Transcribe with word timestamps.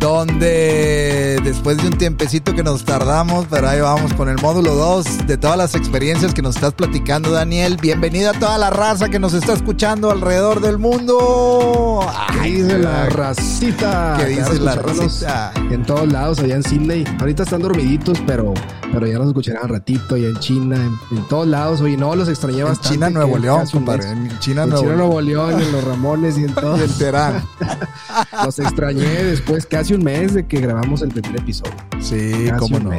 donde 0.00 1.38
después 1.44 1.76
de 1.76 1.88
un 1.88 1.98
tiempecito 1.98 2.54
que 2.54 2.62
nos 2.62 2.84
tardamos, 2.84 3.46
pero 3.50 3.68
ahí 3.68 3.80
vamos 3.80 4.14
con 4.14 4.30
el 4.30 4.38
módulo 4.40 4.74
2 4.74 5.26
de 5.26 5.36
todas 5.36 5.58
las 5.58 5.74
experiencias 5.74 6.32
que 6.32 6.40
nos 6.40 6.56
estás 6.56 6.72
platicando, 6.72 7.30
Daniel. 7.30 7.76
Bienvenida 7.80 8.30
a 8.30 8.32
toda 8.32 8.56
la 8.56 8.70
raza 8.70 9.10
que 9.10 9.18
nos 9.18 9.34
está 9.34 9.52
escuchando 9.52 10.10
alrededor 10.10 10.62
del 10.62 10.78
mundo. 10.78 12.00
¿Qué 12.32 12.48
dice 12.48 12.78
la 12.78 13.10
racita? 13.10 14.16
¿Qué 14.18 14.26
dice 14.26 14.58
la 14.58 14.74
racita? 14.76 15.52
En 15.70 15.84
todos 15.84 16.10
lados, 16.10 16.38
allá 16.38 16.56
en 16.56 16.62
Sydney. 16.62 17.04
Ahorita 17.20 17.42
están 17.42 17.60
dormiditos, 17.60 18.18
pero, 18.26 18.54
pero 18.92 19.06
ya 19.06 19.18
nos 19.18 19.28
escucharán 19.28 19.68
ratito, 19.68 20.14
allá 20.14 20.28
en 20.28 20.38
China, 20.38 20.76
en, 21.10 21.28
todos 21.28 21.46
lados. 21.46 21.82
Oye, 21.82 21.98
no, 21.98 22.16
los 22.16 22.28
extrañé 22.30 22.64
bastante. 22.64 22.88
En 22.88 22.94
China, 22.94 23.10
Nuevo 23.10 23.36
León, 23.36 23.66
compadre. 23.70 24.08
En 24.08 24.38
China, 24.38 24.62
en 24.64 24.74
China, 24.74 24.94
Nuevo 24.94 25.20
León, 25.20 25.60
en 25.60 25.72
los 25.72 25.84
Ramones 25.84 26.38
y 26.38 26.44
en 26.44 26.54
todo. 26.54 26.76
y 26.80 26.84
en 26.84 26.92
Terán. 26.94 27.44
los 28.44 28.58
extrañé 28.58 29.24
después 29.24 29.66
casi 29.66 29.89
un 29.92 30.04
mes 30.04 30.34
de 30.34 30.46
que 30.46 30.60
grabamos 30.60 31.02
el 31.02 31.10
primer 31.10 31.40
episodio. 31.40 31.74
Sí, 32.00 32.32
cómo 32.58 32.78
no. 32.78 32.90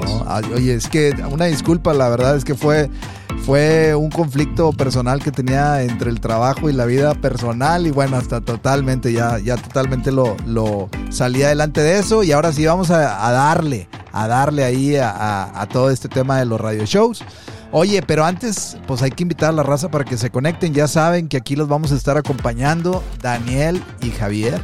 oye, 0.55 0.75
es 0.75 0.87
que 0.87 1.13
una 1.29 1.45
disculpa, 1.45 1.93
la 1.93 2.09
verdad 2.09 2.35
es 2.35 2.45
que 2.45 2.55
fue, 2.55 2.89
fue 3.45 3.95
un 3.95 4.09
conflicto 4.09 4.71
personal 4.73 5.23
que 5.23 5.31
tenía 5.31 5.81
entre 5.83 6.09
el 6.09 6.19
trabajo 6.19 6.69
y 6.69 6.73
la 6.73 6.85
vida 6.85 7.13
personal 7.15 7.87
y 7.87 7.91
bueno, 7.91 8.17
hasta 8.17 8.41
totalmente, 8.41 9.11
ya, 9.13 9.39
ya 9.39 9.57
totalmente 9.57 10.11
lo, 10.11 10.35
lo 10.45 10.89
salí 11.09 11.43
adelante 11.43 11.81
de 11.81 11.99
eso 11.99 12.23
y 12.23 12.31
ahora 12.31 12.51
sí 12.51 12.65
vamos 12.65 12.91
a, 12.91 12.99
darle, 13.31 13.87
a 14.11 14.27
darle 14.27 14.63
ahí 14.63 14.95
a, 14.95 15.59
a 15.59 15.67
todo 15.67 15.89
este 15.89 16.09
tema 16.09 16.39
de 16.39 16.45
los 16.45 16.59
radio 16.59 16.85
shows. 16.85 17.23
Oye, 17.73 18.01
pero 18.01 18.25
antes, 18.25 18.77
pues 18.85 19.01
hay 19.01 19.11
que 19.11 19.23
invitar 19.23 19.49
a 19.49 19.53
la 19.53 19.63
raza 19.63 19.89
para 19.89 20.03
que 20.03 20.17
se 20.17 20.29
conecten. 20.29 20.73
Ya 20.73 20.89
saben 20.89 21.29
que 21.29 21.37
aquí 21.37 21.55
los 21.55 21.69
vamos 21.69 21.93
a 21.93 21.95
estar 21.95 22.17
acompañando 22.17 23.01
Daniel 23.21 23.81
y 24.01 24.09
Javier 24.09 24.61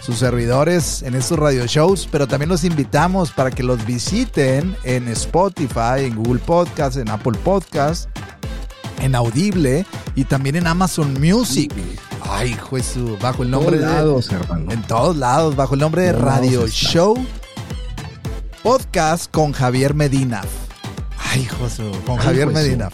sus 0.00 0.16
servidores 0.16 1.02
en 1.02 1.14
estos 1.14 1.38
radio 1.38 1.66
shows, 1.66 2.08
pero 2.10 2.26
también 2.26 2.48
los 2.48 2.64
invitamos 2.64 3.30
para 3.30 3.50
que 3.50 3.62
los 3.62 3.84
visiten 3.84 4.76
en 4.84 5.08
Spotify, 5.08 6.04
en 6.04 6.16
Google 6.16 6.40
Podcast, 6.40 6.96
en 6.96 7.10
Apple 7.10 7.38
Podcast, 7.44 8.08
en 9.00 9.14
Audible 9.14 9.86
y 10.14 10.24
también 10.24 10.56
en 10.56 10.66
Amazon 10.66 11.14
Music. 11.20 11.72
Ay, 12.28 12.56
Jesús, 12.70 13.18
bajo 13.20 13.42
el 13.42 13.50
nombre 13.50 13.78
de. 13.78 13.86
lados, 13.86 14.30
hermano. 14.30 14.70
En 14.70 14.82
todos 14.82 15.16
lados, 15.16 15.56
bajo 15.56 15.74
el 15.74 15.80
nombre 15.80 16.02
de 16.02 16.12
Radio 16.12 16.66
Show 16.68 17.16
Podcast 18.62 19.30
con 19.30 19.52
Javier 19.52 19.94
Medina. 19.94 20.42
Ay, 21.32 21.46
Josué, 21.46 21.92
con 22.04 22.16
Javier 22.16 22.48
Medina. 22.48 22.90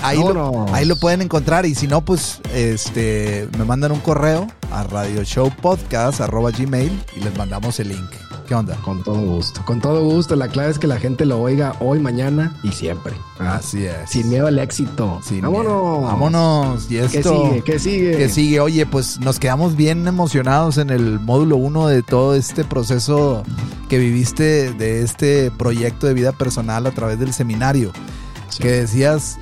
Ahí, 0.00 0.18
lo, 0.18 0.66
ahí, 0.74 0.84
lo, 0.84 0.96
pueden 0.96 1.22
encontrar 1.22 1.66
y 1.66 1.76
si 1.76 1.86
no, 1.86 2.04
pues 2.04 2.40
este 2.52 3.48
me 3.56 3.64
mandan 3.64 3.92
un 3.92 4.00
correo 4.00 4.48
a 4.72 4.82
radioshowpodcast.gmail 4.82 7.04
y 7.16 7.20
les 7.20 7.36
mandamos 7.36 7.78
el 7.78 7.90
link. 7.90 8.10
¿Qué 8.46 8.54
onda? 8.54 8.76
Con 8.76 9.02
todo 9.02 9.20
gusto, 9.20 9.64
con 9.64 9.80
todo 9.80 10.04
gusto. 10.04 10.36
La 10.36 10.46
clave 10.48 10.70
es 10.70 10.78
que 10.78 10.86
la 10.86 11.00
gente 11.00 11.26
lo 11.26 11.40
oiga 11.40 11.74
hoy, 11.80 11.98
mañana 11.98 12.54
y 12.62 12.70
siempre. 12.70 13.14
Así 13.40 13.84
es. 13.84 14.08
Sin 14.10 14.28
miedo 14.28 14.46
al 14.46 14.58
éxito. 14.60 15.20
vámonos. 15.42 16.02
Vámonos. 16.04 16.90
Y 16.90 16.98
esto, 16.98 17.12
¿Qué 17.12 17.18
sigue? 17.22 17.62
¿Qué 17.62 17.78
sigue? 17.78 18.16
¿Qué 18.16 18.28
sigue? 18.28 18.60
Oye, 18.60 18.86
pues 18.86 19.18
nos 19.18 19.40
quedamos 19.40 19.74
bien 19.74 20.06
emocionados 20.06 20.78
en 20.78 20.90
el 20.90 21.18
módulo 21.18 21.56
1 21.56 21.88
de 21.88 22.02
todo 22.04 22.36
este 22.36 22.62
proceso 22.62 23.42
que 23.88 23.98
viviste 23.98 24.72
de 24.72 25.02
este 25.02 25.50
proyecto 25.50 26.06
de 26.06 26.14
vida 26.14 26.30
personal 26.30 26.86
a 26.86 26.92
través 26.92 27.18
del 27.18 27.32
seminario. 27.32 27.90
Que 28.60 28.70
decías, 28.70 29.38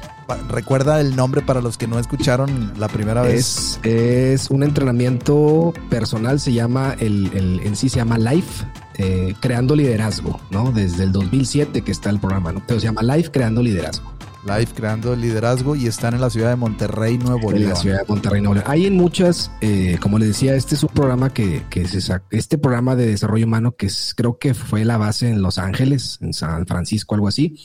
Recuerda 0.49 1.01
el 1.01 1.17
nombre 1.17 1.43
para 1.43 1.61
los 1.61 1.77
que 1.77 1.87
no 1.87 1.99
escucharon 1.99 2.73
la 2.79 2.89
primera 2.89 3.23
vez. 3.23 3.79
Es, 3.83 4.51
un 4.51 4.63
entrenamiento 4.63 5.75
personal, 5.91 6.41
se 6.41 6.53
llama, 6.53 6.97
el, 6.99 7.31
en 7.63 7.77
sí 7.77 7.89
se 7.89 7.97
llama 7.97 8.19
Life, 8.19 8.65
eh, 8.99 9.35
Creando 9.41 9.75
Liderazgo, 9.75 10.41
¿no? 10.51 10.73
Desde 10.73 11.05
el 11.05 11.13
2007 11.13 11.83
que 11.83 11.93
está 11.93 12.11
el 12.11 12.19
programa, 12.19 12.53
¿no? 12.53 12.63
Pero 12.67 12.81
se 12.81 12.87
llama 12.87 13.03
Life 13.03 13.31
Creando 13.31 13.63
Liderazgo. 13.63 14.15
Live 14.45 14.69
creando 14.75 15.17
liderazgo 15.17 15.75
y 15.75 15.87
están 15.87 16.13
en 16.13 16.21
la 16.21 16.29
ciudad 16.29 16.51
de 16.51 16.57
Monterrey, 16.57 17.17
Nuevo 17.17 17.51
León. 17.51 17.63
En 17.63 17.69
la 17.71 17.77
ciudad 17.77 18.01
de 18.01 18.05
Monterrey, 18.07 18.43
Nuevo 18.43 18.57
León. 18.57 18.67
Hay 18.69 18.87
en 18.87 18.95
muchas, 18.95 19.51
eh, 19.63 19.97
como 20.03 20.19
les 20.19 20.29
decía, 20.29 20.55
este 20.55 20.75
es 20.75 20.83
un 20.83 20.91
programa 20.91 21.33
que, 21.33 21.63
que 21.71 21.89
se 21.89 22.15
este 22.31 22.59
programa 22.59 22.95
de 22.95 23.07
desarrollo 23.07 23.47
humano 23.47 23.75
que 23.75 23.89
creo 24.15 24.39
que 24.39 24.53
fue 24.53 24.85
la 24.85 24.99
base 24.99 25.31
en 25.31 25.41
Los 25.41 25.57
Ángeles, 25.57 26.19
en 26.21 26.35
San 26.35 26.67
Francisco, 26.67 27.15
algo 27.15 27.29
así. 27.29 27.57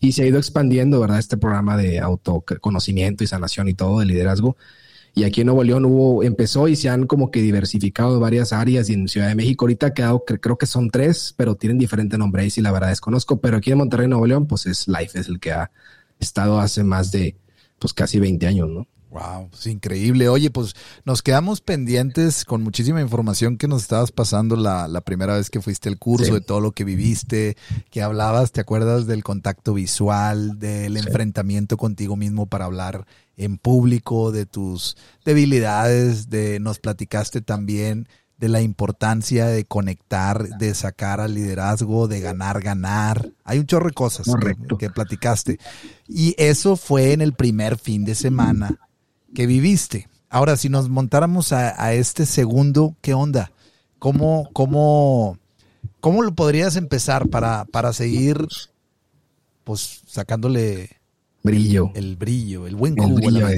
Y 0.00 0.12
se 0.12 0.22
ha 0.22 0.26
ido 0.26 0.38
expandiendo, 0.38 1.00
¿verdad? 1.00 1.18
Este 1.18 1.36
programa 1.36 1.76
de 1.76 1.98
autoconocimiento 1.98 3.24
y 3.24 3.26
sanación 3.26 3.66
y 3.68 3.74
todo 3.74 3.98
de 3.98 4.06
liderazgo. 4.06 4.56
Y 5.18 5.24
aquí 5.24 5.40
en 5.40 5.48
Nuevo 5.48 5.64
León 5.64 5.84
hubo, 5.84 6.22
empezó 6.22 6.68
y 6.68 6.76
se 6.76 6.88
han 6.88 7.08
como 7.08 7.32
que 7.32 7.42
diversificado 7.42 8.20
varias 8.20 8.52
áreas 8.52 8.88
y 8.88 8.92
en 8.92 9.08
Ciudad 9.08 9.26
de 9.26 9.34
México 9.34 9.64
ahorita 9.64 9.88
ha 9.88 9.92
quedado, 9.92 10.24
creo 10.24 10.56
que 10.56 10.66
son 10.66 10.90
tres, 10.90 11.34
pero 11.36 11.56
tienen 11.56 11.76
diferente 11.76 12.16
nombre 12.16 12.46
y 12.46 12.50
si 12.50 12.62
la 12.62 12.70
verdad 12.70 12.90
desconozco, 12.90 13.40
pero 13.40 13.56
aquí 13.56 13.72
en 13.72 13.78
Monterrey, 13.78 14.06
Nuevo 14.06 14.26
León, 14.26 14.46
pues 14.46 14.66
es 14.66 14.86
Life, 14.86 15.18
es 15.18 15.26
el 15.26 15.40
que 15.40 15.50
ha 15.50 15.72
estado 16.20 16.60
hace 16.60 16.84
más 16.84 17.10
de, 17.10 17.36
pues 17.80 17.92
casi 17.92 18.20
20 18.20 18.46
años, 18.46 18.68
¿no? 18.68 18.86
Wow, 19.10 19.48
es 19.52 19.66
increíble. 19.66 20.28
Oye, 20.28 20.50
pues 20.50 20.74
nos 21.04 21.22
quedamos 21.22 21.62
pendientes 21.62 22.44
con 22.44 22.62
muchísima 22.62 23.00
información 23.00 23.56
que 23.56 23.66
nos 23.66 23.82
estabas 23.82 24.12
pasando 24.12 24.54
la, 24.54 24.86
la 24.86 25.00
primera 25.00 25.34
vez 25.36 25.48
que 25.48 25.62
fuiste 25.62 25.88
al 25.88 25.98
curso, 25.98 26.34
de 26.34 26.40
todo 26.42 26.60
lo 26.60 26.72
que 26.72 26.84
viviste, 26.84 27.56
que 27.90 28.02
hablabas, 28.02 28.52
¿te 28.52 28.60
acuerdas 28.60 29.06
del 29.06 29.24
contacto 29.24 29.72
visual, 29.72 30.58
del 30.58 30.96
enfrentamiento 30.98 31.78
contigo 31.78 32.16
mismo 32.16 32.46
para 32.46 32.66
hablar 32.66 33.06
en 33.38 33.56
público, 33.56 34.30
de 34.30 34.44
tus 34.44 34.96
debilidades, 35.24 36.28
de 36.28 36.60
nos 36.60 36.78
platicaste 36.78 37.40
también 37.40 38.08
de 38.36 38.48
la 38.48 38.60
importancia 38.60 39.46
de 39.46 39.64
conectar, 39.64 40.48
de 40.58 40.74
sacar 40.74 41.20
al 41.20 41.34
liderazgo, 41.34 42.06
de 42.06 42.20
ganar, 42.20 42.60
ganar. 42.60 43.30
Hay 43.42 43.58
un 43.58 43.66
chorro 43.66 43.88
de 43.88 43.94
cosas 43.94 44.28
que, 44.78 44.90
platicaste. 44.90 45.58
Y 46.06 46.34
eso 46.38 46.76
fue 46.76 47.12
en 47.12 47.20
el 47.20 47.32
primer 47.32 47.78
fin 47.78 48.04
de 48.04 48.14
semana 48.14 48.78
que 49.34 49.46
viviste. 49.46 50.08
Ahora, 50.30 50.56
si 50.56 50.68
nos 50.68 50.88
montáramos 50.88 51.52
a, 51.52 51.92
este 51.94 52.26
segundo, 52.26 52.94
¿qué 53.00 53.14
onda? 53.14 53.52
¿Cómo, 53.98 54.50
cómo, 54.52 55.38
cómo 56.00 56.22
lo 56.22 56.34
podrías 56.34 56.76
empezar 56.76 57.28
para, 57.28 57.64
para 57.64 57.92
seguir 57.92 58.46
pues 59.64 60.02
sacándole 60.06 60.98
brillo. 61.42 61.90
El 61.94 62.16
brillo, 62.16 62.66
el 62.66 62.76
buen 62.76 62.96
jugo. 62.96 63.18
El, 63.18 63.26
brillo 63.26 63.48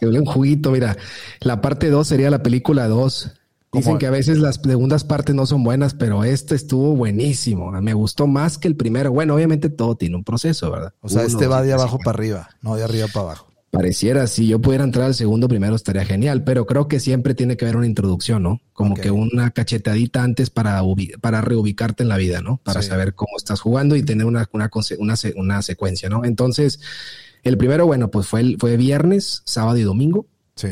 el 0.00 0.10
buen 0.10 0.24
juguito, 0.24 0.70
mira. 0.70 0.96
La 1.40 1.60
parte 1.60 1.90
2 1.90 2.06
sería 2.06 2.30
la 2.30 2.42
película 2.42 2.88
2. 2.88 3.32
Dicen 3.74 3.96
que 3.96 4.06
a 4.06 4.10
veces 4.10 4.38
las 4.38 4.56
segundas 4.56 5.04
partes 5.04 5.34
no 5.34 5.46
son 5.46 5.64
buenas, 5.64 5.94
pero 5.94 6.24
este 6.24 6.54
estuvo 6.54 6.94
buenísimo. 6.94 7.70
Me 7.80 7.94
gustó 7.94 8.26
más 8.26 8.58
que 8.58 8.68
el 8.68 8.76
primero. 8.76 9.12
Bueno, 9.12 9.34
obviamente 9.34 9.70
todo 9.70 9.96
tiene 9.96 10.16
un 10.16 10.24
proceso, 10.24 10.70
¿verdad? 10.70 10.92
O 11.00 11.08
sea, 11.08 11.22
este 11.22 11.46
va 11.46 11.62
de 11.62 11.72
abajo 11.72 11.98
para 11.98 12.18
arriba, 12.18 12.50
no 12.60 12.76
de 12.76 12.84
arriba 12.84 13.06
para 13.06 13.26
abajo. 13.26 13.51
Pareciera, 13.72 14.26
si 14.26 14.46
yo 14.46 14.60
pudiera 14.60 14.84
entrar 14.84 15.06
al 15.06 15.14
segundo 15.14 15.48
primero 15.48 15.74
estaría 15.74 16.04
genial, 16.04 16.44
pero 16.44 16.66
creo 16.66 16.88
que 16.88 17.00
siempre 17.00 17.34
tiene 17.34 17.56
que 17.56 17.64
haber 17.64 17.78
una 17.78 17.86
introducción, 17.86 18.42
¿no? 18.42 18.60
Como 18.74 18.94
que 18.94 19.10
una 19.10 19.50
cachetadita 19.50 20.22
antes 20.22 20.50
para, 20.50 20.82
para 21.22 21.40
reubicarte 21.40 22.02
en 22.02 22.10
la 22.10 22.18
vida, 22.18 22.42
¿no? 22.42 22.58
Para 22.62 22.82
saber 22.82 23.14
cómo 23.14 23.30
estás 23.38 23.62
jugando 23.62 23.96
y 23.96 24.02
tener 24.02 24.26
una, 24.26 24.46
una, 24.52 24.70
una, 24.98 25.14
una 25.36 25.62
secuencia, 25.62 26.10
¿no? 26.10 26.22
Entonces, 26.26 26.80
El 27.44 27.56
primero, 27.56 27.86
bueno, 27.86 28.10
pues 28.10 28.26
fue, 28.26 28.56
fue 28.58 28.76
viernes, 28.76 29.40
sábado 29.46 29.78
y 29.78 29.82
domingo. 29.84 30.26
Sí. 30.54 30.68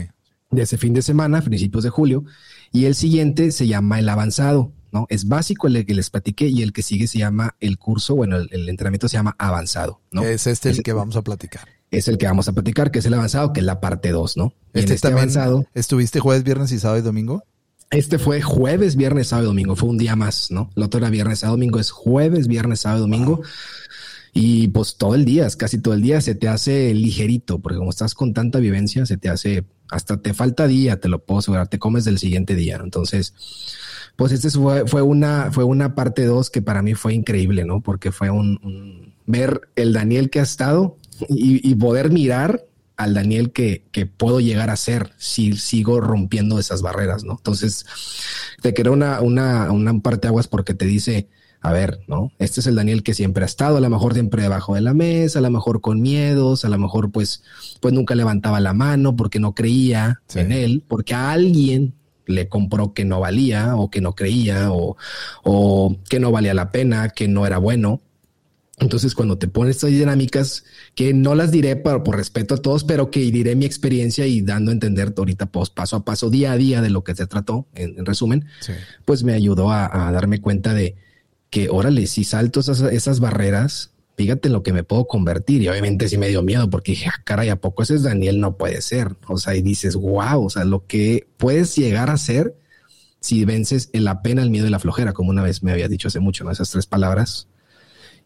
De 0.50 0.60
ese 0.60 0.76
fin 0.76 0.92
de 0.92 1.00
semana, 1.00 1.40
principios 1.40 1.84
de 1.84 1.88
julio. 1.88 2.26
Y 2.70 2.84
el 2.84 2.94
siguiente 2.94 3.50
se 3.50 3.66
llama 3.66 3.98
el 3.98 4.10
avanzado, 4.10 4.72
¿no? 4.92 5.06
Es 5.08 5.26
básico 5.26 5.68
el 5.68 5.86
que 5.86 5.94
les 5.94 6.10
platiqué 6.10 6.48
y 6.48 6.60
el 6.62 6.74
que 6.74 6.82
sigue 6.82 7.06
se 7.06 7.18
llama 7.18 7.56
el 7.60 7.78
curso, 7.78 8.14
bueno, 8.14 8.36
el, 8.36 8.68
entrenamiento 8.68 9.08
se 9.08 9.16
llama 9.16 9.36
avanzado, 9.38 10.02
¿no? 10.10 10.22
Es 10.22 10.46
este 10.46 10.68
el 10.68 10.82
que 10.82 10.92
vamos 10.92 11.16
a 11.16 11.22
platicar. 11.22 11.79
Es 11.90 12.08
el 12.08 12.18
que 12.18 12.26
vamos 12.26 12.48
a 12.48 12.52
platicar, 12.52 12.90
que 12.90 13.00
es 13.00 13.06
el 13.06 13.14
avanzado, 13.14 13.52
que 13.52 13.60
es 13.60 13.66
la 13.66 13.80
parte 13.80 14.10
2, 14.10 14.36
¿no? 14.36 14.54
Este, 14.72 14.94
este 14.94 15.08
avanzado. 15.08 15.66
¿Estuviste 15.74 16.20
jueves, 16.20 16.44
viernes 16.44 16.70
y 16.72 16.78
sábado 16.78 17.00
y 17.00 17.02
domingo? 17.02 17.42
Este 17.90 18.18
fue 18.18 18.40
jueves, 18.40 18.94
viernes, 18.94 19.28
sábado 19.28 19.46
y 19.46 19.50
domingo. 19.50 19.74
Fue 19.74 19.88
un 19.88 19.98
día 19.98 20.14
más, 20.14 20.52
¿no? 20.52 20.70
El 20.76 20.84
otro 20.84 20.98
era 20.98 21.10
viernes, 21.10 21.40
sábado, 21.40 21.56
domingo. 21.56 21.80
Es 21.80 21.90
jueves, 21.90 22.46
viernes, 22.46 22.80
sábado, 22.80 23.02
domingo. 23.02 23.42
Y 24.32 24.68
pues 24.68 24.96
todo 24.96 25.16
el 25.16 25.24
día, 25.24 25.46
es 25.46 25.56
casi 25.56 25.78
todo 25.78 25.94
el 25.94 26.02
día 26.02 26.20
se 26.20 26.36
te 26.36 26.46
hace 26.46 26.94
ligerito, 26.94 27.58
porque 27.58 27.78
como 27.78 27.90
estás 27.90 28.14
con 28.14 28.32
tanta 28.32 28.60
vivencia, 28.60 29.04
se 29.06 29.16
te 29.16 29.28
hace, 29.28 29.64
hasta 29.90 30.18
te 30.18 30.34
falta 30.34 30.68
día, 30.68 31.00
te 31.00 31.08
lo 31.08 31.24
puedo 31.24 31.40
asegurar, 31.40 31.66
te 31.66 31.80
comes 31.80 32.04
del 32.04 32.18
siguiente 32.18 32.54
día. 32.54 32.80
Entonces, 32.80 33.34
pues 34.14 34.30
este 34.30 34.50
fue, 34.50 34.86
fue 34.86 35.02
una, 35.02 35.50
fue 35.50 35.64
una 35.64 35.96
parte 35.96 36.24
dos 36.26 36.50
que 36.50 36.62
para 36.62 36.82
mí 36.82 36.94
fue 36.94 37.14
increíble, 37.14 37.64
¿no? 37.64 37.80
Porque 37.80 38.12
fue 38.12 38.30
un, 38.30 39.14
ver 39.26 39.62
el 39.74 39.92
Daniel 39.92 40.30
que 40.30 40.38
ha 40.38 40.44
estado 40.44 40.96
y, 41.28 41.68
y 41.68 41.74
poder 41.74 42.10
mirar 42.10 42.64
al 42.96 43.14
Daniel 43.14 43.50
que, 43.52 43.86
que, 43.92 44.04
puedo 44.04 44.40
llegar 44.40 44.68
a 44.68 44.76
ser 44.76 45.12
si 45.16 45.56
sigo 45.56 46.00
rompiendo 46.00 46.58
esas 46.58 46.82
barreras, 46.82 47.24
¿no? 47.24 47.32
Entonces, 47.32 47.86
te 48.60 48.74
quiero 48.74 48.92
una, 48.92 49.22
una, 49.22 49.72
una 49.72 49.98
parte 50.00 50.28
aguas 50.28 50.48
porque 50.48 50.74
te 50.74 50.84
dice, 50.84 51.28
a 51.62 51.72
ver, 51.72 52.00
¿no? 52.08 52.30
Este 52.38 52.60
es 52.60 52.66
el 52.66 52.74
Daniel 52.74 53.02
que 53.02 53.14
siempre 53.14 53.42
ha 53.42 53.46
estado, 53.46 53.78
a 53.78 53.80
lo 53.80 53.88
mejor 53.88 54.12
siempre 54.12 54.42
debajo 54.42 54.74
de 54.74 54.82
la 54.82 54.92
mesa, 54.92 55.38
a 55.38 55.42
lo 55.42 55.50
mejor 55.50 55.80
con 55.80 56.02
miedos, 56.02 56.64
a 56.64 56.68
lo 56.68 56.78
mejor 56.78 57.10
pues, 57.10 57.42
pues 57.80 57.94
nunca 57.94 58.14
levantaba 58.14 58.60
la 58.60 58.74
mano 58.74 59.16
porque 59.16 59.40
no 59.40 59.54
creía 59.54 60.20
en 60.34 60.52
él, 60.52 60.84
porque 60.86 61.14
a 61.14 61.32
alguien 61.32 61.94
le 62.26 62.48
compró 62.48 62.92
que 62.92 63.04
no 63.04 63.20
valía 63.20 63.76
o 63.76 63.90
que 63.90 64.00
no 64.00 64.14
creía 64.14 64.72
o, 64.72 64.96
o 65.42 65.96
que 66.08 66.20
no 66.20 66.30
valía 66.30 66.54
la 66.54 66.70
pena, 66.70 67.08
que 67.08 67.28
no 67.28 67.46
era 67.46 67.58
bueno. 67.58 68.00
Entonces, 68.80 69.14
cuando 69.14 69.36
te 69.36 69.46
pones 69.46 69.76
estas 69.76 69.90
dinámicas, 69.90 70.64
que 70.94 71.12
no 71.12 71.34
las 71.34 71.50
diré 71.50 71.76
por, 71.76 72.02
por, 72.02 72.16
respeto 72.16 72.54
a 72.54 72.58
todos, 72.58 72.82
pero 72.82 73.10
que 73.10 73.20
diré 73.20 73.54
mi 73.54 73.66
experiencia 73.66 74.26
y 74.26 74.40
dando 74.40 74.70
a 74.70 74.74
entender 74.74 75.12
ahorita 75.16 75.46
pues, 75.46 75.68
paso 75.68 75.96
a 75.96 76.04
paso, 76.04 76.30
día 76.30 76.52
a 76.52 76.56
día 76.56 76.80
de 76.80 76.88
lo 76.88 77.04
que 77.04 77.14
se 77.14 77.26
trató, 77.26 77.68
en, 77.74 78.04
resumen, 78.06 78.46
pues 79.04 79.22
me 79.22 79.34
ayudó 79.34 79.70
a, 79.70 80.10
darme 80.12 80.40
cuenta 80.40 80.72
de 80.72 80.96
que, 81.50 81.68
órale, 81.68 82.06
si 82.06 82.24
salto 82.24 82.60
esas, 82.60 82.80
esas 82.80 83.20
barreras, 83.20 83.92
fíjate 84.16 84.48
en 84.48 84.54
lo 84.54 84.62
que 84.62 84.72
me 84.72 84.82
puedo 84.82 85.06
convertir. 85.06 85.60
Y 85.60 85.68
obviamente 85.68 86.08
sí 86.08 86.16
me 86.16 86.28
dio 86.28 86.42
miedo 86.42 86.70
porque 86.70 86.92
dije, 86.92 87.10
ah, 87.10 87.20
caray, 87.22 87.50
¿a 87.50 87.56
poco 87.56 87.82
ese 87.82 87.96
es 87.96 88.02
Daniel? 88.02 88.40
No 88.40 88.56
puede 88.56 88.80
ser. 88.80 89.14
O 89.28 89.36
sea, 89.36 89.54
y 89.54 89.60
dices, 89.60 89.94
wow, 89.94 90.42
o 90.42 90.48
sea, 90.48 90.64
lo 90.64 90.86
que 90.86 91.28
puedes 91.36 91.76
llegar 91.76 92.08
a 92.08 92.16
ser 92.16 92.56
si 93.20 93.44
vences 93.44 93.90
la 93.92 94.22
pena, 94.22 94.42
el 94.42 94.48
miedo 94.48 94.66
y 94.66 94.70
la 94.70 94.78
flojera, 94.78 95.12
como 95.12 95.28
una 95.28 95.42
vez 95.42 95.62
me 95.62 95.72
había 95.72 95.88
dicho 95.88 96.08
hace 96.08 96.20
mucho, 96.20 96.44
¿no? 96.44 96.50
Esas 96.50 96.70
tres 96.70 96.86
palabras 96.86 97.49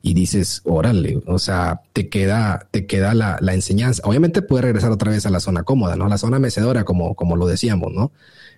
y 0.06 0.12
dices, 0.12 0.60
órale, 0.64 1.22
o 1.26 1.38
sea, 1.38 1.80
te 1.94 2.10
queda, 2.10 2.68
te 2.70 2.84
queda 2.84 3.14
la, 3.14 3.38
la, 3.40 3.54
enseñanza. 3.54 4.02
Obviamente 4.04 4.42
puedes 4.42 4.62
regresar 4.62 4.90
otra 4.90 5.10
vez 5.10 5.24
a 5.24 5.30
la 5.30 5.40
zona 5.40 5.62
cómoda, 5.62 5.96
¿no? 5.96 6.08
La 6.08 6.18
zona 6.18 6.38
mecedora, 6.38 6.84
como, 6.84 7.14
como 7.14 7.36
lo 7.36 7.46
decíamos, 7.46 7.90
¿no? 7.90 8.12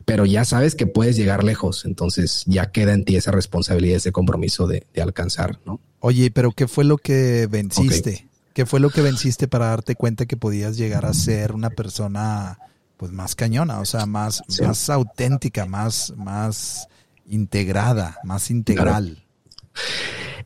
Pero 0.04 0.26
ya 0.26 0.44
sabes 0.44 0.75
que 0.75 0.88
puedes 0.88 1.14
llegar 1.16 1.44
lejos, 1.44 1.84
entonces 1.84 2.43
ya 2.46 2.72
queda 2.72 2.94
en 2.94 3.04
ti 3.04 3.14
esa 3.14 3.31
responsabilidad, 3.31 3.98
ese 3.98 4.10
compromiso 4.10 4.66
de, 4.66 4.88
de 4.93 5.02
alcanzar, 5.02 5.60
¿no? 5.64 5.78
Oye, 6.00 6.32
pero 6.32 6.50
¿qué 6.50 6.66
fue 6.66 6.82
lo 6.82 6.98
que 6.98 7.46
venciste? 7.48 8.26
¿Qué 8.52 8.66
fue 8.66 8.81
lo 8.81 8.90
que 8.90 9.02
venciste 9.02 9.46
para 9.46 9.66
darte 9.66 9.94
cuenta 9.94 10.26
que 10.26 10.37
podías 10.37 10.76
llegar 10.76 11.06
a 11.06 11.14
ser 11.14 11.52
una 11.52 11.70
persona, 11.70 12.58
pues, 12.96 13.12
más 13.12 13.37
cañona, 13.37 13.78
o 13.78 13.84
sea, 13.84 14.04
más, 14.04 14.43
más 14.60 14.90
auténtica, 14.90 15.64
más, 15.64 16.12
más 16.16 16.88
integrada, 17.28 18.19
más 18.25 18.50
integral? 18.50 19.25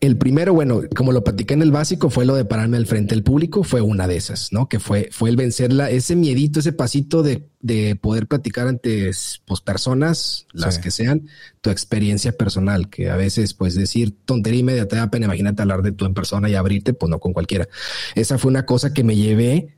El 0.01 0.17
primero, 0.17 0.55
bueno, 0.55 0.81
como 0.97 1.13
lo 1.13 1.23
platiqué 1.23 1.53
en 1.53 1.61
el 1.61 1.73
básico, 1.73 2.09
fue 2.09 2.25
lo 2.25 2.35
de 2.35 2.47
pararme 2.47 2.79
al 2.79 2.87
frente 2.87 3.15
del 3.15 3.23
público, 3.23 3.65
fue 3.65 3.83
una 3.83 4.09
de 4.09 4.17
esas, 4.17 4.51
¿no? 4.51 4.67
Que 4.67 4.81
fue, 4.81 5.11
fue 5.13 5.29
el 5.29 5.37
vencerla, 5.37 5.91
ese 5.91 6.17
miedito, 6.17 6.61
ese 6.61 6.73
pasito 6.73 7.23
de, 7.23 7.51
de 7.61 7.97
poder 7.97 8.27
platicar 8.27 8.67
ante 8.67 9.11
pues, 9.45 9.61
personas, 9.63 10.47
las 10.55 10.79
que 10.79 10.91
sean, 10.91 11.29
tu 11.61 11.69
experiencia 11.69 12.33
personal, 12.33 12.89
que 12.89 13.11
a 13.11 13.17
veces, 13.17 13.53
pues 13.53 13.75
decir 13.75 14.17
tontería 14.25 14.61
y 14.61 14.65
media 14.65 14.89
te 14.89 14.97
da 14.97 15.11
pena, 15.11 15.27
imagínate 15.27 15.61
hablar 15.61 15.83
de 15.83 15.93
tú 15.93 16.07
en 16.07 16.15
persona 16.15 16.49
y 16.49 16.55
abrirte, 16.55 16.95
pues 16.95 17.11
no 17.11 17.19
con 17.19 17.35
cualquiera. 17.35 17.69
Esa 18.15 18.39
fue 18.39 18.51
una 18.51 18.65
cosa 18.65 18.95
que 18.95 19.05
me 19.05 19.17
llevé 19.17 19.75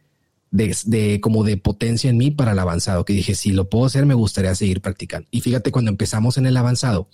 de, 0.53 0.77
de, 0.87 1.21
como 1.21 1.43
de 1.43 1.57
potencia 1.57 2.09
en 2.11 2.19
mí 2.19 2.31
para 2.31 2.53
el 2.53 2.61
avanzado, 2.61 3.05
que 3.05 3.13
dije, 3.13 3.35
si 3.35 3.51
lo 3.51 3.69
puedo 3.69 3.87
hacer, 3.87 4.07
me 4.07 4.15
gustaría 4.15 4.55
seguir 4.55 4.81
practicando. 4.83 5.27
Y 5.33 5.41
fíjate, 5.41 5.73
cuando 5.73 5.91
empezamos 5.91 6.39
en 6.39 6.47
el 6.47 6.57
avanzado, 6.57 7.09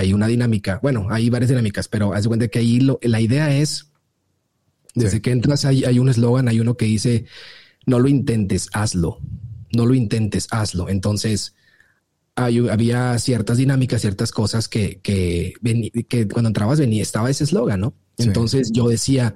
hay 0.00 0.12
una 0.14 0.26
dinámica, 0.26 0.80
bueno, 0.82 1.08
hay 1.10 1.28
varias 1.30 1.50
dinámicas, 1.50 1.88
pero 1.88 2.14
haz 2.14 2.26
cuenta 2.26 2.48
que 2.48 2.58
ahí 2.58 2.80
la 3.02 3.20
idea 3.20 3.54
es, 3.54 3.92
desde 4.94 5.20
que 5.20 5.30
entras 5.30 5.64
hay, 5.64 5.84
hay 5.84 5.98
un 5.98 6.08
eslogan, 6.08 6.48
hay 6.48 6.58
uno 6.58 6.76
que 6.76 6.86
dice, 6.86 7.26
no 7.86 7.98
lo 7.98 8.08
intentes, 8.08 8.68
hazlo, 8.72 9.18
no 9.72 9.86
lo 9.86 9.94
intentes, 9.94 10.48
hazlo. 10.50 10.88
Entonces, 10.88 11.54
hay, 12.34 12.66
había 12.68 13.18
ciertas 13.18 13.58
dinámicas, 13.58 14.00
ciertas 14.00 14.32
cosas 14.32 14.68
que, 14.68 15.00
que, 15.00 15.54
que 16.08 16.28
cuando 16.28 16.48
entrabas 16.48 16.80
venía, 16.80 17.02
estaba 17.02 17.28
ese 17.28 17.44
eslogan, 17.44 17.80
¿no? 17.80 17.94
Entonces 18.16 18.72
yo 18.72 18.88
decía, 18.88 19.34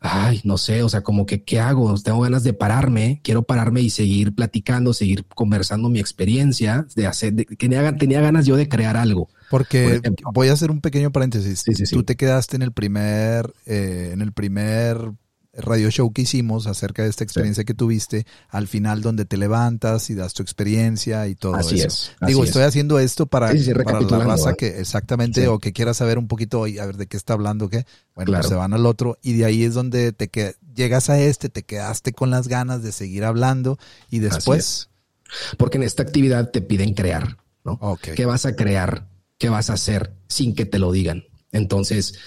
ay, 0.00 0.40
no 0.44 0.58
sé, 0.58 0.82
o 0.82 0.88
sea, 0.88 1.02
como 1.02 1.24
que, 1.24 1.44
¿qué 1.44 1.60
hago? 1.60 1.94
Tengo 1.98 2.20
ganas 2.20 2.44
de 2.44 2.52
pararme, 2.52 3.20
quiero 3.24 3.42
pararme 3.42 3.80
y 3.80 3.90
seguir 3.90 4.34
platicando, 4.34 4.92
seguir 4.92 5.24
conversando 5.34 5.88
mi 5.88 5.98
experiencia, 5.98 6.86
de 6.94 7.06
hacer, 7.06 7.32
de, 7.32 7.44
tenía, 7.44 7.96
tenía 7.96 8.20
ganas 8.20 8.44
yo 8.44 8.56
de 8.56 8.68
crear 8.68 8.96
algo. 8.96 9.30
Porque 9.54 10.02
voy 10.32 10.48
a 10.48 10.52
hacer 10.52 10.72
un 10.72 10.80
pequeño 10.80 11.12
paréntesis. 11.12 11.60
Sí, 11.60 11.74
sí, 11.74 11.94
Tú 11.94 12.02
te 12.02 12.16
quedaste 12.16 12.56
en 12.56 12.62
el 12.62 12.72
primer, 12.72 13.54
eh, 13.66 14.10
en 14.12 14.20
el 14.20 14.32
primer 14.32 15.12
radio 15.56 15.90
show 15.92 16.12
que 16.12 16.22
hicimos 16.22 16.66
acerca 16.66 17.04
de 17.04 17.08
esta 17.08 17.22
experiencia 17.22 17.62
que 17.62 17.72
tuviste, 17.72 18.26
al 18.48 18.66
final 18.66 19.00
donde 19.00 19.24
te 19.26 19.36
levantas 19.36 20.10
y 20.10 20.16
das 20.16 20.34
tu 20.34 20.42
experiencia 20.42 21.28
y 21.28 21.36
todo 21.36 21.54
así 21.54 21.76
eso. 21.76 21.86
Es, 22.20 22.26
Digo, 22.26 22.42
estoy 22.42 22.64
haciendo 22.64 22.98
esto 22.98 23.26
para, 23.26 23.52
para 23.84 24.00
la 24.00 24.18
raza 24.24 24.54
que 24.54 24.80
exactamente 24.80 25.46
o 25.46 25.60
que 25.60 25.72
quiera 25.72 25.94
saber 25.94 26.18
un 26.18 26.26
poquito 26.26 26.66
y 26.66 26.80
a 26.80 26.86
ver 26.86 26.96
de 26.96 27.06
qué 27.06 27.16
está 27.16 27.34
hablando, 27.34 27.68
qué. 27.68 27.86
Bueno, 28.16 28.32
pues 28.32 28.48
se 28.48 28.56
van 28.56 28.72
al 28.72 28.86
otro 28.86 29.18
y 29.22 29.34
de 29.34 29.44
ahí 29.44 29.62
es 29.62 29.74
donde 29.74 30.10
te 30.12 30.26
que, 30.26 30.56
llegas 30.74 31.10
a 31.10 31.20
este, 31.20 31.48
te 31.48 31.62
quedaste 31.62 32.12
con 32.12 32.30
las 32.30 32.48
ganas 32.48 32.82
de 32.82 32.90
seguir 32.90 33.22
hablando 33.22 33.78
y 34.10 34.18
después. 34.18 34.88
Porque 35.58 35.78
en 35.78 35.84
esta 35.84 36.02
actividad 36.02 36.50
te 36.50 36.60
piden 36.60 36.94
crear, 36.94 37.38
¿no? 37.64 37.78
¿Qué 38.00 38.26
vas 38.26 38.46
a 38.46 38.56
crear? 38.56 39.13
¿Qué 39.38 39.48
vas 39.48 39.70
a 39.70 39.74
hacer 39.74 40.14
sin 40.28 40.54
que 40.54 40.64
te 40.64 40.78
lo 40.78 40.92
digan? 40.92 41.24
Entonces, 41.52 42.18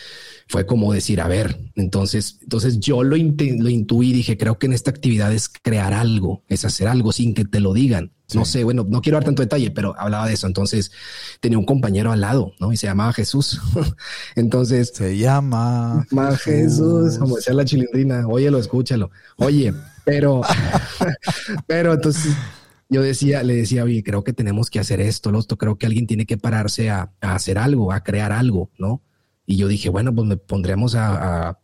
fue 0.48 0.66
como 0.66 0.94
decir, 0.94 1.20
a 1.20 1.28
ver, 1.28 1.60
entonces, 1.76 2.40
entonces 2.42 2.80
yo 2.80 3.04
lo, 3.04 3.18
lo 3.18 3.70
intuí, 3.70 4.14
dije, 4.14 4.38
creo 4.38 4.58
que 4.58 4.68
en 4.68 4.74
esta 4.74 4.92
actividad 4.92 5.34
es 5.34 5.50
crear 5.50 5.94
algo, 5.94 6.44
es 6.48 6.64
hacer 6.64 6.88
algo 6.88 7.12
sin 7.12 7.34
que 7.34 7.44
te 7.44 7.60
lo 7.60 7.74
digan. 7.74 8.14
No 8.34 8.44
sé, 8.44 8.66
bueno, 8.66 8.86
no 8.88 9.02
quiero 9.02 9.18
dar 9.18 9.24
tanto 9.24 9.42
detalle, 9.42 9.72
pero 9.72 9.96
hablaba 9.98 10.28
de 10.28 10.34
eso. 10.34 10.48
Entonces 10.48 10.92
tenía 11.40 11.58
un 11.58 11.66
compañero 11.66 12.12
al 12.12 12.20
lado, 12.20 12.52
¿no? 12.60 12.74
Y 12.74 12.78
se 12.78 12.88
llamaba 12.88 13.14
Jesús. 13.14 13.62
entonces. 14.36 14.92
Se 14.94 15.18
llama. 15.18 16.06
Jesús. 16.10 16.44
Jesús, 16.44 17.18
como 17.20 17.38
decía 17.38 17.54
la 17.54 17.64
chilindrina. 17.64 18.28
Óyelo, 18.28 18.58
escúchalo. 18.58 19.12
Oye, 19.38 19.74
pero, 20.04 20.42
pero 21.68 21.94
entonces 21.94 22.34
yo 22.90 23.02
decía, 23.02 23.44
le 23.44 23.56
decía, 23.56 23.84
oye, 23.84 24.04
creo 24.04 24.24
que 24.24 24.34
tenemos 24.34 24.70
que 24.70 24.80
hacer 24.80 25.02
esto, 25.02 25.38
esto, 25.38 25.58
creo 25.58 25.78
que 25.78 25.86
alguien 25.86 26.08
tiene 26.08 26.26
que 26.26 26.38
pararse 26.38 26.90
a, 26.90 27.12
hacer 27.22 27.58
algo, 27.58 27.92
a 27.92 28.04
crear 28.04 28.32
algo, 28.32 28.72
¿no? 28.78 29.02
Y 29.46 29.58
yo 29.58 29.68
dije, 29.68 29.90
bueno, 29.90 30.14
pues 30.14 30.28
me 30.28 30.38
pondremos 30.38 30.96
a, 30.96 31.60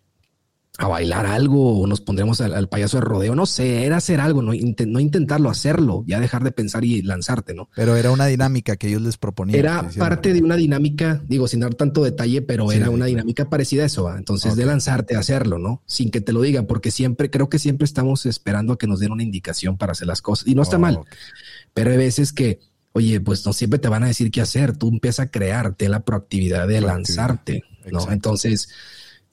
bailar 0.79 1.27
algo 1.27 1.81
o 1.81 1.87
nos 1.87 2.01
pondremos 2.01 2.41
al, 2.41 2.67
payaso 2.67 2.97
de 2.97 3.01
rodeo. 3.01 3.35
No 3.35 3.45
sé, 3.45 3.85
era 3.85 3.97
hacer 3.97 4.19
algo, 4.19 4.41
no, 4.41 4.53
no, 4.53 4.99
intentarlo, 4.99 5.49
hacerlo, 5.49 6.03
ya 6.07 6.19
dejar 6.19 6.43
de 6.43 6.51
pensar 6.51 6.83
y 6.83 7.01
lanzarte, 7.03 7.53
¿no? 7.53 7.69
Pero 7.75 7.95
era 7.95 8.11
una 8.11 8.25
dinámica 8.25 8.75
que 8.75 8.87
ellos 8.87 9.01
les 9.03 9.17
proponían. 9.17 9.59
Era 9.59 9.87
parte 9.97 10.33
de 10.33 10.41
una 10.41 10.55
dinámica, 10.55 11.21
digo, 11.27 11.47
sin 11.47 11.59
dar 11.59 11.75
tanto 11.75 12.03
detalle, 12.03 12.41
pero 12.41 12.71
era 12.71 12.89
una 12.89 13.05
dinámica 13.05 13.49
parecida 13.49 13.83
a 13.83 13.85
eso. 13.85 14.13
Entonces, 14.15 14.55
de 14.55 14.65
lanzarte 14.65 15.15
a 15.15 15.19
hacerlo, 15.19 15.59
¿no? 15.59 15.83
Sin 15.85 16.09
que 16.09 16.21
te 16.21 16.33
lo 16.33 16.41
digan, 16.41 16.65
porque 16.65 16.89
siempre, 16.89 17.29
creo 17.29 17.49
que 17.49 17.59
siempre 17.59 17.85
estamos 17.85 18.25
esperando 18.25 18.73
a 18.73 18.77
que 18.77 18.87
nos 18.87 18.99
den 18.99 19.11
una 19.11 19.23
indicación 19.23 19.77
para 19.77 19.91
hacer 19.91 20.07
las 20.07 20.21
cosas. 20.21 20.47
Y 20.47 20.55
no 20.55 20.63
está 20.63 20.79
mal, 20.79 20.99
pero 21.73 21.91
hay 21.91 21.97
veces 21.97 22.33
que 22.33 22.59
oye, 22.95 23.19
pues 23.19 23.43
no 23.43 23.53
siempre 23.53 23.79
te 23.79 23.89
van 23.89 24.03
a 24.03 24.07
decir 24.07 24.29
qué 24.29 24.39
hacer, 24.41 24.77
tú 24.77 24.89
empiezas 24.89 25.25
a 25.25 25.31
crearte 25.31 25.89
la 25.89 26.01
proactividad 26.01 26.67
de 26.67 26.79
lanzarte, 26.79 27.63
¿no? 27.91 28.11
Entonces 28.11 28.69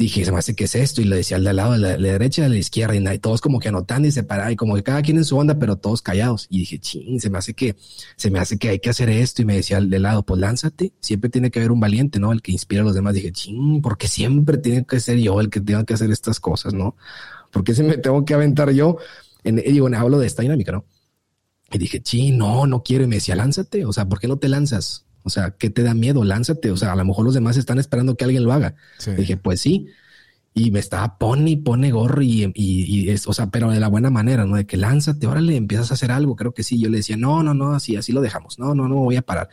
dije, 0.05 0.25
se 0.25 0.33
me 0.33 0.39
hace 0.39 0.55
que 0.55 0.65
es 0.65 0.75
esto, 0.75 1.03
y 1.03 1.05
le 1.05 1.17
decía 1.17 1.37
al 1.37 1.45
de 1.45 1.51
al 1.51 1.57
lado, 1.57 1.73
de 1.73 1.79
la, 1.79 1.97
derecha, 1.97 2.43
de 2.43 2.49
la 2.49 2.57
izquierda, 2.57 2.95
y, 3.15 3.19
todos 3.19 3.41
como 3.41 3.61
que 3.61 3.69
anotando 3.69 4.09
y 4.09 4.11
separados, 4.11 4.53
y 4.53 4.57
como 4.57 4.75
que 4.75 4.83
cada 4.83 5.03
quien 5.03 5.19
en 5.19 5.25
su 5.25 5.37
onda, 5.37 5.59
pero 5.59 5.77
todos 5.77 6.03
callados. 6.03 6.47
Y 6.49 6.61
dije, 6.61 6.79
ching, 6.79 7.21
se 7.21 7.31
me 7.31 7.39
hace 7.39 7.55
que, 7.55 7.77
se 8.17 8.31
me 8.31 8.39
hace 8.39 8.59
que 8.59 8.71
hay 8.71 8.79
que 8.79 8.91
hacer 8.91 9.11
esto, 9.11 9.43
y 9.43 9.45
me 9.45 9.57
decía 9.57 9.77
al 9.77 9.91
de 9.91 9.99
lado, 9.99 10.25
pues 10.25 10.41
lánzate, 10.41 10.93
siempre 11.01 11.31
tiene 11.31 11.51
que 11.51 11.59
haber 11.59 11.71
un 11.71 11.81
valiente, 11.81 12.19
¿no? 12.19 12.33
El 12.33 12.43
que 12.43 12.53
inspira 12.53 12.83
a 12.83 12.85
los 12.85 12.95
demás. 12.95 13.15
Dije, 13.15 13.31
ching, 13.33 13.83
porque 13.83 14.09
siempre 14.09 14.59
tiene 14.59 14.85
que 14.87 15.01
ser 15.01 15.19
yo 15.19 15.41
el 15.41 15.51
que 15.51 15.61
tenga 15.61 15.85
que 15.85 15.95
hacer 15.95 16.11
estas 16.11 16.41
cosas, 16.41 16.73
¿no? 16.73 16.97
¿Por 17.51 17.65
qué 17.65 17.75
se 17.75 17.83
me 17.83 17.99
tengo 17.99 18.25
que 18.25 18.35
aventar 18.35 18.71
yo? 18.71 18.97
En, 19.45 19.57
digo, 19.57 19.89
hablo 19.95 20.19
de 20.19 20.27
esta 20.27 20.43
dinámica, 20.43 20.73
¿no? 20.73 20.85
Y 21.73 21.79
dije, 21.79 22.03
sí, 22.05 22.33
no, 22.33 22.67
no 22.67 22.83
quiero. 22.83 23.05
Y 23.05 23.07
me 23.07 23.17
decía, 23.17 23.37
lánzate. 23.37 23.85
O 23.85 23.93
sea, 23.93 24.09
¿por 24.09 24.19
qué 24.19 24.29
no 24.29 24.39
te 24.39 24.49
lanzas? 24.49 25.05
O 25.23 25.31
sea, 25.31 25.53
¿qué 25.53 25.71
te 25.71 25.83
da 25.83 25.95
miedo? 25.95 26.25
Lánzate. 26.25 26.71
O 26.71 26.77
sea, 26.77 26.93
a 26.93 26.97
lo 26.97 27.05
mejor 27.05 27.25
los 27.25 27.35
demás 27.35 27.57
están 27.57 27.79
esperando 27.79 28.17
que 28.17 28.25
alguien 28.25 28.45
lo 28.45 28.53
haga. 28.53 28.75
Dije, 29.17 29.37
pues 29.37 29.61
sí. 29.61 29.87
Y 30.53 30.71
me 30.71 30.81
estaba 30.81 31.19
pone 31.19 31.51
y 31.51 31.57
pone 31.57 31.93
gorro 31.93 32.23
y, 32.23 32.51
y, 32.55 33.09
es, 33.11 33.29
o 33.29 33.33
sea, 33.33 33.51
pero 33.51 33.71
de 33.71 33.79
la 33.79 33.89
buena 33.89 34.11
manera, 34.11 34.45
¿no? 34.47 34.57
De 34.57 34.67
que 34.67 34.77
lánzate, 34.77 35.27
órale, 35.27 35.57
empiezas 35.57 35.91
a 35.91 35.95
hacer 35.95 36.11
algo. 36.11 36.37
Creo 36.37 36.53
que 36.53 36.63
sí. 36.63 36.81
Yo 36.81 36.89
le 36.89 36.99
decía, 36.99 37.17
no, 37.17 37.43
no, 37.43 37.55
no, 37.55 37.73
así, 37.75 37.97
así 37.97 38.13
lo 38.13 38.21
dejamos. 38.21 38.59
No, 38.59 38.75
no, 38.75 38.89
no 38.89 38.97
voy 38.97 39.17
a 39.17 39.23
parar. 39.23 39.49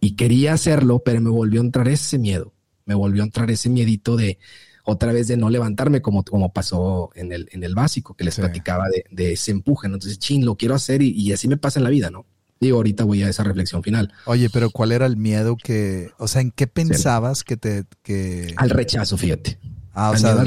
Y 0.00 0.16
quería 0.16 0.52
hacerlo, 0.52 1.02
pero 1.04 1.20
me 1.20 1.30
volvió 1.30 1.60
a 1.60 1.64
entrar 1.64 1.88
ese 1.88 2.18
miedo. 2.18 2.52
Me 2.84 2.94
volvió 2.94 3.22
a 3.22 3.26
entrar 3.26 3.50
ese 3.50 3.70
miedito 3.70 4.16
de, 4.16 4.38
otra 4.84 5.12
vez 5.12 5.26
de 5.28 5.36
no 5.36 5.48
levantarme 5.48 6.02
como, 6.02 6.22
como 6.24 6.52
pasó 6.52 7.10
en 7.14 7.32
el, 7.32 7.48
en 7.52 7.64
el 7.64 7.74
básico 7.74 8.14
que 8.14 8.24
les 8.24 8.36
platicaba 8.36 8.88
de, 8.88 9.04
de, 9.10 9.32
ese 9.32 9.50
empuje. 9.50 9.86
Entonces, 9.86 10.18
chin, 10.18 10.44
lo 10.44 10.56
quiero 10.56 10.74
hacer 10.74 11.00
y, 11.02 11.32
así 11.32 11.48
me 11.48 11.56
pasa 11.56 11.80
en 11.80 11.84
la 11.84 11.90
vida, 11.90 12.10
¿no? 12.10 12.26
Digo, 12.64 12.78
ahorita 12.78 13.04
voy 13.04 13.22
a 13.22 13.28
esa 13.28 13.44
reflexión 13.44 13.82
final. 13.82 14.12
Oye, 14.26 14.50
pero 14.50 14.70
¿cuál 14.70 14.92
era 14.92 15.06
el 15.06 15.16
miedo 15.16 15.56
que, 15.56 16.10
o 16.18 16.28
sea, 16.28 16.40
en 16.40 16.50
qué 16.50 16.66
pensabas 16.66 17.44
que 17.44 17.56
te, 17.56 17.84
que... 18.02 18.54
Al 18.56 18.70
rechazo, 18.70 19.16
fíjate. 19.16 19.58
Ah, 19.92 20.10
o 20.10 20.16
sea, 20.16 20.44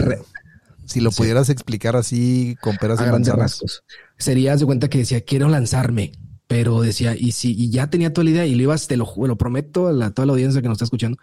si 0.86 1.02
lo 1.02 1.12
pudieras 1.12 1.50
explicar 1.50 1.96
así 1.96 2.58
con 2.62 2.78
peras 2.78 3.00
y 3.02 3.12
manzanas. 3.12 3.62
Sería, 4.18 4.56
de 4.56 4.66
cuenta 4.66 4.90
que 4.90 5.00
decía, 5.00 5.22
quiero 5.22 5.48
lanzarme, 5.50 6.14
pero 6.48 6.82
decía, 6.82 7.16
y 7.16 7.34
si, 7.34 7.52
y 7.52 7.70
ya 7.70 7.90
tenía 7.90 8.14
toda 8.14 8.26
la 8.26 8.32
idea 8.32 8.46
y 8.46 8.56
lo 8.56 8.64
ibas, 8.64 8.88
te 8.88 8.96
lo, 8.96 9.14
lo 9.16 9.38
prometo 9.38 9.88
a 9.88 10.12
toda 10.12 10.26
la 10.26 10.32
audiencia 10.32 10.62
que 10.62 10.68
nos 10.70 10.76
está 10.76 10.86
escuchando, 10.86 11.18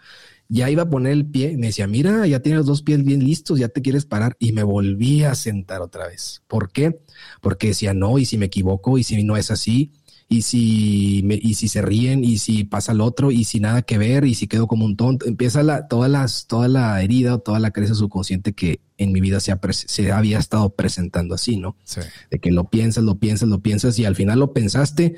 ya 0.47 0.69
iba 0.69 0.83
a 0.83 0.89
poner 0.89 1.13
el 1.13 1.25
pie, 1.25 1.57
me 1.57 1.67
decía, 1.67 1.87
mira, 1.87 2.27
ya 2.27 2.41
tienes 2.41 2.59
los 2.59 2.67
dos 2.67 2.81
pies 2.83 3.03
bien 3.03 3.23
listos, 3.23 3.59
ya 3.59 3.67
te 3.67 3.81
quieres 3.81 4.05
parar 4.05 4.37
y 4.39 4.51
me 4.51 4.63
volví 4.63 5.23
a 5.23 5.33
sentar 5.33 5.81
otra 5.81 6.07
vez. 6.07 6.43
¿Por 6.47 6.71
qué? 6.71 7.01
Porque 7.41 7.67
decía, 7.67 7.95
no, 7.95 8.19
y 8.19 8.25
si 8.25 8.37
me 8.37 8.45
equivoco, 8.45 8.99
y 8.99 9.03
si 9.03 9.23
no 9.23 9.35
es 9.35 9.49
así, 9.49 9.93
y 10.27 10.41
si, 10.41 11.21
me, 11.23 11.35
y 11.41 11.53
si 11.53 11.67
se 11.67 11.81
ríen, 11.81 12.23
y 12.23 12.39
si 12.39 12.63
pasa 12.63 12.91
el 12.91 13.01
otro, 13.01 13.31
y 13.31 13.43
si 13.43 13.59
nada 13.59 13.83
que 13.83 13.97
ver, 13.97 14.25
y 14.25 14.33
si 14.33 14.47
quedo 14.47 14.67
como 14.67 14.85
un 14.85 14.97
tonto, 14.97 15.27
empieza 15.27 15.61
la, 15.63 15.87
todas 15.87 16.09
las, 16.09 16.47
toda 16.47 16.67
la 16.67 17.01
herida 17.01 17.35
o 17.35 17.39
toda 17.39 17.59
la 17.59 17.71
creencia 17.71 17.95
subconsciente 17.95 18.53
que 18.53 18.81
en 18.97 19.11
mi 19.11 19.21
vida 19.21 19.39
se, 19.39 19.53
se 19.71 20.11
había 20.11 20.39
estado 20.39 20.69
presentando 20.71 21.35
así, 21.35 21.57
¿no? 21.57 21.75
Sí. 21.83 22.01
De 22.31 22.39
que 22.39 22.51
lo 22.51 22.69
piensas, 22.69 23.03
lo 23.03 23.19
piensas, 23.19 23.49
lo 23.49 23.59
piensas, 23.59 23.99
y 23.99 24.05
al 24.05 24.15
final 24.15 24.39
lo 24.39 24.53
pensaste, 24.53 25.15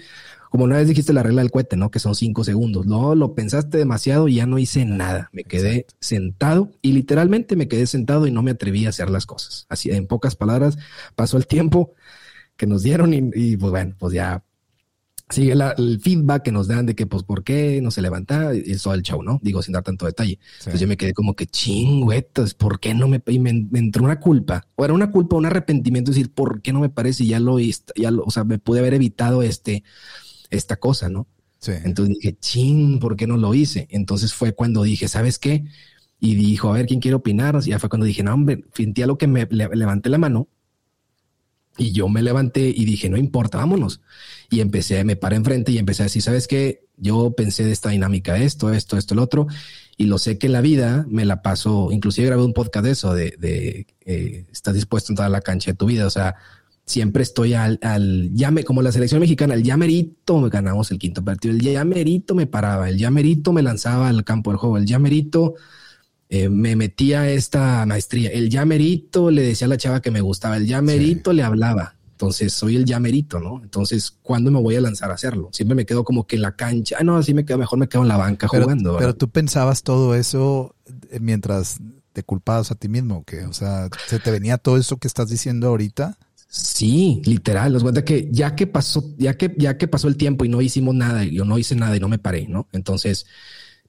como 0.49 0.63
una 0.63 0.77
vez 0.77 0.87
dijiste 0.87 1.13
la 1.13 1.23
regla 1.23 1.41
del 1.41 1.51
cohete, 1.51 1.75
¿no? 1.75 1.91
Que 1.91 1.99
son 1.99 2.15
cinco 2.15 2.43
segundos. 2.43 2.85
No, 2.85 3.15
lo 3.15 3.33
pensaste 3.35 3.77
demasiado 3.77 4.27
y 4.27 4.35
ya 4.35 4.45
no 4.45 4.57
hice 4.59 4.85
nada. 4.85 5.29
Me 5.31 5.43
quedé 5.43 5.85
sentado 5.99 6.71
y 6.81 6.93
literalmente 6.93 7.55
me 7.55 7.67
quedé 7.67 7.85
sentado 7.85 8.27
y 8.27 8.31
no 8.31 8.43
me 8.43 8.51
atreví 8.51 8.85
a 8.85 8.89
hacer 8.89 9.09
las 9.09 9.25
cosas. 9.25 9.65
Así, 9.69 9.91
en 9.91 10.07
pocas 10.07 10.35
palabras, 10.35 10.77
pasó 11.15 11.37
el 11.37 11.47
tiempo 11.47 11.93
que 12.55 12.65
nos 12.65 12.83
dieron 12.83 13.13
y, 13.13 13.57
pues 13.57 13.71
bueno, 13.71 13.95
pues 13.99 14.13
ya 14.13 14.43
sigue 15.29 15.53
el 15.53 15.99
feedback 15.99 16.43
que 16.43 16.51
nos 16.51 16.67
dan 16.67 16.85
de 16.85 16.95
que, 16.95 17.05
pues, 17.05 17.23
¿por 17.23 17.43
qué 17.43 17.81
no 17.81 17.91
se 17.91 18.01
levanta? 18.01 18.55
Y 18.55 18.71
eso 18.71 18.93
el 18.93 19.01
show, 19.01 19.21
¿no? 19.21 19.39
Digo, 19.41 19.61
sin 19.61 19.73
dar 19.73 19.83
tanto 19.83 20.05
detalle. 20.05 20.39
Entonces 20.59 20.79
yo 20.79 20.87
me 20.87 20.97
quedé 20.97 21.13
como 21.13 21.35
que 21.35 21.47
chingüetos, 21.47 22.53
¿por 22.53 22.79
qué 22.79 22.93
no 22.93 23.07
me, 23.07 23.21
y 23.27 23.39
me, 23.39 23.49
entró 23.73 24.03
una 24.03 24.19
culpa? 24.19 24.67
O 24.75 24.85
era 24.85 24.93
una 24.93 25.11
culpa, 25.11 25.35
un 25.35 25.45
arrepentimiento, 25.45 26.11
decir, 26.11 26.33
¿por 26.33 26.61
qué 26.61 26.71
no 26.71 26.79
me 26.79 26.89
parece? 26.89 27.25
Ya 27.25 27.39
lo, 27.39 27.59
ya 27.59 28.11
lo, 28.11 28.23
o 28.23 28.31
sea, 28.31 28.45
me 28.45 28.57
pude 28.59 28.79
haber 28.79 28.93
evitado 28.93 29.43
este, 29.43 29.83
esta 30.49 30.77
cosa, 30.77 31.09
¿no? 31.09 31.27
Sí. 31.59 31.73
Entonces 31.83 32.15
dije, 32.15 32.37
ching, 32.39 32.99
¿por 32.99 33.15
qué 33.17 33.27
no 33.27 33.35
lo 33.35 33.53
hice? 33.53 33.87
Entonces 33.89 34.33
fue 34.33 34.53
cuando 34.53 34.83
dije, 34.83 35.07
¿sabes 35.07 35.39
qué? 35.39 35.65
Y 36.19 36.35
dijo, 36.35 36.69
a 36.69 36.73
ver, 36.73 36.85
¿quién 36.85 36.99
quiere 36.99 37.15
opinar? 37.15 37.59
Y 37.63 37.69
ya 37.69 37.79
fue 37.79 37.89
cuando 37.89 38.05
dije, 38.05 38.23
no, 38.23 38.33
hombre, 38.33 38.63
sentía 38.73 39.07
lo 39.07 39.17
que 39.17 39.27
me 39.27 39.47
levanté 39.51 40.09
la 40.09 40.17
mano 40.17 40.47
y 41.77 41.91
yo 41.91 42.09
me 42.09 42.21
levanté 42.21 42.69
y 42.69 42.85
dije, 42.85 43.09
no 43.09 43.17
importa, 43.17 43.57
vámonos. 43.57 44.01
Y 44.49 44.61
empecé, 44.61 45.03
me 45.03 45.15
paré 45.15 45.35
enfrente 45.35 45.71
y 45.71 45.77
empecé 45.77 46.03
a 46.03 46.05
decir, 46.05 46.21
¿sabes 46.21 46.47
qué? 46.47 46.85
Yo 46.97 47.31
pensé 47.31 47.63
de 47.63 47.71
esta 47.71 47.89
dinámica, 47.89 48.37
esto, 48.37 48.73
esto, 48.73 48.97
esto, 48.97 49.13
el 49.13 49.19
otro. 49.19 49.47
Y 49.97 50.05
lo 50.05 50.17
sé 50.17 50.37
que 50.37 50.47
en 50.47 50.53
la 50.53 50.61
vida 50.61 51.05
me 51.09 51.25
la 51.25 51.41
paso, 51.41 51.89
inclusive 51.91 52.27
grabé 52.27 52.43
un 52.43 52.53
podcast 52.53 52.85
de 52.85 52.91
eso, 52.91 53.13
de, 53.13 53.35
de 53.37 53.87
eh, 54.05 54.45
estás 54.51 54.73
dispuesto 54.73 55.11
a 55.11 55.13
entrar 55.13 55.31
la 55.31 55.41
cancha 55.41 55.71
de 55.71 55.77
tu 55.77 55.85
vida. 55.85 56.05
O 56.05 56.09
sea, 56.09 56.35
siempre 56.85 57.21
estoy 57.21 57.53
al, 57.53 57.79
al 57.83 58.33
llame, 58.33 58.63
como 58.63 58.81
la 58.81 58.91
selección 58.91 59.19
mexicana, 59.19 59.53
el 59.53 59.63
llamerito 59.63 60.39
me 60.39 60.49
ganamos 60.49 60.89
el 60.91 60.97
quinto 60.97 61.23
partido, 61.23 61.53
el 61.53 61.61
llamerito 61.61 62.33
me 62.33 62.47
paraba, 62.47 62.89
el 62.89 62.97
llamerito 62.97 63.51
me 63.51 63.61
lanzaba 63.61 64.07
al 64.07 64.23
campo 64.23 64.51
del 64.51 64.57
juego, 64.57 64.77
el 64.77 64.85
llamerito 64.85 65.55
eh, 66.29 66.49
me 66.49 66.75
metía 66.75 67.21
a 67.21 67.29
esta 67.29 67.85
maestría, 67.85 68.29
el 68.29 68.49
llamerito 68.49 69.31
le 69.31 69.43
decía 69.43 69.65
a 69.65 69.69
la 69.69 69.77
chava 69.77 70.01
que 70.01 70.11
me 70.11 70.21
gustaba, 70.21 70.57
el 70.57 70.67
llamerito 70.67 71.33
le 71.33 71.43
hablaba. 71.43 71.95
Entonces 72.11 72.51
soy 72.51 72.75
el 72.75 72.85
llamerito, 72.85 73.39
¿no? 73.39 73.61
Entonces, 73.61 74.17
¿cuándo 74.23 74.49
me 74.49 74.59
voy 74.59 74.75
a 74.75 74.81
lanzar 74.81 75.11
a 75.11 75.13
hacerlo? 75.13 75.49
Siempre 75.53 75.75
me 75.75 75.85
quedo 75.85 76.03
como 76.03 76.25
que 76.25 76.35
en 76.35 76.41
la 76.41 76.55
cancha. 76.55 76.95
Ah, 76.99 77.03
no, 77.03 77.15
así 77.15 77.31
me 77.35 77.45
quedo, 77.45 77.59
mejor 77.59 77.77
me 77.77 77.87
quedo 77.87 78.01
en 78.01 78.07
la 78.07 78.17
banca 78.17 78.47
jugando. 78.47 78.97
Pero 78.97 79.15
tú 79.15 79.29
pensabas 79.29 79.83
todo 79.83 80.15
eso 80.15 80.75
eh, 81.11 81.19
mientras 81.19 81.77
te 82.13 82.23
culpabas 82.23 82.71
a 82.71 82.75
ti 82.75 82.89
mismo, 82.89 83.23
que, 83.23 83.45
o 83.45 83.53
sea, 83.53 83.87
se 84.07 84.17
te 84.17 84.31
venía 84.31 84.57
todo 84.57 84.77
eso 84.77 84.97
que 84.97 85.07
estás 85.07 85.29
diciendo 85.29 85.67
ahorita. 85.67 86.17
Sí, 86.47 87.21
literal. 87.25 87.71
Nos 87.71 87.83
cuenta 87.83 88.03
que 88.03 88.27
ya 88.31 88.55
que 88.55 88.65
pasó, 88.65 89.13
ya 89.19 89.37
que, 89.37 89.53
ya 89.55 89.77
que 89.77 89.87
pasó 89.87 90.07
el 90.07 90.17
tiempo 90.17 90.43
y 90.43 90.49
no 90.49 90.59
hicimos 90.59 90.95
nada, 90.95 91.23
yo 91.23 91.45
no 91.45 91.59
hice 91.59 91.75
nada 91.75 91.95
y 91.95 91.99
no 91.99 92.09
me 92.09 92.17
paré, 92.17 92.47
¿no? 92.47 92.67
Entonces 92.71 93.27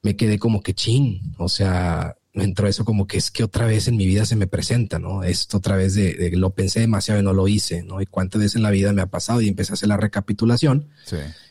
me 0.03 0.15
quedé 0.15 0.37
como 0.37 0.61
que 0.61 0.75
chin. 0.75 1.33
O 1.39 1.49
sea, 1.49 2.15
me 2.39 2.45
entró 2.45 2.67
eso 2.67 2.85
como 2.85 3.05
que 3.05 3.17
es 3.17 3.31
que 3.31 3.43
otra 3.43 3.65
vez 3.65 3.89
en 3.89 3.97
mi 3.97 4.05
vida 4.05 4.25
se 4.25 4.37
me 4.37 4.47
presenta, 4.47 4.97
¿no? 4.97 5.23
Esto 5.23 5.57
otra 5.57 5.75
vez 5.75 5.93
de, 5.93 6.31
lo 6.35 6.51
pensé 6.51 6.79
demasiado 6.79 7.19
y 7.19 7.23
no 7.23 7.33
lo 7.33 7.49
hice, 7.49 7.83
¿no? 7.83 8.01
Y 8.01 8.05
cuántas 8.05 8.39
veces 8.39 8.55
en 8.55 8.63
la 8.63 8.71
vida 8.71 8.93
me 8.93 9.01
ha 9.01 9.07
pasado 9.07 9.41
y 9.41 9.49
empecé 9.49 9.73
a 9.73 9.75
hacer 9.75 9.89
la 9.89 9.97
recapitulación 9.97 10.87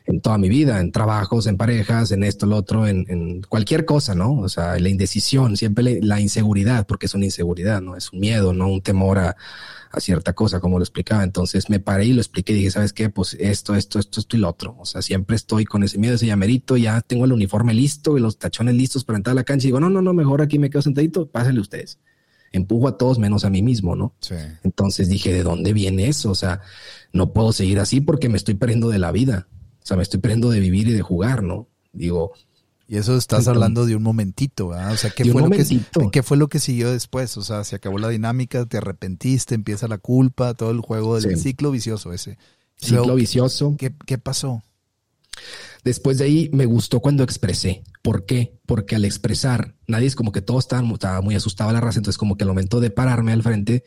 en 0.09 0.23
toda 0.23 0.39
mi 0.39 0.49
vida, 0.49 0.81
en 0.81 0.91
trabajos, 0.91 1.47
en 1.47 1.59
parejas, 1.59 2.13
en 2.13 2.25
esto, 2.25 2.47
lo 2.47 2.57
otro, 2.57 2.87
en, 2.87 3.05
en 3.09 3.43
cualquier 3.43 3.85
cosa, 3.85 4.15
¿no? 4.15 4.41
O 4.41 4.49
sea, 4.49 4.79
la 4.79 4.89
indecisión, 4.89 5.59
siempre 5.59 6.01
la 6.01 6.19
inseguridad, 6.19 6.87
porque 6.87 7.07
es 7.07 7.15
una 7.15 7.27
inseguridad, 7.27 7.83
¿no? 7.83 7.95
Es 7.95 8.11
un 8.11 8.21
miedo, 8.21 8.55
no 8.55 8.69
un 8.69 8.81
temor 8.81 9.19
a, 9.19 9.37
a 9.91 10.01
cierta 10.01 10.33
cosa, 10.33 10.61
como 10.61 10.79
lo 10.79 10.83
explicaba. 10.83 11.23
Entonces 11.25 11.69
me 11.69 11.79
paré 11.79 12.07
y 12.07 12.15
lo 12.15 12.23
expliqué 12.23 12.55
y 12.55 12.57
dije, 12.57 12.71
¿sabes 12.71 12.95
qué? 12.95 13.11
Pues 13.11 13.37
esto, 13.39 13.75
esto, 13.75 13.99
esto, 13.99 14.21
esto 14.21 14.35
y 14.35 14.41
lo 14.41 14.49
otro. 14.49 14.77
O 14.79 14.87
sea, 14.87 15.03
siempre 15.03 15.37
estoy 15.37 15.67
con 15.67 15.83
ese 15.83 15.99
miedo, 15.99 16.15
ese 16.15 16.27
llamerito, 16.27 16.79
ya 16.79 17.03
tengo 17.03 17.27
el 17.27 17.33
uniforme 17.35 17.75
listo 17.75 18.17
y 18.17 18.21
los 18.23 18.39
tachones 18.39 18.77
listos 18.77 19.05
para 19.05 19.19
entrar 19.19 19.33
a 19.33 19.35
la 19.35 19.45
cancha 19.45 19.67
y 19.67 19.69
digo, 19.69 19.81
no, 19.81 19.91
no, 19.91 20.01
no, 20.01 20.15
mejor 20.15 20.41
aquí 20.41 20.59
me 20.59 20.71
quedo 20.71 20.81
sentadito, 20.81 21.27
pásenle 21.27 21.61
ustedes. 21.61 21.99
Empujo 22.51 22.89
a 22.89 22.97
todos 22.97 23.19
menos 23.19 23.45
a 23.45 23.51
mí 23.51 23.61
mismo, 23.61 23.95
¿no? 23.95 24.15
Sí. 24.21 24.37
Entonces 24.65 25.11
dije, 25.11 25.35
¿de 25.35 25.43
dónde 25.43 25.75
viene 25.75 26.09
eso? 26.09 26.31
O 26.31 26.35
sea, 26.35 26.63
no 27.13 27.35
puedo 27.35 27.53
seguir 27.53 27.79
así 27.79 28.01
porque 28.01 28.31
me 28.31 28.39
estoy 28.39 28.55
perdiendo 28.55 28.89
de 28.89 28.99
la 28.99 29.13
vida. 29.13 29.49
O 29.89 29.91
sea, 29.91 29.97
me 29.97 30.03
estoy 30.03 30.21
perdiendo 30.21 30.51
de 30.51 30.61
vivir 30.61 30.87
y 30.89 30.93
de 30.93 31.01
jugar, 31.01 31.43
¿no? 31.43 31.67
Digo, 31.95 32.33
y 32.87 32.99
eso 32.99 33.17
estás 33.17 33.49
hablando 33.49 33.87
de 33.87 33.97
un 33.97 34.03
momentito, 34.03 34.69
¿verdad? 34.69 34.93
O 34.93 34.97
sea, 34.99 35.09
¿qué 35.09 35.25
fue, 35.25 35.41
lo 35.41 35.49
que, 35.49 35.65
¿qué 36.13 36.23
fue 36.23 36.37
lo 36.37 36.49
que 36.49 36.59
siguió 36.59 36.93
después? 36.93 37.35
O 37.39 37.43
sea, 37.43 37.65
se 37.65 37.75
acabó 37.75 37.97
la 37.97 38.11
dinámica, 38.11 38.67
te 38.67 38.77
arrepentiste, 38.77 39.55
empieza 39.55 39.89
la 39.89 39.97
culpa, 39.97 40.53
todo 40.53 40.73
el 40.73 40.83
juego 40.83 41.19
del 41.19 41.39
ciclo 41.39 41.71
vicioso 41.71 42.13
ese. 42.13 42.37
Ciclo 42.77 43.15
vicioso. 43.15 43.77
¿qué, 43.79 43.95
¿Qué 44.05 44.19
pasó? 44.19 44.63
Después 45.85 46.19
de 46.19 46.25
ahí 46.25 46.51
me 46.53 46.67
gustó 46.67 47.01
cuando 47.01 47.25
expresé. 47.25 47.83
¿Por 48.03 48.27
qué? 48.27 48.59
Porque 48.67 48.95
al 48.95 49.07
expresar, 49.07 49.75
nadie 49.87 50.07
es 50.07 50.15
como 50.15 50.33
que 50.33 50.43
todos 50.43 50.65
estaban, 50.65 50.91
estaba 50.91 51.23
muy 51.23 51.35
asustado 51.35 51.71
a 51.71 51.73
la 51.73 51.81
raza, 51.81 51.99
entonces 51.99 52.19
como 52.19 52.37
que 52.37 52.45
al 52.45 52.49
momento 52.49 52.79
de 52.81 52.91
pararme 52.91 53.33
al 53.33 53.43
frente, 53.43 53.85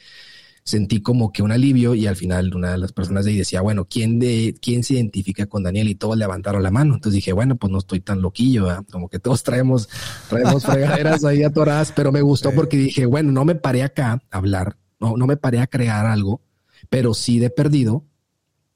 sentí 0.63 1.01
como 1.01 1.31
que 1.31 1.41
un 1.41 1.51
alivio 1.51 1.95
y 1.95 2.07
al 2.07 2.15
final 2.15 2.53
una 2.55 2.71
de 2.71 2.77
las 2.77 2.91
personas 2.91 3.25
de 3.25 3.31
ahí 3.31 3.37
decía, 3.37 3.61
bueno, 3.61 3.85
¿quién, 3.89 4.19
de, 4.19 4.55
quién 4.61 4.83
se 4.83 4.95
identifica 4.95 5.47
con 5.47 5.63
Daniel? 5.63 5.89
Y 5.89 5.95
todos 5.95 6.17
levantaron 6.17 6.61
la 6.61 6.71
mano. 6.71 6.95
Entonces 6.95 7.15
dije, 7.15 7.33
bueno, 7.33 7.55
pues 7.55 7.71
no 7.71 7.79
estoy 7.79 7.99
tan 7.99 8.21
loquillo, 8.21 8.67
como 8.91 9.09
que 9.09 9.19
todos 9.19 9.43
traemos, 9.43 9.89
traemos 10.29 10.63
fregaderas 10.65 11.23
ahí 11.25 11.43
atoradas, 11.43 11.91
pero 11.91 12.11
me 12.11 12.21
gustó 12.21 12.51
porque 12.51 12.77
dije, 12.77 13.05
bueno, 13.05 13.31
no 13.31 13.45
me 13.45 13.55
paré 13.55 13.83
acá 13.83 14.21
a 14.29 14.37
hablar, 14.37 14.77
no, 14.99 15.17
no 15.17 15.27
me 15.27 15.37
paré 15.37 15.59
a 15.59 15.67
crear 15.67 16.05
algo, 16.05 16.41
pero 16.89 17.13
sí 17.13 17.39
de 17.39 17.49
perdido 17.49 18.05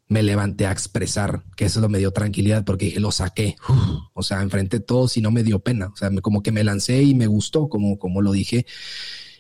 me 0.08 0.22
levanté 0.22 0.68
a 0.68 0.72
expresar, 0.72 1.44
que 1.56 1.66
eso 1.66 1.88
me 1.90 1.98
dio 1.98 2.12
tranquilidad 2.12 2.64
porque 2.64 2.86
dije, 2.86 3.00
lo 3.00 3.12
saqué, 3.12 3.56
o 4.14 4.22
sea, 4.22 4.42
enfrente 4.42 4.78
de 4.78 4.86
todos 4.86 5.18
y 5.18 5.22
no 5.22 5.32
me 5.32 5.44
dio 5.44 5.60
pena, 5.60 5.88
o 5.88 5.96
sea, 5.96 6.12
como 6.22 6.44
que 6.44 6.52
me 6.52 6.64
lancé 6.64 7.02
y 7.02 7.16
me 7.16 7.26
gustó, 7.26 7.70
como, 7.70 7.98
como 7.98 8.22
lo 8.22 8.32
dije 8.32 8.68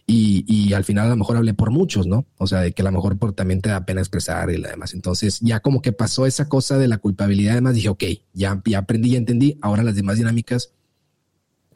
y, 0.08 0.46
y, 0.48 0.74
al 0.74 0.84
final 0.84 1.08
a 1.08 1.10
lo 1.10 1.16
mejor 1.16 1.38
hablé 1.38 1.56
por 1.56 1.72
muchos, 1.72 2.06
¿no? 2.06 2.28
O 2.38 2.46
sea, 2.46 2.62
de 2.62 2.74
que 2.74 2.84
a 2.84 2.86
lo 2.86 2.92
mejor 2.92 3.18
por, 3.18 3.34
también 3.34 3.62
te 3.62 3.70
da 3.70 3.86
pena 3.86 4.02
expresar 4.02 4.52
y 4.52 4.62
demás. 4.62 4.94
Entonces 4.94 5.40
ya 5.42 5.62
como 5.62 5.82
que 5.82 5.94
pasó 5.94 6.28
esa 6.28 6.48
cosa 6.48 6.78
de 6.78 6.88
la 6.88 7.00
culpabilidad, 7.00 7.54
además 7.54 7.74
dije, 7.74 7.90
ok, 7.90 8.04
ya, 8.34 8.62
ya 8.66 8.78
aprendí 8.78 9.14
y 9.14 9.16
entendí, 9.16 9.58
ahora 9.62 9.82
las 9.82 9.96
demás 9.96 10.18
dinámicas, 10.18 10.74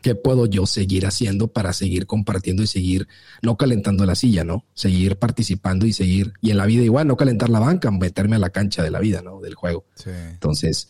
¿qué 0.04 0.14
puedo 0.14 0.46
yo 0.46 0.68
seguir 0.68 1.08
haciendo 1.08 1.48
para 1.48 1.74
seguir 1.74 2.06
compartiendo 2.06 2.62
y 2.62 2.68
seguir 2.68 3.08
no 3.42 3.58
calentando 3.58 4.06
la 4.06 4.14
silla, 4.14 4.44
¿no? 4.44 4.64
Seguir 4.76 5.18
participando 5.18 5.88
y 5.88 5.94
seguir, 5.94 6.34
y 6.40 6.52
en 6.52 6.58
la 6.58 6.68
vida 6.68 6.84
igual, 6.84 7.08
no 7.08 7.18
calentar 7.18 7.50
la 7.50 7.60
banca, 7.60 7.90
meterme 7.90 8.36
a 8.36 8.40
la 8.40 8.52
cancha 8.52 8.84
de 8.84 8.92
la 8.92 9.00
vida, 9.00 9.24
¿no? 9.24 9.42
Del 9.42 9.56
juego. 9.56 9.86
Sí. 9.96 10.12
Entonces, 10.12 10.90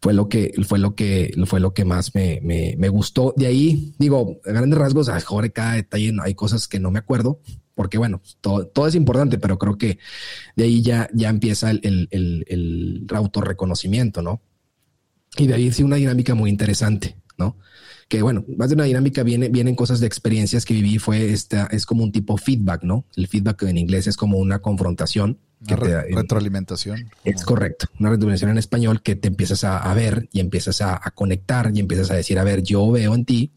fue 0.00 0.14
lo 0.14 0.28
que 0.28 0.52
fue 0.66 0.78
lo 0.78 0.94
que 0.94 1.34
fue 1.46 1.60
lo 1.60 1.74
que 1.74 1.84
más 1.84 2.14
me, 2.14 2.40
me, 2.42 2.74
me 2.78 2.88
gustó. 2.88 3.34
De 3.36 3.46
ahí, 3.46 3.94
digo, 3.98 4.40
grandes 4.44 4.78
rasgos, 4.78 5.08
a 5.08 5.14
mejor 5.14 5.52
cada 5.52 5.74
detalle 5.74 6.12
hay 6.22 6.34
cosas 6.34 6.68
que 6.68 6.80
no 6.80 6.90
me 6.90 6.98
acuerdo, 6.98 7.40
Porque 7.74 7.98
bueno, 7.98 8.22
todo, 8.40 8.66
todo 8.66 8.86
es 8.86 8.94
importante, 8.94 9.38
pero 9.38 9.58
creo 9.58 9.76
que 9.76 9.98
de 10.56 10.64
ahí 10.64 10.82
ya, 10.82 11.08
ya 11.14 11.28
empieza 11.28 11.70
el, 11.70 11.80
el, 11.82 12.08
el, 12.10 12.44
el 12.48 13.06
autorreconocimiento, 13.14 14.22
¿no? 14.22 14.42
Y 15.36 15.46
de 15.46 15.54
ahí 15.54 15.70
sí 15.72 15.82
una 15.82 15.96
dinámica 15.96 16.34
muy 16.34 16.50
interesante, 16.50 17.16
¿no? 17.38 17.56
Que 18.08 18.22
bueno, 18.22 18.44
más 18.56 18.70
de 18.70 18.74
una 18.74 18.84
dinámica 18.84 19.22
viene, 19.22 19.48
vienen 19.48 19.76
cosas 19.76 20.00
de 20.00 20.06
experiencias 20.06 20.64
que 20.64 20.74
viví, 20.74 20.98
fue 20.98 21.30
esta, 21.30 21.66
es 21.66 21.86
como 21.86 22.02
un 22.02 22.10
tipo 22.10 22.36
feedback, 22.36 22.82
¿no? 22.82 23.04
El 23.16 23.28
feedback 23.28 23.62
en 23.62 23.78
inglés 23.78 24.06
es 24.06 24.16
como 24.16 24.38
una 24.38 24.60
confrontación. 24.60 25.38
Que 25.66 25.76
retroalimentación. 25.76 27.10
Es 27.22 27.44
correcto, 27.44 27.86
una 27.98 28.10
retroalimentación 28.10 28.50
en 28.50 28.58
español 28.58 29.02
que 29.02 29.14
te 29.14 29.28
empiezas 29.28 29.64
a, 29.64 29.92
ver 29.92 30.28
y 30.32 30.40
empiezas 30.40 30.80
a, 30.80 30.98
conectar 31.14 31.70
y 31.74 31.80
empiezas 31.80 32.10
a 32.10 32.14
decir, 32.14 32.38
a 32.38 32.44
ver, 32.44 32.62
yo 32.62 32.90
veo 32.90 33.14
en 33.14 33.24
ti 33.24 33.52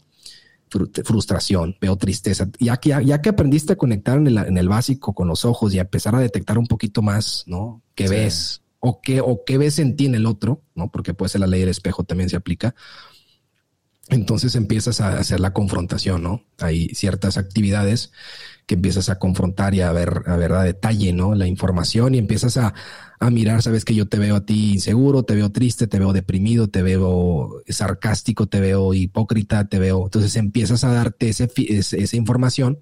frustración, 1.06 1.78
veo 1.80 1.96
tristeza. 1.98 2.50
Ya 2.60 2.78
que, 2.78 2.90
ya, 3.06 3.22
que 3.22 3.30
aprendiste 3.30 3.74
a 3.74 3.76
conectar 3.76 4.18
en 4.18 4.28
el, 4.28 4.38
en 4.38 4.58
el, 4.58 4.68
básico 4.68 5.14
con 5.14 5.28
los 5.28 5.46
ojos 5.46 5.74
y 5.74 5.78
a 5.78 5.84
empezar 5.84 6.16
a 6.16 6.20
detectar 6.20 6.58
un 6.58 6.68
poquito 6.68 7.02
más, 7.02 7.44
¿no? 7.46 7.82
¿Qué 7.96 8.08
ves? 8.08 8.62
O 8.80 9.00
qué, 9.00 9.22
o 9.22 9.44
qué 9.46 9.58
ves 9.58 9.80
en 9.80 9.96
ti 9.96 10.08
en 10.08 10.16
el 10.16 10.26
otro, 10.26 10.62
¿no? 10.76 10.92
Porque 10.92 11.14
puede 11.14 11.30
ser 11.30 11.42
la 11.42 11.48
ley 11.48 11.60
del 11.60 11.70
espejo 11.70 12.04
también 12.04 12.30
se 12.30 12.36
aplica. 12.36 12.76
Entonces 14.10 14.56
empiezas 14.56 15.00
a 15.00 15.18
hacer 15.18 15.40
la 15.40 15.54
confrontación, 15.54 16.24
¿no? 16.24 16.44
Hay 16.58 16.90
ciertas 16.90 17.38
actividades 17.38 18.12
que 18.66 18.76
empiezas 18.76 19.10
a 19.10 19.20
confrontar 19.20 19.74
y 19.74 19.82
a 19.82 19.92
ver, 19.92 20.24
a 20.26 20.36
ver 20.38 20.54
a 20.54 20.64
detalle, 20.64 21.14
¿no? 21.14 21.36
La 21.36 21.48
información 21.48 22.16
y 22.16 22.18
empiezas 22.18 22.58
a, 22.58 22.74
a 23.20 23.30
mirar, 23.30 23.62
sabes 23.62 23.86
que 23.86 23.96
yo 23.96 24.08
te 24.08 24.20
veo 24.20 24.36
a 24.36 24.46
ti 24.46 24.74
inseguro, 24.74 25.24
te 25.24 25.36
veo 25.36 25.52
triste, 25.52 25.88
te 25.88 26.00
veo 26.00 26.14
deprimido, 26.14 26.70
te 26.70 26.82
veo 26.82 27.62
sarcástico, 27.68 28.48
te 28.48 28.60
veo 28.60 28.94
hipócrita, 28.94 29.68
te 29.68 29.80
veo. 29.80 30.04
Entonces 30.06 30.36
empiezas 30.36 30.84
a 30.84 30.94
darte 30.94 31.30
ese, 31.30 31.50
esa 31.58 32.18
información, 32.18 32.80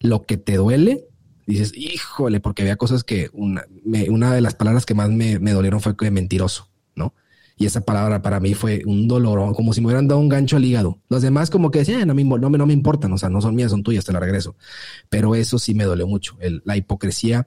lo 0.00 0.22
que 0.22 0.36
te 0.36 0.56
duele, 0.56 1.06
dices, 1.46 1.72
híjole, 1.76 2.40
porque 2.40 2.62
había 2.62 2.76
cosas 2.76 3.04
que 3.04 3.28
una, 3.32 3.64
una 4.08 4.34
de 4.34 4.40
las 4.40 4.54
palabras 4.54 4.86
que 4.86 4.94
más 4.94 5.10
me, 5.10 5.38
me 5.38 5.52
dolieron 5.52 5.80
fue 5.80 5.96
que 5.96 6.10
mentiroso, 6.10 6.68
¿no? 6.94 7.14
Y 7.56 7.66
esa 7.66 7.82
palabra 7.82 8.20
para 8.20 8.40
mí 8.40 8.54
fue 8.54 8.82
un 8.84 9.06
dolor, 9.06 9.54
como 9.54 9.72
si 9.72 9.80
me 9.80 9.86
hubieran 9.86 10.08
dado 10.08 10.20
un 10.20 10.28
gancho 10.28 10.56
al 10.56 10.64
hígado. 10.64 10.98
Los 11.08 11.22
demás 11.22 11.50
como 11.50 11.70
que 11.70 11.80
decían, 11.80 12.08
no, 12.08 12.14
me, 12.14 12.24
no, 12.24 12.50
me, 12.50 12.58
no 12.58 12.66
me 12.66 12.72
importan, 12.72 13.12
o 13.12 13.18
sea, 13.18 13.28
no 13.28 13.40
son 13.40 13.54
mías, 13.54 13.70
son 13.70 13.84
tuyas, 13.84 14.04
te 14.04 14.12
la 14.12 14.18
regreso. 14.18 14.56
Pero 15.08 15.34
eso 15.34 15.58
sí 15.58 15.74
me 15.74 15.84
dolió 15.84 16.08
mucho, 16.08 16.36
el, 16.40 16.62
la 16.64 16.76
hipocresía 16.76 17.46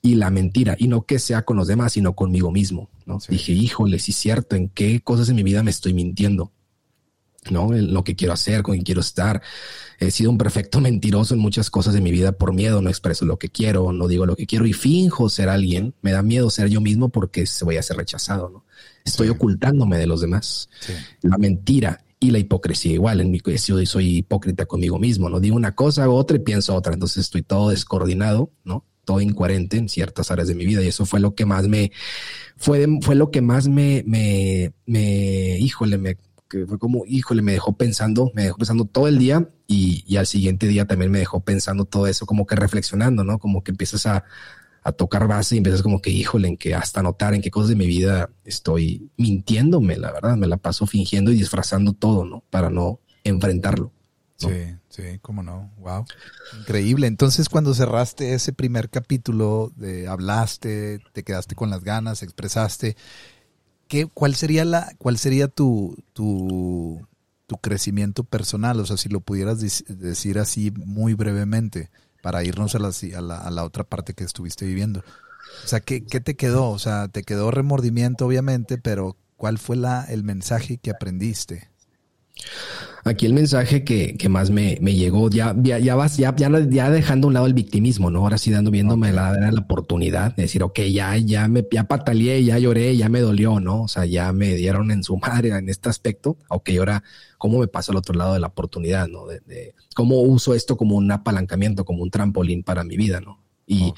y 0.00 0.14
la 0.14 0.30
mentira, 0.30 0.76
y 0.78 0.88
no 0.88 1.06
que 1.06 1.18
sea 1.18 1.42
con 1.42 1.56
los 1.56 1.66
demás, 1.66 1.92
sino 1.92 2.14
conmigo 2.14 2.50
mismo. 2.50 2.88
¿no? 3.04 3.18
Dije, 3.28 3.52
híjole, 3.52 3.98
sí 3.98 4.12
es 4.12 4.16
cierto, 4.16 4.54
en 4.54 4.68
qué 4.68 5.00
cosas 5.00 5.28
en 5.28 5.36
mi 5.36 5.42
vida 5.42 5.62
me 5.62 5.70
estoy 5.70 5.94
mintiendo. 5.94 6.52
¿no? 7.50 7.74
En 7.74 7.92
lo 7.92 8.04
que 8.04 8.14
quiero 8.14 8.32
hacer, 8.32 8.62
con 8.62 8.74
quien 8.74 8.84
quiero 8.84 9.00
estar. 9.00 9.42
He 9.98 10.10
sido 10.10 10.30
un 10.30 10.38
perfecto 10.38 10.80
mentiroso 10.80 11.34
en 11.34 11.40
muchas 11.40 11.70
cosas 11.70 11.94
de 11.94 12.00
mi 12.00 12.10
vida 12.10 12.32
por 12.32 12.52
miedo, 12.52 12.80
no 12.82 12.88
expreso 12.88 13.24
lo 13.24 13.38
que 13.38 13.48
quiero, 13.48 13.92
no 13.92 14.06
digo 14.08 14.26
lo 14.26 14.36
que 14.36 14.46
quiero 14.46 14.66
y 14.66 14.72
finjo 14.72 15.28
ser 15.28 15.48
alguien. 15.48 15.94
Me 16.02 16.12
da 16.12 16.22
miedo 16.22 16.50
ser 16.50 16.68
yo 16.68 16.80
mismo 16.80 17.08
porque 17.08 17.46
se 17.46 17.64
voy 17.64 17.76
a 17.76 17.82
ser 17.82 17.96
rechazado, 17.96 18.48
¿no? 18.48 18.64
Estoy 19.04 19.28
ocultándome 19.28 19.98
de 19.98 20.06
los 20.06 20.20
demás. 20.20 20.68
La 21.22 21.38
mentira 21.38 22.04
y 22.22 22.30
la 22.30 22.38
hipocresía 22.38 22.92
igual. 22.92 23.20
En 23.20 23.30
mi 23.30 23.40
caso 23.40 23.84
soy 23.84 24.18
hipócrita 24.18 24.66
conmigo 24.66 24.98
mismo, 24.98 25.28
no 25.28 25.40
digo 25.40 25.56
una 25.56 25.74
cosa, 25.74 26.08
otra 26.08 26.36
y 26.36 26.40
pienso 26.40 26.74
otra. 26.74 26.94
Entonces 26.94 27.24
estoy 27.24 27.42
todo 27.42 27.70
descoordinado, 27.70 28.52
¿no? 28.64 28.84
Todo 29.04 29.20
incoherente 29.20 29.76
en 29.76 29.88
ciertas 29.88 30.30
áreas 30.30 30.46
de 30.46 30.54
mi 30.54 30.64
vida 30.64 30.82
y 30.82 30.86
eso 30.86 31.04
fue 31.04 31.18
lo 31.18 31.34
que 31.34 31.44
más 31.44 31.66
me 31.66 31.90
fue, 32.56 32.86
fue 33.00 33.16
lo 33.16 33.32
que 33.32 33.40
más 33.40 33.66
me, 33.66 34.04
me, 34.06 34.72
me, 34.86 35.58
híjole, 35.58 35.98
me, 35.98 36.16
que 36.48 36.64
fue 36.66 36.78
como, 36.78 37.02
híjole, 37.06 37.42
me 37.42 37.52
dejó 37.52 37.76
pensando, 37.76 38.30
me 38.34 38.44
dejó 38.44 38.58
pensando 38.58 38.84
todo 38.84 39.08
el 39.08 39.18
día 39.18 39.48
y, 39.66 40.04
y 40.06 40.16
al 40.18 40.28
siguiente 40.28 40.68
día 40.68 40.86
también 40.86 41.10
me 41.10 41.18
dejó 41.18 41.40
pensando 41.40 41.86
todo 41.86 42.06
eso, 42.06 42.24
como 42.24 42.46
que 42.46 42.54
reflexionando, 42.54 43.24
¿no? 43.24 43.40
Como 43.40 43.64
que 43.64 43.72
empiezas 43.72 44.06
a, 44.06 44.24
a 44.82 44.92
tocar 44.92 45.28
base 45.28 45.54
y 45.54 45.58
empiezas 45.58 45.82
como 45.82 46.02
que, 46.02 46.10
híjole, 46.10 46.48
en 46.48 46.56
que 46.56 46.74
hasta 46.74 47.02
notar 47.02 47.34
en 47.34 47.42
qué 47.42 47.50
cosas 47.50 47.70
de 47.70 47.76
mi 47.76 47.86
vida 47.86 48.30
estoy 48.44 49.10
mintiéndome, 49.16 49.96
la 49.96 50.12
verdad, 50.12 50.36
me 50.36 50.48
la 50.48 50.56
paso 50.56 50.86
fingiendo 50.86 51.30
y 51.30 51.36
disfrazando 51.36 51.92
todo, 51.92 52.24
¿no? 52.24 52.42
Para 52.50 52.68
no 52.68 53.00
enfrentarlo. 53.22 53.92
Sí, 54.36 54.48
sí, 54.88 55.02
cómo 55.20 55.44
no, 55.44 55.70
wow. 55.78 56.04
Increíble. 56.58 57.06
Entonces, 57.06 57.48
cuando 57.48 57.74
cerraste 57.74 58.34
ese 58.34 58.52
primer 58.52 58.90
capítulo, 58.90 59.72
de 59.76 60.08
hablaste, 60.08 60.98
te 61.12 61.22
quedaste 61.22 61.54
con 61.54 61.70
las 61.70 61.84
ganas, 61.84 62.24
expresaste, 62.24 62.96
¿qué, 63.86 64.06
cuál 64.06 64.34
sería 64.34 64.64
la, 64.64 64.92
cuál 64.98 65.16
sería 65.16 65.46
tu, 65.46 65.96
tu, 66.12 67.06
tu 67.46 67.56
crecimiento 67.58 68.24
personal? 68.24 68.80
O 68.80 68.86
sea, 68.86 68.96
si 68.96 69.08
lo 69.08 69.20
pudieras 69.20 69.60
decir 69.60 70.40
así 70.40 70.72
muy 70.72 71.14
brevemente 71.14 71.90
para 72.22 72.42
irnos 72.44 72.74
a 72.74 72.78
la, 72.78 72.88
a 73.36 73.50
la, 73.50 73.64
otra 73.64 73.84
parte 73.84 74.14
que 74.14 74.24
estuviste 74.24 74.64
viviendo. 74.64 75.00
O 75.64 75.68
sea, 75.68 75.80
¿qué, 75.80 76.04
¿qué, 76.04 76.20
te 76.20 76.36
quedó? 76.36 76.70
O 76.70 76.78
sea, 76.78 77.08
te 77.08 77.24
quedó 77.24 77.50
remordimiento, 77.50 78.24
obviamente, 78.26 78.78
pero 78.78 79.18
¿cuál 79.36 79.58
fue 79.58 79.76
la, 79.76 80.04
el 80.04 80.22
mensaje 80.22 80.78
que 80.78 80.90
aprendiste? 80.90 81.71
Aquí 83.04 83.26
el 83.26 83.32
mensaje 83.32 83.82
que, 83.82 84.16
que 84.16 84.28
más 84.28 84.50
me, 84.50 84.78
me, 84.80 84.94
llegó, 84.94 85.28
ya, 85.28 85.56
ya, 85.60 85.80
ya 85.80 85.96
vas, 85.96 86.16
ya, 86.16 86.34
ya, 86.36 86.48
ya, 86.68 86.88
dejando 86.88 87.26
a 87.26 87.28
un 87.28 87.34
lado 87.34 87.46
el 87.46 87.54
victimismo, 87.54 88.12
¿no? 88.12 88.20
Ahora 88.20 88.38
sí 88.38 88.52
dando, 88.52 88.70
viéndome 88.70 89.12
la, 89.12 89.32
la 89.32 89.60
oportunidad 89.60 90.36
de 90.36 90.44
decir, 90.44 90.62
ok, 90.62 90.78
ya, 90.82 91.16
ya 91.16 91.48
me, 91.48 91.66
ya 91.68 91.84
pataleé, 91.84 92.44
ya 92.44 92.60
lloré, 92.60 92.96
ya 92.96 93.08
me 93.08 93.20
dolió, 93.20 93.58
¿no? 93.58 93.82
O 93.82 93.88
sea, 93.88 94.04
ya 94.04 94.32
me 94.32 94.54
dieron 94.54 94.92
en 94.92 95.02
su 95.02 95.16
madre 95.18 95.48
en 95.48 95.68
este 95.68 95.88
aspecto. 95.88 96.36
Ok, 96.48 96.70
ahora, 96.78 97.02
¿cómo 97.38 97.58
me 97.58 97.66
paso 97.66 97.90
al 97.90 97.98
otro 97.98 98.14
lado 98.14 98.34
de 98.34 98.40
la 98.40 98.46
oportunidad, 98.46 99.08
¿no? 99.08 99.26
De, 99.26 99.40
de 99.40 99.74
cómo 99.96 100.20
uso 100.20 100.54
esto 100.54 100.76
como 100.76 100.94
un 100.94 101.10
apalancamiento, 101.10 101.84
como 101.84 102.04
un 102.04 102.10
trampolín 102.10 102.62
para 102.62 102.84
mi 102.84 102.96
vida, 102.96 103.20
¿no? 103.20 103.40
Y, 103.66 103.94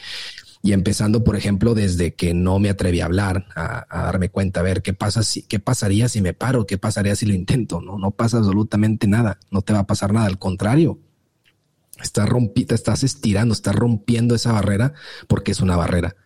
y 0.64 0.72
empezando, 0.72 1.24
por 1.24 1.36
ejemplo, 1.36 1.74
desde 1.74 2.14
que 2.14 2.32
no 2.32 2.58
me 2.58 2.70
atreví 2.70 3.02
a 3.02 3.04
hablar, 3.04 3.48
a, 3.54 3.84
darme 3.90 4.30
cuenta, 4.30 4.60
a 4.60 4.62
ver 4.62 4.80
qué 4.80 4.94
pasa 4.94 5.22
si, 5.22 5.42
qué 5.42 5.58
pasaría 5.58 6.08
si 6.08 6.22
me 6.22 6.32
paro, 6.32 6.64
qué 6.64 6.78
pasaría 6.78 7.14
si 7.16 7.26
lo 7.26 7.34
intento. 7.34 7.82
No, 7.82 7.98
no 7.98 8.12
pasa 8.12 8.38
absolutamente 8.38 9.06
nada. 9.06 9.38
No 9.50 9.60
te 9.60 9.74
va 9.74 9.80
a 9.80 9.86
pasar 9.86 10.14
nada. 10.14 10.24
Al 10.24 10.38
contrario, 10.38 10.98
estás 12.02 12.26
rompiendo, 12.26 12.74
estás 12.74 13.04
estirando, 13.04 13.52
estás 13.52 13.74
rompiendo 13.74 14.34
esa 14.34 14.52
barrera 14.52 14.94
porque 15.28 15.52
es 15.52 15.60
una 15.60 15.76
barrera. 15.76 16.16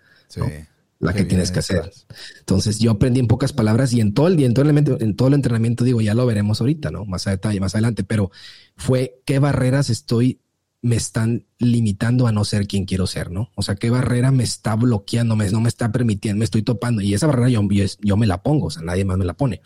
La 1.01 1.15
que 1.15 1.25
tienes 1.25 1.51
que 1.51 1.59
hacer. 1.59 1.91
Entonces 2.39 2.79
yo 2.79 2.93
aprendí 2.93 3.19
en 3.19 3.27
pocas 3.27 3.53
palabras 3.53 3.93
y 3.93 4.01
en 4.01 4.15
todo 4.15 4.29
el 4.29 4.37
día, 4.37 4.47
en 4.47 4.55
todo 4.55 4.71
el, 4.71 4.79
en 4.79 5.17
todo 5.17 5.27
el 5.27 5.35
entrenamiento, 5.35 5.83
digo, 5.83 6.01
ya 6.01 6.15
lo 6.15 6.25
veremos 6.27 6.61
ahorita, 6.61 6.93
¿no? 6.93 7.05
Más 7.07 7.27
a 7.27 7.31
detalle, 7.31 7.59
más 7.59 7.75
adelante, 7.75 8.05
pero 8.05 8.31
fue 8.77 9.21
qué 9.25 9.41
barreras 9.41 9.91
estoy 9.91 10.43
me 10.81 10.97
están 10.97 11.45
limitando 11.59 12.27
a 12.27 12.33
no 12.33 12.45
ser 12.45 12.67
quien 12.67 12.85
quiero 12.85 13.07
ser, 13.07 13.31
¿no? 13.31 13.51
O 13.57 13.63
sea, 13.63 13.75
qué 13.75 13.91
barrera 13.91 14.31
me 14.31 14.45
está 14.45 14.77
bloqueando, 14.77 15.35
me, 15.35 15.51
no 15.51 15.61
me 15.61 15.69
está 15.69 15.91
permitiendo, 15.91 16.39
me 16.39 16.45
estoy 16.45 16.63
topando 16.63 17.03
y 17.03 17.15
esa 17.15 17.27
barrera 17.27 17.49
yo, 17.49 17.63
yo, 18.01 18.17
me 18.17 18.27
la 18.27 18.43
pongo, 18.43 18.67
o 18.67 18.71
sea, 18.71 18.83
nadie 18.83 19.05
más 19.05 19.19
me 19.19 19.25
la 19.25 19.35
pone. 19.35 19.61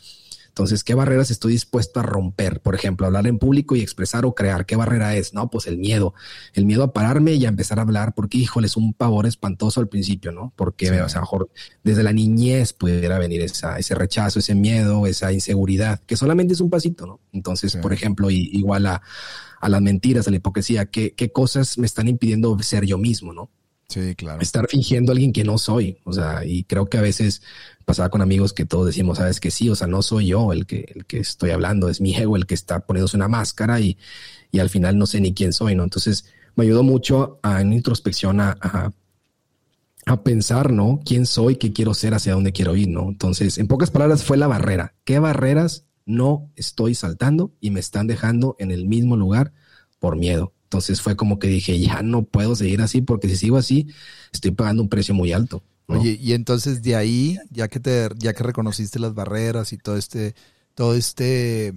Entonces, 0.48 0.84
¿qué 0.84 0.92
barreras 0.92 1.30
estoy 1.30 1.52
dispuesto 1.52 1.98
a 1.98 2.02
romper? 2.02 2.60
Por 2.60 2.74
ejemplo, 2.74 3.06
hablar 3.06 3.26
en 3.26 3.38
público 3.38 3.74
y 3.74 3.80
expresar 3.80 4.26
o 4.26 4.34
crear. 4.34 4.66
¿Qué 4.66 4.76
barrera 4.76 5.16
es? 5.16 5.32
No, 5.32 5.48
pues 5.48 5.66
el 5.66 5.78
miedo. 5.78 6.12
El 6.52 6.66
miedo 6.66 6.82
a 6.82 6.92
pararme 6.92 7.32
y 7.32 7.46
a 7.46 7.48
empezar 7.48 7.78
a 7.78 7.82
hablar 7.82 8.12
porque, 8.14 8.36
híjole, 8.36 8.66
es 8.66 8.76
un 8.76 8.92
pavor 8.92 9.24
espantoso 9.24 9.80
al 9.80 9.88
principio, 9.88 10.30
¿no? 10.30 10.52
Porque, 10.54 10.90
o 11.00 11.08
sea, 11.08 11.22
mejor 11.22 11.48
desde 11.82 12.02
la 12.02 12.12
niñez 12.12 12.74
pudiera 12.74 13.18
venir 13.18 13.40
esa, 13.40 13.78
ese 13.78 13.94
rechazo, 13.94 14.40
ese 14.40 14.54
miedo, 14.54 15.06
esa 15.06 15.32
inseguridad, 15.32 16.00
que 16.04 16.18
solamente 16.18 16.52
es 16.52 16.60
un 16.60 16.68
pasito, 16.68 17.06
¿no? 17.06 17.20
Entonces, 17.32 17.76
por 17.76 17.94
ejemplo, 17.94 18.28
igual 18.30 18.84
a 18.84 19.00
a 19.62 19.68
las 19.68 19.80
mentiras, 19.80 20.26
a 20.26 20.30
la 20.30 20.36
hipocresía, 20.36 20.86
qué, 20.86 21.14
qué 21.14 21.30
cosas 21.30 21.78
me 21.78 21.86
están 21.86 22.08
impidiendo 22.08 22.58
ser 22.58 22.84
yo 22.84 22.98
mismo, 22.98 23.32
¿no? 23.32 23.48
Sí, 23.88 24.16
claro. 24.16 24.40
Estar 24.40 24.66
fingiendo 24.68 25.12
a 25.12 25.14
alguien 25.14 25.32
que 25.32 25.44
no 25.44 25.56
soy. 25.56 25.98
O 26.04 26.12
sea, 26.12 26.44
y 26.44 26.64
creo 26.64 26.86
que 26.86 26.98
a 26.98 27.00
veces 27.00 27.42
pasaba 27.84 28.08
con 28.10 28.22
amigos 28.22 28.52
que 28.52 28.64
todos 28.64 28.86
decimos, 28.86 29.18
sabes 29.18 29.38
que 29.38 29.52
sí, 29.52 29.68
o 29.70 29.76
sea, 29.76 29.86
no 29.86 30.02
soy 30.02 30.26
yo 30.26 30.52
el 30.52 30.66
que, 30.66 30.92
el 30.92 31.06
que 31.06 31.20
estoy 31.20 31.50
hablando, 31.50 31.88
es 31.88 32.00
mi 32.00 32.14
ego 32.14 32.36
el 32.36 32.46
que 32.46 32.54
está 32.54 32.80
poniéndose 32.80 33.16
una 33.16 33.28
máscara 33.28 33.78
y, 33.78 33.98
y 34.50 34.58
al 34.58 34.68
final 34.68 34.98
no 34.98 35.06
sé 35.06 35.20
ni 35.20 35.32
quién 35.32 35.52
soy, 35.52 35.76
¿no? 35.76 35.84
Entonces 35.84 36.24
me 36.56 36.64
ayudó 36.64 36.82
mucho 36.82 37.38
a, 37.44 37.60
en 37.60 37.72
introspección 37.72 38.40
a, 38.40 38.56
a, 38.60 38.90
a, 40.06 40.22
pensar, 40.24 40.72
¿no? 40.72 41.00
¿Quién 41.04 41.24
soy? 41.24 41.54
¿Qué 41.54 41.72
quiero 41.72 41.94
ser? 41.94 42.14
¿Hacia 42.14 42.34
dónde 42.34 42.52
quiero 42.52 42.74
ir? 42.74 42.88
¿No? 42.88 43.08
Entonces, 43.08 43.58
en 43.58 43.68
pocas 43.68 43.92
palabras, 43.92 44.24
fue 44.24 44.36
la 44.36 44.48
barrera. 44.48 44.94
¿Qué 45.04 45.20
barreras 45.20 45.84
no 46.06 46.50
estoy 46.56 46.94
saltando 46.94 47.52
y 47.60 47.70
me 47.70 47.80
están 47.80 48.06
dejando 48.06 48.56
en 48.58 48.70
el 48.70 48.86
mismo 48.86 49.16
lugar 49.16 49.52
por 49.98 50.16
miedo. 50.16 50.52
Entonces 50.64 51.02
fue 51.02 51.16
como 51.16 51.38
que 51.38 51.48
dije, 51.48 51.78
ya 51.78 52.02
no 52.02 52.22
puedo 52.22 52.56
seguir 52.56 52.80
así 52.80 53.02
porque 53.02 53.28
si 53.28 53.36
sigo 53.36 53.58
así, 53.58 53.88
estoy 54.32 54.52
pagando 54.52 54.82
un 54.82 54.88
precio 54.88 55.14
muy 55.14 55.32
alto. 55.32 55.62
Oye, 55.86 56.18
y 56.20 56.32
entonces 56.32 56.82
de 56.82 56.96
ahí, 56.96 57.38
ya 57.50 57.68
que 57.68 57.80
te, 57.80 58.08
ya 58.16 58.32
que 58.32 58.42
reconociste 58.42 58.98
las 58.98 59.14
barreras 59.14 59.72
y 59.74 59.78
todo 59.78 59.96
este, 59.98 60.34
todo 60.74 60.94
este, 60.94 61.74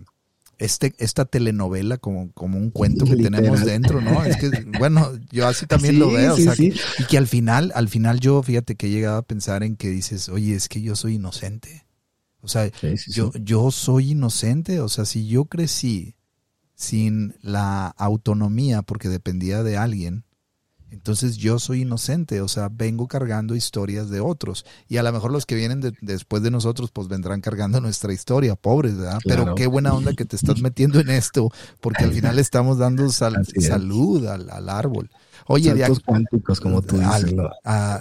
este, 0.58 0.94
esta 1.00 1.26
telenovela 1.26 1.98
como, 1.98 2.32
como 2.32 2.58
un 2.58 2.72
cuento 2.72 3.06
que 3.06 3.18
tenemos 3.18 3.66
dentro, 3.66 4.00
¿no? 4.00 4.24
Es 4.24 4.38
que, 4.38 4.50
bueno, 4.80 5.12
yo 5.32 5.48
así 5.48 5.66
también 5.66 6.00
lo 6.00 6.12
veo. 6.12 6.38
y 6.38 7.04
que 7.10 7.18
al 7.18 7.28
final, 7.28 7.72
al 7.76 7.90
final 7.90 8.20
yo, 8.20 8.42
fíjate 8.42 8.76
que 8.76 8.88
he 8.88 8.92
llegado 8.92 9.18
a 9.18 9.24
pensar 9.24 9.64
en 9.64 9.76
que 9.76 9.90
dices, 9.90 10.30
oye, 10.30 10.56
es 10.56 10.70
que 10.70 10.82
yo 10.82 10.96
soy 10.96 11.16
inocente. 11.16 11.85
O 12.46 12.48
sea, 12.48 12.72
yo, 13.08 13.32
yo 13.42 13.72
soy 13.72 14.12
inocente. 14.12 14.80
O 14.80 14.88
sea, 14.88 15.06
si 15.06 15.28
yo 15.28 15.46
crecí 15.46 16.16
sin 16.76 17.34
la 17.42 17.88
autonomía, 17.88 18.84
porque 18.84 19.10
dependía 19.10 19.64
de 19.64 19.78
alguien, 19.78 20.26
Entonces 20.92 21.38
yo 21.38 21.58
soy 21.58 21.82
inocente, 21.82 22.40
o 22.40 22.48
sea, 22.48 22.70
vengo 22.72 23.08
cargando 23.08 23.56
historias 23.56 24.10
de 24.10 24.20
otros. 24.20 24.64
Y 24.88 24.98
a 24.98 25.04
lo 25.04 25.12
mejor 25.12 25.32
los 25.32 25.46
que 25.48 25.56
vienen 25.56 25.82
después 26.02 26.44
de 26.44 26.52
nosotros, 26.52 26.92
pues 26.92 27.08
vendrán 27.08 27.42
cargando 27.42 27.82
nuestra 27.82 28.14
historia, 28.14 28.56
pobres, 28.56 28.96
¿verdad? 28.96 29.20
Pero 29.26 29.56
qué 29.56 29.66
buena 29.66 29.94
onda 29.94 30.14
que 30.14 30.26
te 30.26 30.36
estás 30.36 30.62
metiendo 30.62 31.00
en 31.00 31.10
esto, 31.10 31.52
porque 31.82 32.04
al 32.04 32.14
final 32.14 32.38
estamos 32.38 32.78
dando 32.78 33.10
salud 33.10 34.28
al, 34.28 34.70
árbol. 34.70 35.10
Oye, 35.48 35.76
Saltos 35.76 36.00
cuánticos, 36.00 36.60
como 36.60 36.84
tú 36.84 37.00
dices. 37.00 37.34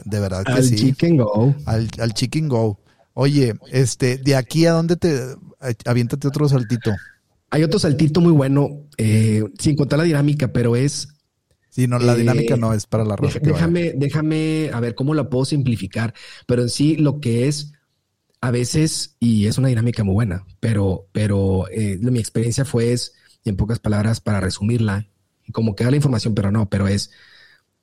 de 0.04 0.20
verdad 0.20 0.44
que 0.44 0.52
al 0.52 0.70
Chicken 0.70 1.16
go. 1.16 1.54
Al, 1.64 1.88
al 1.98 2.12
chicken 2.12 2.48
go. 2.48 2.78
Oye, 3.14 3.54
este, 3.70 4.18
de 4.18 4.34
aquí 4.36 4.66
a 4.66 4.72
dónde 4.72 4.96
te 4.96 5.20
aviéntate 5.84 6.28
otro 6.28 6.48
saltito. 6.48 6.92
Hay 7.50 7.62
otro 7.62 7.78
saltito 7.78 8.20
muy 8.20 8.32
bueno, 8.32 8.88
eh, 8.98 9.44
sin 9.58 9.76
contar 9.76 10.00
la 10.00 10.04
dinámica, 10.04 10.52
pero 10.52 10.74
es. 10.74 11.08
Sí, 11.70 11.86
no, 11.86 11.98
la 11.98 12.16
dinámica 12.16 12.54
eh, 12.54 12.58
no 12.58 12.72
es 12.74 12.86
para 12.86 13.04
la 13.04 13.16
raza. 13.16 13.38
Déjame, 13.40 13.92
déjame 13.96 14.70
a 14.72 14.80
ver 14.80 14.94
cómo 14.94 15.14
la 15.14 15.30
puedo 15.30 15.44
simplificar, 15.44 16.14
pero 16.46 16.62
en 16.62 16.68
sí 16.68 16.96
lo 16.96 17.20
que 17.20 17.46
es 17.46 17.72
a 18.40 18.50
veces, 18.50 19.16
y 19.20 19.46
es 19.46 19.58
una 19.58 19.68
dinámica 19.68 20.04
muy 20.04 20.14
buena, 20.14 20.44
pero, 20.60 21.08
pero 21.12 21.66
eh, 21.70 21.98
mi 22.00 22.18
experiencia 22.18 22.64
fue 22.64 22.92
es, 22.92 23.14
en 23.44 23.56
pocas 23.56 23.78
palabras, 23.78 24.20
para 24.20 24.40
resumirla, 24.40 25.08
como 25.52 25.74
que 25.74 25.84
da 25.84 25.90
la 25.90 25.96
información, 25.96 26.34
pero 26.34 26.50
no, 26.50 26.68
pero 26.68 26.86
es 26.86 27.10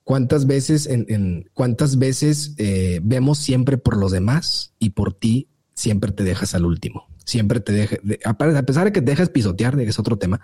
cuántas 0.04 0.48
veces, 0.48 0.88
en, 0.88 1.50
cuántas 1.54 1.98
veces 1.98 2.56
vemos 3.04 3.38
siempre 3.38 3.78
por 3.78 3.98
los 3.98 4.12
demás 4.12 4.74
y 4.80 4.92
por 4.92 5.14
ti 5.14 5.48
siempre 5.74 6.12
te 6.12 6.24
dejas 6.24 6.56
al 6.56 6.66
último 6.66 7.12
siempre 7.26 7.60
te 7.60 7.72
deja, 7.72 7.98
a 8.26 8.36
pesar 8.38 8.86
de 8.86 8.92
que 8.92 9.02
te 9.02 9.12
dejas 9.12 9.30
pisotear, 9.30 9.78
que 9.78 9.84
es 9.84 10.00
otro 10.00 10.18
tema, 10.18 10.42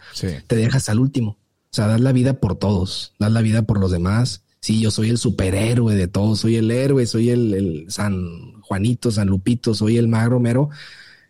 te 0.47 0.55
dejas 0.55 0.89
al 0.89 0.99
último. 0.99 1.37
O 1.71 1.75
sea, 1.77 1.87
das 1.87 1.99
la 1.99 2.13
vida 2.13 2.39
por 2.39 2.55
todos, 2.55 3.13
das 3.19 3.31
la 3.31 3.41
vida 3.41 3.63
por 3.63 3.79
los 3.79 3.91
demás. 3.91 4.43
Sí, 4.61 4.81
yo 4.81 4.89
soy 4.89 5.09
el 5.09 5.17
superhéroe 5.17 5.95
de 5.95 6.07
todos, 6.07 6.39
soy 6.39 6.55
el 6.55 6.71
héroe, 6.71 7.05
soy 7.05 7.29
el, 7.29 7.85
San 7.89 8.61
Juanito, 8.61 9.11
San 9.11 9.27
Lupito, 9.27 9.73
soy 9.73 9.97
el 9.97 10.07
magro 10.07 10.39
mero, 10.39 10.69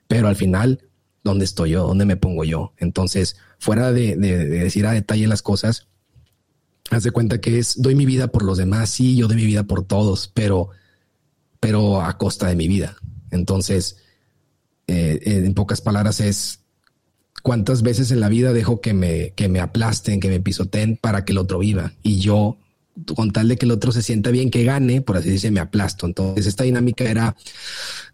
pero 0.07 0.27
al 0.27 0.35
final, 0.35 0.83
¿dónde 1.23 1.45
estoy 1.45 1.71
yo? 1.71 1.87
¿Dónde 1.87 2.05
me 2.05 2.17
pongo 2.17 2.43
yo? 2.43 2.73
Entonces, 2.77 3.37
fuera 3.59 3.91
de, 3.91 4.15
decir 4.15 4.85
a 4.85 4.91
detalle 4.91 5.27
las 5.27 5.41
cosas, 5.41 5.87
haz 6.91 7.03
de 7.03 7.11
cuenta 7.11 7.39
que 7.41 7.59
es, 7.59 7.81
doy 7.81 7.95
mi 7.95 8.05
vida 8.05 8.27
por 8.27 8.43
los 8.43 8.57
demás, 8.57 8.89
sí, 8.89 9.15
yo 9.15 9.27
doy 9.27 9.37
mi 9.37 9.45
vida 9.45 9.63
por 9.63 9.85
todos, 9.85 10.31
pero, 10.33 10.69
pero 11.59 12.01
a 12.01 12.17
costa 12.17 12.47
de 12.47 12.55
mi 12.55 12.67
vida. 12.67 12.97
Entonces, 13.31 13.97
eh, 14.87 15.19
en 15.25 15.53
pocas 15.53 15.81
palabras, 15.81 16.19
es 16.21 16.61
cuántas 17.43 17.81
veces 17.81 18.11
en 18.11 18.19
la 18.19 18.29
vida 18.29 18.53
dejo 18.53 18.81
que 18.81 18.93
me, 18.93 19.33
que 19.35 19.49
me 19.49 19.59
aplasten, 19.59 20.19
que 20.19 20.29
me 20.29 20.39
pisoteen 20.39 20.97
para 20.97 21.25
que 21.25 21.33
el 21.33 21.37
otro 21.37 21.59
viva. 21.59 21.93
Y 22.03 22.19
yo 22.19 22.57
con 23.15 23.31
tal 23.31 23.47
de 23.47 23.57
que 23.57 23.65
el 23.65 23.71
otro 23.71 23.91
se 23.91 24.01
sienta 24.01 24.31
bien, 24.31 24.49
que 24.49 24.63
gane, 24.63 25.01
por 25.01 25.17
así 25.17 25.27
decirse, 25.27 25.51
me 25.51 25.59
aplasto. 25.59 26.05
Entonces, 26.05 26.47
esta 26.47 26.63
dinámica 26.63 27.03
era 27.03 27.35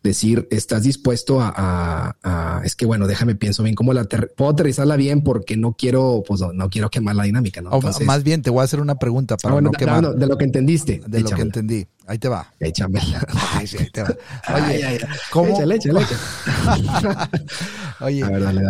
decir, 0.03 0.47
estás 0.51 0.83
dispuesto 0.83 1.39
a, 1.41 2.61
es 2.63 2.75
que 2.75 2.85
bueno, 2.85 3.07
déjame 3.07 3.35
pienso 3.35 3.63
bien 3.63 3.75
cómo 3.75 3.93
la 3.93 4.03
puedo 4.03 4.51
aterrizarla 4.51 4.95
bien 4.97 5.23
porque 5.23 5.57
no 5.57 5.73
quiero, 5.73 6.23
pues 6.27 6.41
no, 6.53 6.69
quiero 6.69 6.89
quemar 6.89 7.15
la 7.15 7.23
dinámica, 7.23 7.61
¿no? 7.61 7.79
más 8.05 8.23
bien, 8.23 8.41
te 8.41 8.49
voy 8.49 8.61
a 8.61 8.63
hacer 8.65 8.79
una 8.79 8.95
pregunta 8.95 9.37
para 9.37 9.57
ah, 9.57 9.61
no 9.61 9.71
quemar. 9.71 10.15
de 10.15 10.27
lo 10.27 10.37
que 10.37 10.45
entendiste. 10.45 11.01
De 11.07 11.21
lo 11.21 11.29
que 11.29 11.41
entendí. 11.41 11.87
Ahí 12.05 12.17
te 12.19 12.27
va. 12.27 12.51
Échamela. 12.59 13.25
Ay, 13.53 13.65
sí, 13.65 13.77
ahí 13.79 13.89
te 13.89 14.03
va. 14.03 14.13
Oye, 14.53 14.99
¿cómo? 15.31 15.55
Échale, 15.55 15.75
échale, 15.75 16.01
Oye, 18.01 18.25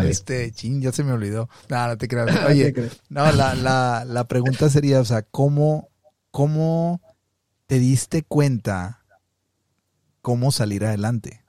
este, 0.08 0.52
ching, 0.52 0.82
ya 0.82 0.92
se 0.92 1.04
me 1.04 1.14
olvidó. 1.14 1.50
No, 1.68 1.88
no 1.88 1.98
te 1.98 2.08
creas. 2.08 2.30
Oye, 2.48 2.74
no, 3.10 3.32
la, 3.32 3.56
la, 3.56 4.06
la 4.08 4.28
pregunta 4.28 4.70
sería, 4.70 5.00
o 5.00 5.06
sea, 5.06 5.24
¿cómo 5.24 5.90
¿cómo 6.34 7.00
te 7.68 7.78
diste 7.78 8.24
cuenta 8.24 9.03
cómo 10.24 10.52
salir 10.52 10.86
adelante? 10.86 11.44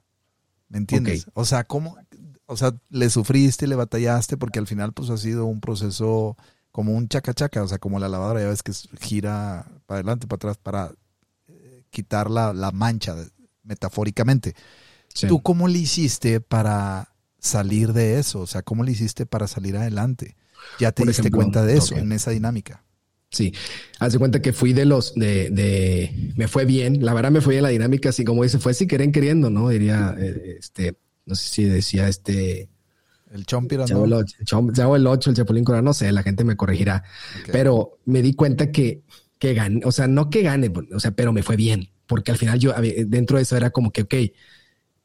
¿Me 0.68 0.78
entiendes? 0.78 1.28
O 1.32 1.46
sea, 1.46 1.64
¿cómo, 1.64 1.96
o 2.44 2.56
sea, 2.58 2.74
le 2.90 3.08
sufriste, 3.08 3.66
le 3.66 3.76
batallaste, 3.76 4.36
porque 4.36 4.58
al 4.58 4.66
final 4.66 4.92
pues 4.92 5.08
ha 5.08 5.16
sido 5.16 5.46
un 5.46 5.60
proceso 5.60 6.36
como 6.70 6.92
un 6.92 7.08
chaca-chaca, 7.08 7.62
o 7.62 7.68
sea, 7.68 7.78
como 7.78 7.98
la 8.00 8.08
lavadora, 8.08 8.40
ya 8.40 8.48
ves 8.48 8.62
que 8.62 8.72
gira 9.00 9.66
para 9.86 10.00
adelante, 10.00 10.26
para 10.26 10.36
atrás, 10.36 10.58
para 10.58 10.92
eh, 11.46 11.84
quitar 11.90 12.28
la, 12.30 12.52
mancha, 12.72 13.14
metafóricamente. 13.62 14.54
¿Tú 15.28 15.40
cómo 15.40 15.68
le 15.68 15.78
hiciste 15.78 16.40
para 16.40 17.14
salir 17.38 17.92
de 17.92 18.18
eso? 18.18 18.40
O 18.40 18.46
sea, 18.48 18.62
¿cómo 18.62 18.82
le 18.82 18.90
hiciste 18.90 19.24
para 19.24 19.46
salir 19.46 19.76
adelante? 19.76 20.36
Ya 20.80 20.90
te 20.90 21.06
diste 21.06 21.30
cuenta 21.30 21.64
de 21.64 21.76
eso 21.76 21.94
en 21.94 22.10
esa 22.10 22.32
dinámica. 22.32 22.83
Sí, 23.34 23.52
hace 23.98 24.18
cuenta 24.18 24.40
que 24.40 24.52
fui 24.52 24.72
de 24.72 24.84
los 24.84 25.14
de, 25.14 25.50
de, 25.50 26.32
me 26.36 26.46
fue 26.46 26.64
bien. 26.64 27.04
La 27.04 27.14
verdad 27.14 27.32
me 27.32 27.40
fue 27.40 27.54
bien 27.54 27.64
la 27.64 27.70
dinámica, 27.70 28.10
así 28.10 28.24
como 28.24 28.44
dice, 28.44 28.58
fue 28.58 28.74
si 28.74 28.86
querían 28.86 29.10
queriendo, 29.10 29.50
¿no? 29.50 29.68
Diría, 29.70 30.14
eh, 30.16 30.56
este, 30.60 30.96
no 31.26 31.34
sé 31.34 31.48
si 31.48 31.64
decía 31.64 32.08
este. 32.08 32.68
El 33.32 33.44
Chompira, 33.44 33.86
¿no? 33.86 34.04
El 34.04 34.12
8, 34.12 34.36
el 34.94 35.06
8, 35.08 35.30
el 35.30 35.36
Chapulín 35.36 35.64
Colorado, 35.64 35.84
no 35.84 35.94
sé, 35.94 36.12
la 36.12 36.22
gente 36.22 36.44
me 36.44 36.56
corregirá. 36.56 37.02
Pero 37.50 37.98
me 38.04 38.22
di 38.22 38.34
cuenta 38.34 38.70
que, 38.70 39.02
que 39.40 39.54
gane, 39.54 39.80
o 39.84 39.90
sea, 39.90 40.06
no 40.06 40.30
que 40.30 40.42
gane, 40.42 40.72
o 40.94 41.00
sea, 41.00 41.10
pero 41.10 41.32
me 41.32 41.42
fue 41.42 41.56
bien. 41.56 41.88
Porque 42.06 42.30
al 42.30 42.38
final 42.38 42.60
yo, 42.60 42.72
dentro 43.06 43.38
de 43.38 43.42
eso 43.42 43.56
era 43.56 43.70
como 43.70 43.90
que, 43.90 44.02
ok, 44.02 44.14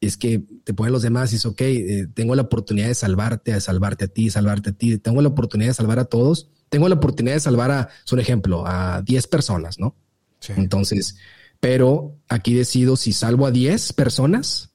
es 0.00 0.16
que 0.16 0.44
te 0.62 0.72
ponen 0.72 0.92
los 0.92 1.02
demás 1.02 1.32
y 1.32 1.36
es, 1.36 1.46
ok, 1.46 1.60
eh, 1.62 2.06
tengo 2.14 2.36
la 2.36 2.42
oportunidad 2.42 2.86
de 2.86 2.94
salvarte, 2.94 3.52
de 3.52 3.60
salvarte 3.60 4.04
a 4.04 4.08
ti, 4.08 4.30
salvarte 4.30 4.70
a 4.70 4.72
ti, 4.74 4.98
tengo 4.98 5.20
la 5.20 5.28
oportunidad 5.28 5.70
de 5.70 5.74
salvar 5.74 5.98
a 5.98 6.04
todos 6.04 6.50
tengo 6.70 6.88
la 6.88 6.94
oportunidad 6.94 7.34
de 7.34 7.40
salvar 7.40 7.70
a, 7.70 7.88
es 8.04 8.12
un 8.12 8.20
ejemplo, 8.20 8.66
a 8.66 9.02
10 9.02 9.26
personas, 9.26 9.78
¿no? 9.78 9.94
Sí. 10.38 10.54
Entonces, 10.56 11.16
pero 11.60 12.16
aquí 12.28 12.54
decido 12.54 12.96
si 12.96 13.12
salvo 13.12 13.46
a 13.46 13.50
10 13.50 13.92
personas 13.92 14.70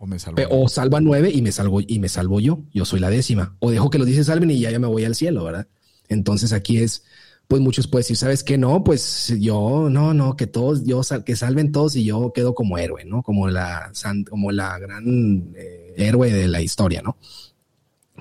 o 0.00 0.06
me 0.06 0.18
salvo. 0.18 0.40
O 0.48 0.66
salvo 0.68 0.96
a 0.96 1.00
9 1.02 1.30
y 1.30 1.42
me 1.42 1.52
salvo 1.52 1.82
y 1.86 1.98
me 1.98 2.08
salvo 2.08 2.40
yo. 2.40 2.62
Yo 2.72 2.86
soy 2.86 3.00
la 3.00 3.10
décima. 3.10 3.54
O 3.58 3.70
dejo 3.70 3.90
que 3.90 3.98
los 3.98 4.06
10 4.06 4.26
salven 4.26 4.50
y 4.50 4.58
ya, 4.58 4.70
ya 4.70 4.78
me 4.78 4.86
voy 4.86 5.04
al 5.04 5.14
cielo, 5.14 5.44
¿verdad? 5.44 5.68
Entonces 6.08 6.54
aquí 6.54 6.78
es, 6.78 7.04
pues 7.48 7.60
muchos 7.60 7.86
pueden 7.86 8.04
decir, 8.04 8.16
¿sabes 8.16 8.42
qué? 8.42 8.56
No, 8.56 8.82
pues 8.82 9.34
yo, 9.38 9.88
no, 9.90 10.14
no, 10.14 10.36
que 10.36 10.46
todos, 10.46 10.86
yo, 10.86 11.02
que 11.26 11.36
salven 11.36 11.70
todos 11.70 11.96
y 11.96 12.04
yo 12.04 12.32
quedo 12.32 12.54
como 12.54 12.78
héroe, 12.78 13.04
¿no? 13.04 13.22
Como 13.22 13.48
la, 13.48 13.92
como 14.30 14.52
la 14.52 14.78
gran 14.78 15.52
eh, 15.54 15.92
héroe 15.98 16.32
de 16.32 16.48
la 16.48 16.62
historia, 16.62 17.02
¿no? 17.02 17.18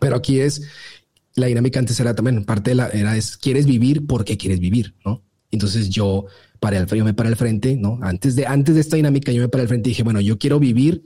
Pero 0.01 0.17
aquí 0.17 0.41
es, 0.41 0.63
la 1.39 1.47
dinámica 1.47 1.79
antes 1.79 1.99
era 1.99 2.13
también 2.15 2.43
parte 2.45 2.71
de 2.71 2.75
la 2.75 2.89
era 2.89 3.15
es 3.17 3.37
quieres 3.37 3.65
vivir 3.65 4.05
porque 4.07 4.37
quieres 4.37 4.59
vivir, 4.59 4.95
¿no? 5.05 5.23
Entonces 5.51 5.89
yo 5.89 6.25
para 6.59 6.77
el 6.77 6.85
yo 6.87 7.05
me 7.05 7.13
para 7.13 7.29
el 7.29 7.35
frente, 7.35 7.75
¿no? 7.75 7.99
Antes 8.01 8.35
de 8.35 8.45
antes 8.45 8.75
de 8.75 8.81
esta 8.81 8.97
dinámica 8.97 9.31
yo 9.31 9.41
me 9.41 9.49
para 9.49 9.63
el 9.63 9.67
frente 9.67 9.89
y 9.89 9.91
dije, 9.91 10.03
bueno, 10.03 10.21
yo 10.21 10.37
quiero 10.37 10.59
vivir 10.59 11.03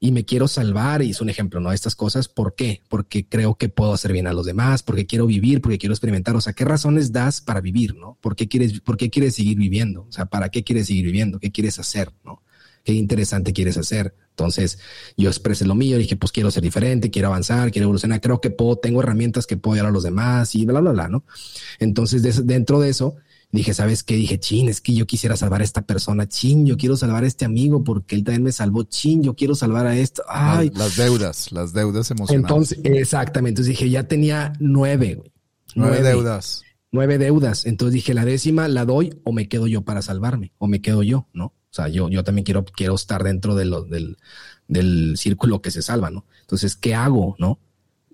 y 0.00 0.10
me 0.10 0.24
quiero 0.24 0.48
salvar 0.48 1.02
y 1.02 1.10
es 1.10 1.20
un 1.20 1.28
ejemplo, 1.28 1.60
¿no? 1.60 1.72
Estas 1.72 1.94
cosas, 1.94 2.28
¿por 2.28 2.56
qué? 2.56 2.82
Porque 2.88 3.28
creo 3.28 3.54
que 3.54 3.68
puedo 3.68 3.92
hacer 3.92 4.12
bien 4.12 4.26
a 4.26 4.32
los 4.32 4.46
demás, 4.46 4.82
porque 4.82 5.06
quiero 5.06 5.26
vivir, 5.26 5.60
porque 5.60 5.78
quiero 5.78 5.94
experimentar, 5.94 6.34
o 6.34 6.40
sea, 6.40 6.54
¿qué 6.54 6.64
razones 6.64 7.12
das 7.12 7.40
para 7.40 7.60
vivir, 7.60 7.94
¿no? 7.94 8.18
¿Por 8.20 8.34
qué 8.34 8.48
quieres 8.48 8.80
por 8.80 8.96
qué 8.96 9.10
quieres 9.10 9.36
seguir 9.36 9.56
viviendo? 9.56 10.02
O 10.08 10.12
sea, 10.12 10.26
¿para 10.26 10.48
qué 10.48 10.64
quieres 10.64 10.88
seguir 10.88 11.04
viviendo? 11.04 11.38
¿Qué 11.38 11.52
quieres 11.52 11.78
hacer, 11.78 12.10
¿no? 12.24 12.42
Qué 12.84 12.92
interesante 12.92 13.52
quieres 13.52 13.76
hacer. 13.76 14.14
Entonces 14.30 14.78
yo 15.16 15.28
expresé 15.28 15.66
lo 15.66 15.74
mío, 15.74 15.98
dije, 15.98 16.16
pues 16.16 16.32
quiero 16.32 16.50
ser 16.50 16.62
diferente, 16.62 17.10
quiero 17.10 17.28
avanzar, 17.28 17.70
quiero 17.70 17.84
evolucionar, 17.84 18.20
creo 18.20 18.40
que 18.40 18.50
puedo, 18.50 18.76
tengo 18.76 19.00
herramientas 19.00 19.46
que 19.46 19.56
puedo 19.56 19.74
ayudar 19.74 19.90
a 19.90 19.92
los 19.92 20.02
demás 20.02 20.54
y 20.54 20.64
bla, 20.64 20.80
bla, 20.80 20.92
bla, 20.92 21.08
¿no? 21.08 21.24
Entonces 21.78 22.46
dentro 22.46 22.80
de 22.80 22.88
eso 22.88 23.16
dije, 23.52 23.74
¿sabes 23.74 24.02
qué? 24.02 24.16
Dije, 24.16 24.40
chin, 24.40 24.68
es 24.68 24.80
que 24.80 24.94
yo 24.94 25.06
quisiera 25.06 25.36
salvar 25.36 25.60
a 25.60 25.64
esta 25.64 25.82
persona, 25.82 26.26
chin, 26.26 26.66
yo 26.66 26.78
quiero 26.78 26.96
salvar 26.96 27.24
a 27.24 27.26
este 27.26 27.44
amigo 27.44 27.84
porque 27.84 28.16
él 28.16 28.24
también 28.24 28.42
me 28.42 28.52
salvó, 28.52 28.84
chin, 28.84 29.22
yo 29.22 29.36
quiero 29.36 29.54
salvar 29.54 29.86
a 29.86 29.96
esto. 29.96 30.22
Ay. 30.28 30.72
Las, 30.74 30.96
deudas, 30.96 31.52
las 31.52 31.74
deudas 31.74 32.10
emocionales. 32.10 32.50
Entonces, 32.50 32.78
exactamente. 32.84 33.60
Entonces 33.60 33.78
dije, 33.78 33.90
ya 33.90 34.04
tenía 34.04 34.54
nueve, 34.58 35.16
güey. 35.16 35.32
Nueve, 35.74 36.02
deudas. 36.02 36.62
Nueve 36.90 37.18
deudas. 37.18 37.66
Entonces 37.66 37.94
dije, 37.94 38.14
la 38.14 38.24
décima 38.24 38.68
la 38.68 38.84
doy 38.84 39.20
o 39.24 39.32
me 39.32 39.48
quedo 39.48 39.66
yo 39.66 39.82
para 39.82 40.02
salvarme 40.02 40.52
o 40.58 40.66
me 40.66 40.80
quedo 40.80 41.02
yo, 41.02 41.28
¿no? 41.32 41.54
O 41.72 41.74
sea, 41.74 41.88
yo, 41.88 42.10
yo 42.10 42.22
también 42.22 42.44
quiero, 42.44 42.66
quiero 42.66 42.94
estar 42.94 43.24
dentro 43.24 43.54
de 43.54 43.64
lo, 43.64 43.82
del, 43.82 44.18
del 44.68 45.14
círculo 45.16 45.62
que 45.62 45.70
se 45.70 45.80
salva, 45.80 46.10
¿no? 46.10 46.26
Entonces, 46.42 46.76
¿qué 46.76 46.94
hago, 46.94 47.34
no? 47.38 47.58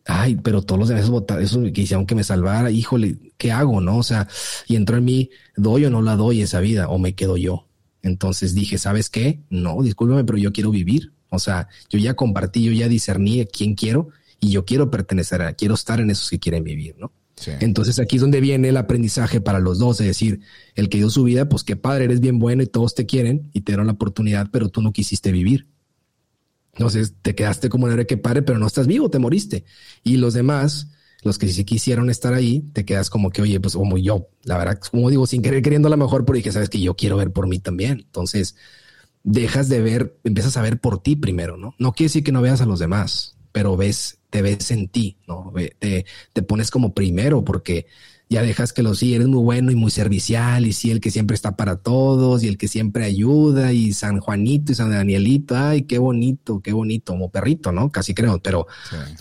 Ay, 0.05 0.37
pero 0.37 0.63
todos 0.63 0.79
los 0.79 0.89
demás 0.89 1.11
votaron, 1.11 1.43
eso 1.43 1.61
que 1.73 1.83
hicieron 1.83 2.07
que 2.07 2.15
me 2.15 2.23
salvara, 2.23 2.71
híjole, 2.71 3.19
¿qué 3.37 3.51
hago, 3.51 3.81
no? 3.81 3.99
O 3.99 4.03
sea, 4.05 4.29
y 4.69 4.77
entró 4.77 4.97
en 4.97 5.05
mí, 5.05 5.31
¿doy 5.57 5.85
o 5.85 5.91
no 5.91 6.03
la 6.03 6.15
doy 6.15 6.41
esa 6.41 6.61
vida 6.61 6.89
o 6.89 6.99
me 6.99 7.17
quedo 7.17 7.37
yo? 7.37 7.67
Entonces 8.03 8.55
dije, 8.55 8.79
¿sabes 8.79 9.11
qué? 9.11 9.41
No, 9.51 9.83
discúlpame, 9.83 10.25
pero 10.25 10.39
yo 10.39 10.53
quiero 10.53 10.71
vivir. 10.71 11.13
O 11.29 11.41
sea, 11.41 11.69
yo 11.91 11.99
ya 11.99 12.15
compartí, 12.15 12.63
yo 12.63 12.73
ya 12.73 12.89
discerní 12.89 13.45
quién 13.47 13.75
quiero 13.75 14.11
y 14.41 14.51
yo 14.51 14.65
quiero 14.65 14.89
pertenecer 14.89 15.43
a, 15.43 15.53
quiero 15.55 15.75
estar 15.75 16.01
en 16.01 16.11
esos 16.11 16.31
que 16.31 16.39
quieren 16.39 16.63
vivir, 16.63 16.95
¿no? 16.97 17.13
Entonces 17.61 17.99
aquí 17.99 18.17
es 18.17 18.23
donde 18.23 18.41
viene 18.41 18.69
el 18.69 18.77
aprendizaje 18.77 19.41
para 19.41 19.61
los 19.61 19.79
dos, 19.79 20.01
es 20.01 20.07
decir, 20.07 20.41
el 20.75 20.89
que 20.89 20.99
dio 20.99 21.11
su 21.11 21.25
vida, 21.25 21.49
pues 21.49 21.65
qué 21.65 21.77
padre, 21.77 22.05
eres 22.05 22.21
bien 22.21 22.39
bueno 22.39 22.63
y 22.63 22.67
todos 22.67 22.95
te 22.95 23.07
quieren 23.07 23.51
y 23.53 23.61
te 23.61 23.73
dieron 23.73 23.87
la 23.87 23.93
oportunidad, 23.93 24.49
pero 24.51 24.69
tú 24.69 24.83
no 24.83 24.93
quisiste 24.93 25.33
vivir. 25.33 25.69
Entonces 26.73 27.15
te 27.23 27.35
quedaste 27.35 27.69
como 27.69 27.87
un 27.87 27.93
héroe 27.93 28.07
que 28.07 28.17
padre, 28.17 28.43
pero 28.43 28.59
no 28.59 28.67
estás 28.67 28.87
vivo, 28.87 29.11
te 29.11 29.19
moriste. 29.19 29.65
Y 30.05 30.17
los 30.17 30.35
demás, 30.35 30.89
los 31.23 31.39
que 31.39 31.49
sí 31.49 31.65
quisieron 31.65 32.09
estar 32.09 32.35
ahí, 32.35 32.61
te 32.73 32.85
quedas 32.85 33.11
como 33.11 33.31
que, 33.31 33.43
oye, 33.43 33.59
pues 33.59 33.75
como 33.75 33.99
yo, 33.99 34.29
la 34.45 34.59
verdad, 34.59 34.79
como 34.91 35.11
digo, 35.11 35.27
sin 35.27 35.43
querer 35.43 35.63
queriendo 35.63 35.89
a 35.89 35.91
lo 35.91 35.97
mejor, 35.97 36.25
pero 36.25 36.37
dije, 36.37 36.53
sabes 36.53 36.69
que 36.69 36.81
yo 36.81 36.95
quiero 36.95 37.17
ver 37.17 37.33
por 37.33 37.49
mí 37.49 37.59
también. 37.59 38.01
Entonces, 38.07 38.55
dejas 39.25 39.69
de 39.69 39.81
ver, 39.81 40.19
empiezas 40.25 40.57
a 40.57 40.63
ver 40.63 40.81
por 40.81 41.03
ti 41.03 41.17
primero, 41.17 41.57
¿no? 41.57 41.75
No 41.79 41.93
quiere 41.93 42.09
decir 42.09 42.25
que 42.25 42.33
no 42.33 42.43
veas 42.43 42.61
a 42.61 42.67
los 42.67 42.79
demás, 42.79 43.38
pero 43.53 43.77
ves, 43.77 44.19
te 44.31 44.43
ves 44.43 44.71
en 44.71 44.89
ti, 44.89 45.17
¿no? 45.27 45.53
Te, 45.79 46.07
te 46.33 46.43
pones 46.43 46.71
como 46.71 46.95
primero 46.95 47.45
porque 47.45 47.87
ya 48.31 48.43
dejas 48.43 48.73
que 48.73 48.83
lo 48.83 48.95
sí, 48.95 49.15
eres 49.15 49.27
muy 49.27 49.43
bueno 49.43 49.71
y 49.71 49.75
muy 49.75 49.91
servicial 49.91 50.67
y 50.67 50.73
sí, 50.73 50.91
el 50.91 51.01
que 51.01 51.11
siempre 51.11 51.35
está 51.35 51.57
para 51.57 51.77
todos 51.77 52.45
y 52.45 52.49
el 52.49 52.59
que 52.59 52.69
siempre 52.69 53.05
ayuda 53.05 53.73
y 53.73 53.93
San 53.95 54.21
Juanito 54.21 54.73
y 54.73 54.75
San 54.75 54.91
Danielito, 54.91 55.57
ay, 55.57 55.83
qué 55.83 55.99
bonito, 55.99 56.61
qué 56.61 56.73
bonito, 56.73 57.13
como 57.13 57.31
perrito, 57.31 57.73
¿no? 57.73 57.91
Casi 57.91 58.15
creo, 58.15 58.39
pero 58.43 58.67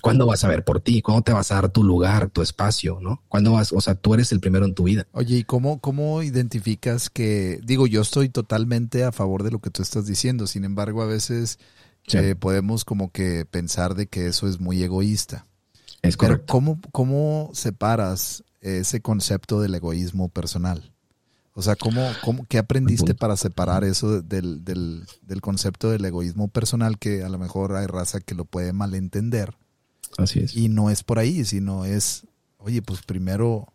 ¿cuándo 0.02 0.26
vas 0.26 0.44
a 0.44 0.50
ver 0.50 0.66
por 0.66 0.82
ti? 0.82 1.02
¿Cuándo 1.02 1.22
te 1.22 1.32
vas 1.32 1.52
a 1.52 1.56
dar 1.56 1.70
tu 1.70 1.84
lugar, 1.84 2.30
tu 2.30 2.42
espacio, 2.42 3.00
¿no? 3.02 3.24
¿Cuándo 3.30 3.54
vas, 3.54 3.72
o 3.72 3.80
sea, 3.80 3.96
tú 3.96 4.14
eres 4.14 4.32
el 4.34 4.42
primero 4.42 4.66
en 4.66 4.74
tu 4.74 4.84
vida? 4.84 5.08
Oye, 5.14 5.38
¿y 5.38 5.44
cómo, 5.46 5.80
cómo 5.80 6.22
identificas 6.22 7.10
que, 7.10 7.62
digo, 7.64 7.88
yo 7.88 8.02
estoy 8.02 8.28
totalmente 8.28 9.06
a 9.06 9.14
favor 9.14 9.44
de 9.44 9.52
lo 9.52 9.60
que 9.60 9.70
tú 9.70 9.82
estás 9.82 10.06
diciendo, 10.06 10.48
sin 10.48 10.66
embargo, 10.66 11.02
a 11.02 11.06
veces 11.06 11.60
eh, 12.14 12.36
podemos 12.36 12.86
como 12.86 13.12
que 13.12 13.46
pensar 13.46 13.96
de 13.96 14.08
que 14.08 14.28
eso 14.28 14.48
es 14.48 14.60
muy 14.60 14.82
egoísta. 14.84 15.46
Es 16.02 16.16
correcto. 16.16 16.44
Pero 16.46 16.52
¿cómo, 16.52 16.80
¿cómo 16.92 17.52
separas 17.54 18.44
ese 18.62 19.02
concepto 19.02 19.62
del 19.62 19.76
egoísmo 19.76 20.30
personal? 20.30 20.94
O 21.54 21.64
sea, 21.64 21.76
¿cómo, 21.76 22.08
cómo, 22.24 22.46
¿qué 22.48 22.60
aprendiste 22.60 23.16
para 23.16 23.36
separar 23.36 23.84
eso 23.84 24.22
del, 24.22 24.64
del, 24.64 25.08
del, 25.24 25.42
concepto 25.42 25.90
del 25.90 26.06
egoísmo 26.06 26.50
personal 26.50 27.00
que 27.00 27.24
a 27.24 27.30
lo 27.30 27.40
mejor 27.40 27.76
hay 27.76 27.88
raza 27.88 28.20
que 28.20 28.36
lo 28.36 28.46
puede 28.46 28.74
malentender? 28.74 29.56
Así 30.20 30.40
es. 30.40 30.56
Y 30.56 30.70
no 30.70 30.92
es 30.92 31.04
por 31.04 31.18
ahí, 31.18 31.46
sino 31.46 31.84
es, 31.84 32.28
oye, 32.60 32.84
pues 32.84 33.02
primero, 33.02 33.74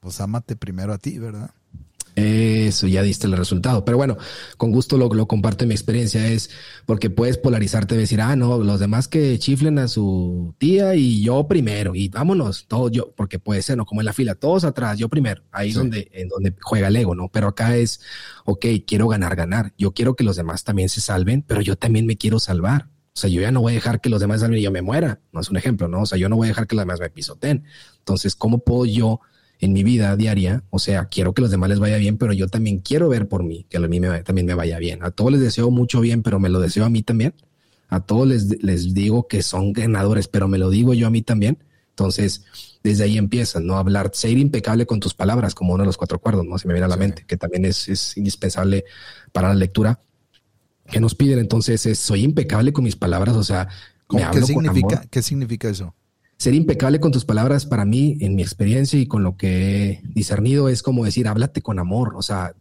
pues 0.00 0.20
ámate 0.20 0.56
primero 0.56 0.92
a 0.92 0.98
ti, 0.98 1.20
¿verdad? 1.20 1.52
Eso 2.68 2.86
ya 2.86 3.02
diste 3.02 3.26
el 3.26 3.36
resultado. 3.36 3.84
Pero 3.84 3.96
bueno, 3.96 4.16
con 4.56 4.72
gusto 4.72 4.96
lo, 4.96 5.08
lo 5.08 5.26
comparto 5.26 5.66
mi 5.66 5.74
experiencia 5.74 6.26
es 6.28 6.50
porque 6.86 7.10
puedes 7.10 7.38
polarizarte 7.38 7.94
y 7.94 7.98
decir, 7.98 8.20
ah, 8.20 8.36
no, 8.36 8.58
los 8.58 8.80
demás 8.80 9.08
que 9.08 9.38
chiflen 9.38 9.78
a 9.78 9.88
su 9.88 10.54
tía 10.58 10.94
y 10.94 11.22
yo 11.22 11.46
primero 11.48 11.94
y 11.94 12.08
vámonos, 12.08 12.66
todos 12.66 12.90
yo, 12.90 13.12
porque 13.16 13.38
puede 13.38 13.62
ser, 13.62 13.76
no 13.76 13.86
como 13.86 14.00
en 14.00 14.06
la 14.06 14.12
fila, 14.12 14.34
todos 14.34 14.64
atrás, 14.64 14.98
yo 14.98 15.08
primero, 15.08 15.42
ahí 15.52 15.70
es 15.70 15.74
donde, 15.74 16.10
en 16.12 16.28
donde 16.28 16.54
juega 16.60 16.88
el 16.88 16.96
ego, 16.96 17.14
¿no? 17.14 17.28
Pero 17.28 17.48
acá 17.48 17.76
es, 17.76 18.00
ok, 18.44 18.66
quiero 18.86 19.08
ganar, 19.08 19.36
ganar. 19.36 19.72
Yo 19.76 19.92
quiero 19.92 20.14
que 20.14 20.24
los 20.24 20.36
demás 20.36 20.64
también 20.64 20.88
se 20.88 21.00
salven, 21.00 21.42
pero 21.42 21.60
yo 21.60 21.76
también 21.76 22.06
me 22.06 22.16
quiero 22.16 22.38
salvar. 22.38 22.88
O 23.14 23.20
sea, 23.20 23.28
yo 23.28 23.40
ya 23.40 23.50
no 23.50 23.60
voy 23.60 23.72
a 23.72 23.74
dejar 23.74 24.00
que 24.00 24.10
los 24.10 24.20
demás 24.20 24.40
salven 24.40 24.58
y 24.58 24.62
yo 24.62 24.70
me 24.70 24.80
muera. 24.80 25.20
No 25.32 25.40
es 25.40 25.50
un 25.50 25.56
ejemplo, 25.56 25.88
¿no? 25.88 26.02
O 26.02 26.06
sea, 26.06 26.18
yo 26.18 26.28
no 26.28 26.36
voy 26.36 26.46
a 26.46 26.50
dejar 26.50 26.68
que 26.68 26.76
los 26.76 26.82
demás 26.82 27.00
me 27.00 27.10
pisoten. 27.10 27.64
Entonces, 27.98 28.36
¿cómo 28.36 28.60
puedo 28.60 28.86
yo 28.86 29.20
en 29.60 29.72
mi 29.72 29.82
vida 29.82 30.16
diaria. 30.16 30.62
O 30.70 30.78
sea, 30.78 31.06
quiero 31.06 31.34
que 31.34 31.42
los 31.42 31.50
demás 31.50 31.68
les 31.70 31.78
vaya 31.78 31.96
bien, 31.96 32.18
pero 32.18 32.32
yo 32.32 32.48
también 32.48 32.78
quiero 32.78 33.08
ver 33.08 33.28
por 33.28 33.42
mí, 33.42 33.66
que 33.68 33.76
a 33.78 33.80
mí 33.80 34.00
me, 34.00 34.22
también 34.22 34.46
me 34.46 34.54
vaya 34.54 34.78
bien. 34.78 35.02
A 35.02 35.10
todos 35.10 35.32
les 35.32 35.40
deseo 35.40 35.70
mucho 35.70 36.00
bien, 36.00 36.22
pero 36.22 36.38
me 36.40 36.48
lo 36.48 36.60
deseo 36.60 36.84
a 36.84 36.90
mí 36.90 37.02
también. 37.02 37.34
A 37.88 38.00
todos 38.00 38.28
les, 38.28 38.62
les 38.62 38.94
digo 38.94 39.28
que 39.28 39.42
son 39.42 39.72
ganadores, 39.72 40.28
pero 40.28 40.46
me 40.48 40.58
lo 40.58 40.70
digo 40.70 40.94
yo 40.94 41.06
a 41.06 41.10
mí 41.10 41.22
también. 41.22 41.58
Entonces, 41.90 42.44
desde 42.82 43.04
ahí 43.04 43.18
empiezas, 43.18 43.62
¿no? 43.62 43.76
Hablar, 43.76 44.10
ser 44.14 44.38
impecable 44.38 44.86
con 44.86 45.00
tus 45.00 45.14
palabras, 45.14 45.54
como 45.54 45.74
uno 45.74 45.82
de 45.82 45.86
los 45.86 45.96
cuatro 45.96 46.20
cuerdos, 46.20 46.46
¿no? 46.46 46.58
Se 46.58 46.68
me 46.68 46.74
viene 46.74 46.84
a 46.84 46.88
la 46.88 46.96
mente, 46.96 47.24
que 47.26 47.36
también 47.36 47.64
es, 47.64 47.88
es 47.88 48.16
indispensable 48.16 48.84
para 49.32 49.48
la 49.48 49.54
lectura. 49.54 49.98
que 50.86 51.00
nos 51.00 51.14
piden? 51.14 51.40
Entonces, 51.40 51.84
es, 51.86 51.98
soy 51.98 52.22
impecable 52.22 52.72
con 52.72 52.84
mis 52.84 52.94
palabras, 52.94 53.34
o 53.36 53.42
sea, 53.42 53.68
me 54.10 54.24
¿qué, 54.30 54.42
significa, 54.42 55.04
¿qué 55.10 55.22
significa 55.22 55.68
eso? 55.68 55.94
Ser 56.38 56.54
impecable 56.54 57.00
con 57.00 57.12
tus 57.12 57.24
palabras 57.24 57.66
para 57.66 57.84
mí, 57.84 58.16
en 58.20 58.34
mi 58.36 58.42
experiencia 58.42 58.98
y 58.98 59.06
con 59.06 59.22
lo 59.22 59.36
que 59.36 59.90
he 59.90 60.02
discernido, 60.04 60.68
es 60.68 60.82
como 60.82 61.04
decir, 61.04 61.26
háblate 61.26 61.62
con 61.62 61.78
amor, 61.78 62.14
o 62.16 62.22
sea, 62.22 62.54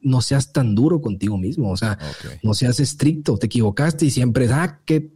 no 0.00 0.20
seas 0.20 0.52
tan 0.52 0.74
duro 0.74 1.00
contigo 1.00 1.36
mismo, 1.36 1.70
o 1.70 1.76
sea, 1.76 1.98
no 2.42 2.54
seas 2.54 2.78
estricto, 2.78 3.36
te 3.36 3.46
equivocaste 3.46 4.06
y 4.06 4.10
siempre 4.10 4.44
es, 4.44 4.52
ah, 4.52 4.80
qué, 4.84 5.10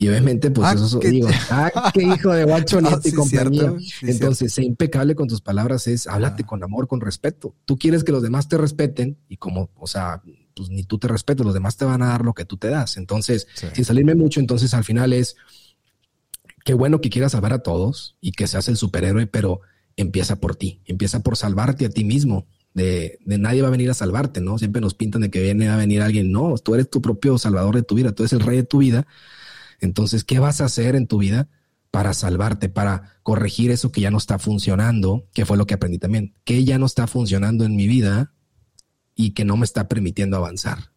y 0.00 0.08
obviamente, 0.08 0.50
pues 0.52 0.68
ah, 0.68 0.72
eso 0.74 1.00
digo, 1.00 1.28
ah, 1.50 1.90
qué 1.92 2.04
hijo 2.04 2.32
de 2.32 2.44
guacho, 2.44 2.78
y 3.04 3.12
compañía. 3.12 3.74
Entonces, 4.02 4.52
ser 4.52 4.64
impecable 4.64 5.16
con 5.16 5.26
tus 5.26 5.40
palabras 5.40 5.88
es, 5.88 6.06
háblate 6.06 6.44
ah. 6.44 6.46
con 6.46 6.62
amor, 6.62 6.86
con 6.86 7.00
respeto. 7.00 7.54
Tú 7.64 7.76
quieres 7.76 8.04
que 8.04 8.12
los 8.12 8.22
demás 8.22 8.48
te 8.48 8.56
respeten 8.56 9.18
y 9.28 9.38
como, 9.38 9.70
o 9.76 9.86
sea, 9.88 10.22
pues 10.58 10.70
ni 10.70 10.82
tú 10.82 10.98
te 10.98 11.08
respetas, 11.08 11.46
los 11.46 11.54
demás 11.54 11.76
te 11.76 11.84
van 11.84 12.02
a 12.02 12.08
dar 12.08 12.24
lo 12.24 12.34
que 12.34 12.44
tú 12.44 12.56
te 12.56 12.68
das. 12.68 12.96
Entonces, 12.96 13.46
sin 13.72 13.84
salirme 13.84 14.14
mucho, 14.16 14.40
entonces 14.40 14.74
al 14.74 14.84
final 14.84 15.12
es, 15.12 15.36
qué 16.64 16.74
bueno 16.74 17.00
que 17.00 17.10
quieras 17.10 17.32
salvar 17.32 17.52
a 17.52 17.60
todos 17.60 18.16
y 18.20 18.32
que 18.32 18.46
seas 18.46 18.68
el 18.68 18.76
superhéroe, 18.76 19.26
pero 19.28 19.60
empieza 19.96 20.40
por 20.40 20.56
ti, 20.56 20.82
empieza 20.84 21.20
por 21.22 21.36
salvarte 21.36 21.86
a 21.86 21.90
ti 21.90 22.04
mismo. 22.04 22.46
De, 22.74 23.18
de, 23.24 23.38
nadie 23.38 23.62
va 23.62 23.68
a 23.68 23.70
venir 23.72 23.90
a 23.90 23.94
salvarte, 23.94 24.40
¿no? 24.40 24.58
Siempre 24.58 24.80
nos 24.80 24.94
pintan 24.94 25.22
de 25.22 25.30
que 25.30 25.42
viene 25.42 25.68
a 25.68 25.76
venir 25.76 26.02
alguien. 26.02 26.30
No, 26.30 26.56
tú 26.58 26.74
eres 26.74 26.90
tu 26.90 27.00
propio 27.00 27.38
salvador 27.38 27.74
de 27.76 27.82
tu 27.82 27.94
vida, 27.94 28.12
tú 28.12 28.24
eres 28.24 28.32
el 28.32 28.40
rey 28.40 28.56
de 28.56 28.64
tu 28.64 28.78
vida. 28.78 29.06
Entonces, 29.80 30.24
¿qué 30.24 30.38
vas 30.38 30.60
a 30.60 30.64
hacer 30.64 30.96
en 30.96 31.06
tu 31.06 31.18
vida 31.18 31.48
para 31.90 32.12
salvarte, 32.14 32.68
para 32.68 33.18
corregir 33.22 33.70
eso 33.70 33.92
que 33.92 34.00
ya 34.00 34.10
no 34.10 34.18
está 34.18 34.38
funcionando? 34.38 35.28
Que 35.32 35.46
fue 35.46 35.56
lo 35.56 35.66
que 35.66 35.74
aprendí 35.74 35.98
también. 35.98 36.34
¿Qué 36.44 36.64
ya 36.64 36.78
no 36.78 36.86
está 36.86 37.06
funcionando 37.06 37.64
en 37.64 37.76
mi 37.76 37.86
vida 37.86 38.32
y 39.18 39.32
que 39.32 39.44
no 39.44 39.56
me 39.56 39.64
está 39.64 39.88
permitiendo 39.88 40.36
avanzar. 40.36 40.92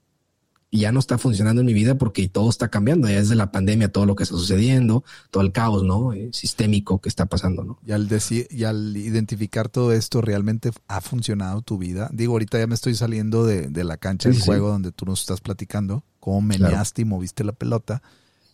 Y 0.70 0.82
ya 0.82 0.92
no 0.92 1.00
está 1.00 1.18
funcionando 1.18 1.62
en 1.62 1.66
mi 1.66 1.74
vida 1.74 1.96
porque 1.96 2.30
todo 2.30 2.52
está 2.52 2.70
cambiando. 2.70 3.10
Ya 3.10 3.16
desde 3.16 3.36
la 3.36 3.52
pandemia, 3.52 3.92
todo 3.92 4.06
lo 4.06 4.16
que 4.16 4.24
está 4.24 4.36
sucediendo, 4.36 5.04
todo 5.32 5.42
el 5.42 5.52
caos, 5.52 5.84
¿no? 5.84 6.14
Eh, 6.14 6.30
sistémico 6.32 7.02
que 7.02 7.10
está 7.10 7.26
pasando, 7.26 7.64
¿no? 7.64 7.80
Y 7.84 7.94
al 7.94 8.08
decir, 8.08 8.48
y 8.52 8.64
al 8.64 8.96
identificar 8.96 9.70
todo 9.70 9.92
esto, 9.92 10.22
¿realmente 10.22 10.70
ha 10.88 11.02
funcionado 11.02 11.64
tu 11.64 11.80
vida? 11.80 12.12
Digo, 12.14 12.34
ahorita 12.34 12.60
ya 12.60 12.68
me 12.68 12.76
estoy 12.76 12.94
saliendo 12.94 13.44
de, 13.44 13.84
la 13.84 13.98
cancha 13.98 14.30
del 14.30 14.40
juego 14.40 14.70
donde 14.70 14.92
tú 14.92 15.06
nos 15.06 15.22
estás 15.22 15.42
platicando, 15.42 16.04
cómo 16.20 16.42
meneaste 16.42 17.02
y 17.02 17.06
moviste 17.06 17.44
la 17.44 17.54
pelota. 17.54 18.04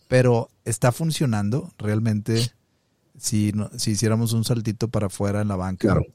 Pero 0.08 0.48
¿está 0.64 0.92
funcionando 0.92 1.72
realmente 1.76 2.52
si, 3.18 3.52
si 3.76 3.90
hiciéramos 3.90 4.32
un 4.32 4.44
saltito 4.44 4.88
para 4.88 5.08
afuera 5.08 5.42
en 5.42 5.48
la 5.48 5.56
banca? 5.56 5.88
Claro 5.88 6.06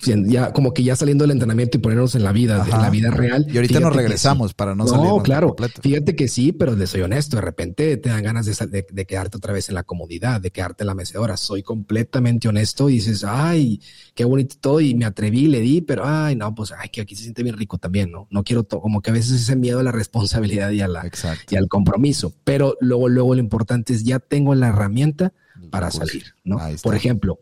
ya 0.00 0.52
como 0.52 0.72
que 0.72 0.82
ya 0.82 0.94
saliendo 0.96 1.24
del 1.24 1.32
entrenamiento 1.32 1.76
y 1.76 1.80
ponernos 1.80 2.14
en 2.14 2.22
la 2.22 2.32
vida, 2.32 2.64
en 2.64 2.82
la 2.82 2.90
vida 2.90 3.10
real. 3.10 3.46
Y 3.48 3.56
ahorita 3.56 3.80
nos 3.80 3.94
regresamos 3.94 4.54
para 4.54 4.74
no, 4.74 4.86
salir. 4.86 5.06
No, 5.06 5.22
claro. 5.22 5.56
Fíjate 5.82 6.14
que 6.14 6.28
sí, 6.28 6.52
pero 6.52 6.86
soy 6.86 7.02
honesto. 7.02 7.36
De 7.36 7.42
repente 7.42 7.96
te 7.96 8.08
dan 8.08 8.22
ganas 8.22 8.46
de, 8.46 8.86
de, 8.88 9.06
quedarte 9.06 9.36
otra 9.36 9.52
vez 9.52 9.68
en 9.68 9.74
la 9.74 9.82
comodidad, 9.82 10.40
de 10.40 10.50
quedarte 10.50 10.84
en 10.84 10.88
la 10.88 10.94
mecedora. 10.94 11.36
Soy 11.36 11.62
completamente 11.62 12.48
honesto 12.48 12.88
y 12.88 12.94
dices, 12.94 13.24
ay, 13.24 13.80
qué 14.14 14.24
bonito 14.24 14.56
todo. 14.60 14.80
Y 14.80 14.94
me 14.94 15.04
atreví, 15.04 15.48
le 15.48 15.60
di, 15.60 15.80
pero 15.80 16.04
ay, 16.06 16.36
no, 16.36 16.54
pues 16.54 16.72
ay, 16.76 16.88
que 16.90 17.00
aquí 17.00 17.16
se 17.16 17.22
siente 17.22 17.42
bien 17.42 17.56
rico 17.56 17.78
también, 17.78 18.10
¿no? 18.10 18.28
No 18.30 18.44
quiero 18.44 18.62
todo, 18.62 18.80
como 18.80 19.02
que 19.02 19.10
a 19.10 19.14
veces 19.14 19.40
ese 19.42 19.56
miedo 19.56 19.80
a 19.80 19.82
la 19.82 19.92
responsabilidad 19.92 20.70
y 20.70 20.80
a 20.80 20.88
la 20.88 21.10
y 21.50 21.56
al 21.56 21.68
compromiso. 21.68 22.32
Pero 22.44 22.76
luego, 22.80 23.08
luego 23.08 23.34
lo 23.34 23.40
importante 23.40 23.92
es 23.92 24.04
ya 24.04 24.20
tengo 24.20 24.54
la 24.54 24.68
herramienta 24.68 25.32
para 25.70 25.90
salir, 25.90 26.34
¿no? 26.44 26.60
Por 26.82 26.94
ejemplo, 26.94 27.40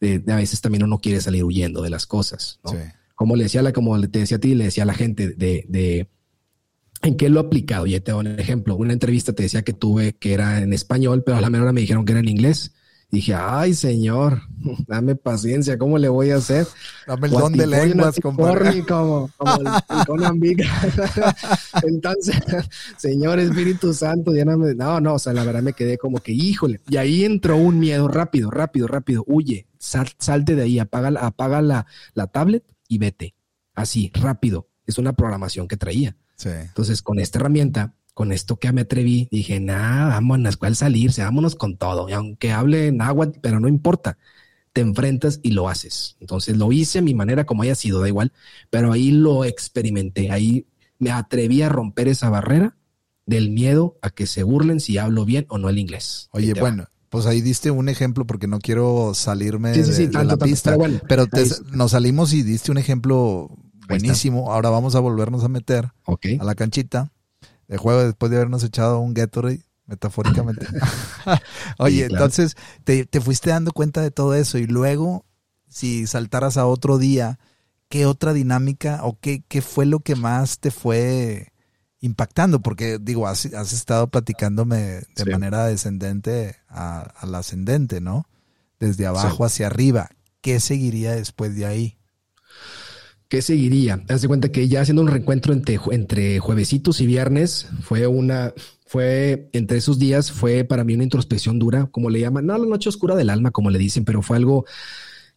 a 0.00 0.36
veces 0.36 0.60
también 0.60 0.84
uno 0.84 0.98
quiere 0.98 1.20
salir 1.20 1.44
huyendo 1.44 1.82
de 1.82 1.90
las 1.90 2.06
cosas. 2.06 2.60
¿no? 2.64 2.72
Como 3.14 3.36
le 3.36 3.44
decía, 3.44 3.62
la, 3.62 3.72
como 3.72 4.00
te 4.08 4.20
decía 4.20 4.36
a 4.36 4.40
ti, 4.40 4.54
le 4.54 4.64
decía 4.64 4.84
a 4.84 4.86
la 4.86 4.94
gente 4.94 5.30
de, 5.30 5.64
de 5.68 6.08
en 7.02 7.16
qué 7.16 7.28
lo 7.28 7.40
he 7.40 7.44
aplicado. 7.44 7.86
Ya 7.86 8.00
te 8.00 8.12
doy 8.12 8.26
un 8.26 8.38
ejemplo. 8.38 8.76
Una 8.76 8.92
entrevista 8.92 9.32
te 9.32 9.42
decía 9.42 9.62
que 9.62 9.72
tuve 9.72 10.14
que 10.14 10.32
era 10.32 10.60
en 10.60 10.72
español, 10.72 11.22
pero 11.24 11.36
a 11.36 11.40
la 11.40 11.50
menor 11.50 11.72
me 11.72 11.80
dijeron 11.80 12.04
que 12.04 12.12
era 12.12 12.20
en 12.20 12.28
inglés. 12.28 12.74
Dije, 13.10 13.34
ay, 13.34 13.72
señor, 13.72 14.42
dame 14.86 15.16
paciencia, 15.16 15.78
¿cómo 15.78 15.96
le 15.96 16.10
voy 16.10 16.30
a 16.30 16.36
hacer? 16.36 16.66
Dame 17.06 17.28
el 17.28 17.32
don 17.32 17.52
de 17.54 17.66
lenguas, 17.66 18.20
compadre. 18.20 18.84
Como, 18.84 19.30
como 19.38 19.54
el 19.54 19.66
Entonces, 21.84 22.36
Señor 22.98 23.38
Espíritu 23.38 23.94
Santo, 23.94 24.34
ya 24.34 24.44
no, 24.44 24.58
no, 24.58 25.00
no, 25.00 25.14
o 25.14 25.18
sea, 25.18 25.32
la 25.32 25.44
verdad 25.44 25.62
me 25.62 25.72
quedé 25.72 25.96
como 25.96 26.18
que, 26.18 26.32
híjole. 26.32 26.82
Y 26.86 26.98
ahí 26.98 27.24
entró 27.24 27.56
un 27.56 27.78
miedo 27.78 28.08
rápido, 28.08 28.50
rápido, 28.50 28.86
rápido. 28.86 29.24
Huye, 29.26 29.66
salte 29.78 30.54
de 30.54 30.64
ahí, 30.64 30.78
apaga, 30.78 31.08
apaga 31.26 31.62
la, 31.62 31.86
la 32.12 32.26
tablet 32.26 32.64
y 32.88 32.98
vete. 32.98 33.34
Así, 33.74 34.12
rápido. 34.14 34.68
Es 34.84 34.98
una 34.98 35.14
programación 35.14 35.66
que 35.66 35.78
traía. 35.78 36.14
Sí. 36.36 36.50
Entonces, 36.50 37.00
con 37.00 37.18
esta 37.18 37.38
herramienta, 37.38 37.94
con 38.18 38.32
esto 38.32 38.56
que 38.56 38.72
me 38.72 38.80
atreví, 38.80 39.28
dije, 39.30 39.60
nada, 39.60 40.08
vámonos, 40.08 40.56
¿cuál 40.56 40.74
salirse? 40.74 41.22
Vámonos 41.22 41.54
con 41.54 41.76
todo. 41.76 42.08
Y 42.08 42.14
aunque 42.14 42.50
hable 42.50 42.88
en 42.88 43.00
agua, 43.00 43.30
pero 43.40 43.60
no 43.60 43.68
importa, 43.68 44.18
te 44.72 44.80
enfrentas 44.80 45.38
y 45.44 45.52
lo 45.52 45.68
haces. 45.68 46.16
Entonces 46.18 46.56
lo 46.56 46.72
hice 46.72 46.98
a 46.98 47.02
mi 47.02 47.14
manera, 47.14 47.46
como 47.46 47.62
haya 47.62 47.76
sido, 47.76 48.00
da 48.00 48.08
igual, 48.08 48.32
pero 48.70 48.90
ahí 48.90 49.12
lo 49.12 49.44
experimenté, 49.44 50.32
ahí 50.32 50.66
me 50.98 51.12
atreví 51.12 51.62
a 51.62 51.68
romper 51.68 52.08
esa 52.08 52.28
barrera 52.28 52.76
del 53.24 53.50
miedo 53.50 54.00
a 54.02 54.10
que 54.10 54.26
se 54.26 54.42
burlen 54.42 54.80
si 54.80 54.98
hablo 54.98 55.24
bien 55.24 55.46
o 55.48 55.58
no 55.58 55.68
el 55.68 55.78
inglés. 55.78 56.28
Oye, 56.32 56.54
bueno, 56.54 56.88
pues 57.10 57.24
ahí 57.26 57.40
diste 57.40 57.70
un 57.70 57.88
ejemplo 57.88 58.26
porque 58.26 58.48
no 58.48 58.58
quiero 58.58 59.12
salirme 59.14 59.70
de, 59.70 60.24
la 60.24 60.36
pista, 60.36 60.76
pero, 61.08 61.26
nos 61.70 61.92
salimos 61.92 62.32
y 62.32 62.42
diste 62.42 62.72
un 62.72 62.78
ejemplo 62.78 63.48
buenísimo. 63.86 64.52
Ahora 64.52 64.70
vamos 64.70 64.96
a 64.96 64.98
volvernos 64.98 65.44
a 65.44 65.48
meter 65.48 65.92
a 66.40 66.44
la 66.44 66.56
canchita 66.56 67.12
de 67.68 67.76
juego 67.76 68.02
después 68.04 68.30
de 68.30 68.36
habernos 68.38 68.64
echado 68.64 68.98
un 68.98 69.14
Gatorade 69.14 69.62
metafóricamente. 69.86 70.66
Oye, 71.78 72.06
entonces 72.06 72.56
te, 72.84 73.06
te, 73.06 73.20
fuiste 73.20 73.50
dando 73.50 73.72
cuenta 73.72 74.00
de 74.00 74.10
todo 74.10 74.34
eso 74.34 74.58
y 74.58 74.66
luego, 74.66 75.24
si 75.68 76.06
saltaras 76.06 76.56
a 76.56 76.66
otro 76.66 76.98
día, 76.98 77.38
¿qué 77.88 78.06
otra 78.06 78.32
dinámica 78.32 79.00
o 79.02 79.18
qué, 79.20 79.42
qué 79.48 79.62
fue 79.62 79.86
lo 79.86 80.00
que 80.00 80.14
más 80.16 80.58
te 80.58 80.70
fue 80.70 81.52
impactando? 82.00 82.60
Porque 82.60 82.98
digo, 83.00 83.26
has, 83.26 83.46
has 83.46 83.72
estado 83.72 84.08
platicándome 84.08 85.02
de 85.16 85.24
manera 85.30 85.66
descendente 85.66 86.56
al 86.68 87.34
ascendente, 87.34 88.00
¿no? 88.00 88.26
Desde 88.78 89.06
abajo 89.06 89.44
hacia 89.44 89.66
arriba. 89.66 90.10
¿Qué 90.40 90.60
seguiría 90.60 91.12
después 91.12 91.56
de 91.56 91.66
ahí? 91.66 91.97
¿Qué 93.28 93.42
seguiría? 93.42 94.02
Haz 94.08 94.22
de 94.22 94.28
cuenta 94.28 94.50
que 94.50 94.68
ya 94.68 94.80
haciendo 94.80 95.02
un 95.02 95.08
reencuentro 95.08 95.52
entre, 95.52 95.78
entre 95.90 96.38
juevesitos 96.38 97.00
y 97.00 97.06
viernes 97.06 97.68
fue 97.82 98.06
una, 98.06 98.54
fue 98.86 99.50
entre 99.52 99.76
esos 99.78 99.98
días 99.98 100.32
fue 100.32 100.64
para 100.64 100.82
mí 100.82 100.94
una 100.94 101.04
introspección 101.04 101.58
dura, 101.58 101.88
como 101.90 102.08
le 102.08 102.20
llaman, 102.20 102.46
no 102.46 102.56
la 102.56 102.66
noche 102.66 102.88
oscura 102.88 103.14
del 103.16 103.28
alma, 103.28 103.50
como 103.50 103.70
le 103.70 103.78
dicen, 103.78 104.06
pero 104.06 104.22
fue 104.22 104.38
algo 104.38 104.64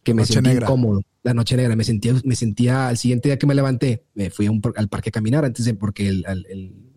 que 0.02 0.14
me 0.14 0.24
sentía 0.24 0.54
incómodo. 0.54 1.02
La 1.22 1.34
noche 1.34 1.56
negra, 1.56 1.76
me 1.76 1.84
sentía, 1.84 2.14
me 2.24 2.34
sentía 2.34 2.88
al 2.88 2.96
siguiente 2.96 3.28
día 3.28 3.38
que 3.38 3.46
me 3.46 3.54
levanté, 3.54 4.04
me 4.14 4.30
fui 4.30 4.48
al 4.76 4.88
parque 4.88 5.10
a 5.10 5.12
caminar 5.12 5.44
antes 5.44 5.66
de, 5.66 5.74
porque 5.74 6.08
el, 6.08 6.24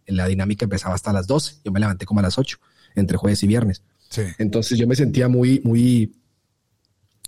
la 0.07 0.27
dinámica 0.27 0.63
empezaba 0.63 0.95
hasta 0.95 1.13
las 1.13 1.27
12. 1.27 1.57
Yo 1.63 1.71
me 1.71 1.79
levanté 1.79 2.05
como 2.05 2.21
a 2.21 2.23
las 2.23 2.37
8, 2.37 2.57
entre 2.95 3.17
jueves 3.17 3.43
y 3.43 3.47
viernes. 3.47 3.83
Entonces 4.37 4.79
yo 4.79 4.87
me 4.87 4.95
sentía 4.95 5.27
muy, 5.27 5.61
muy, 5.63 6.15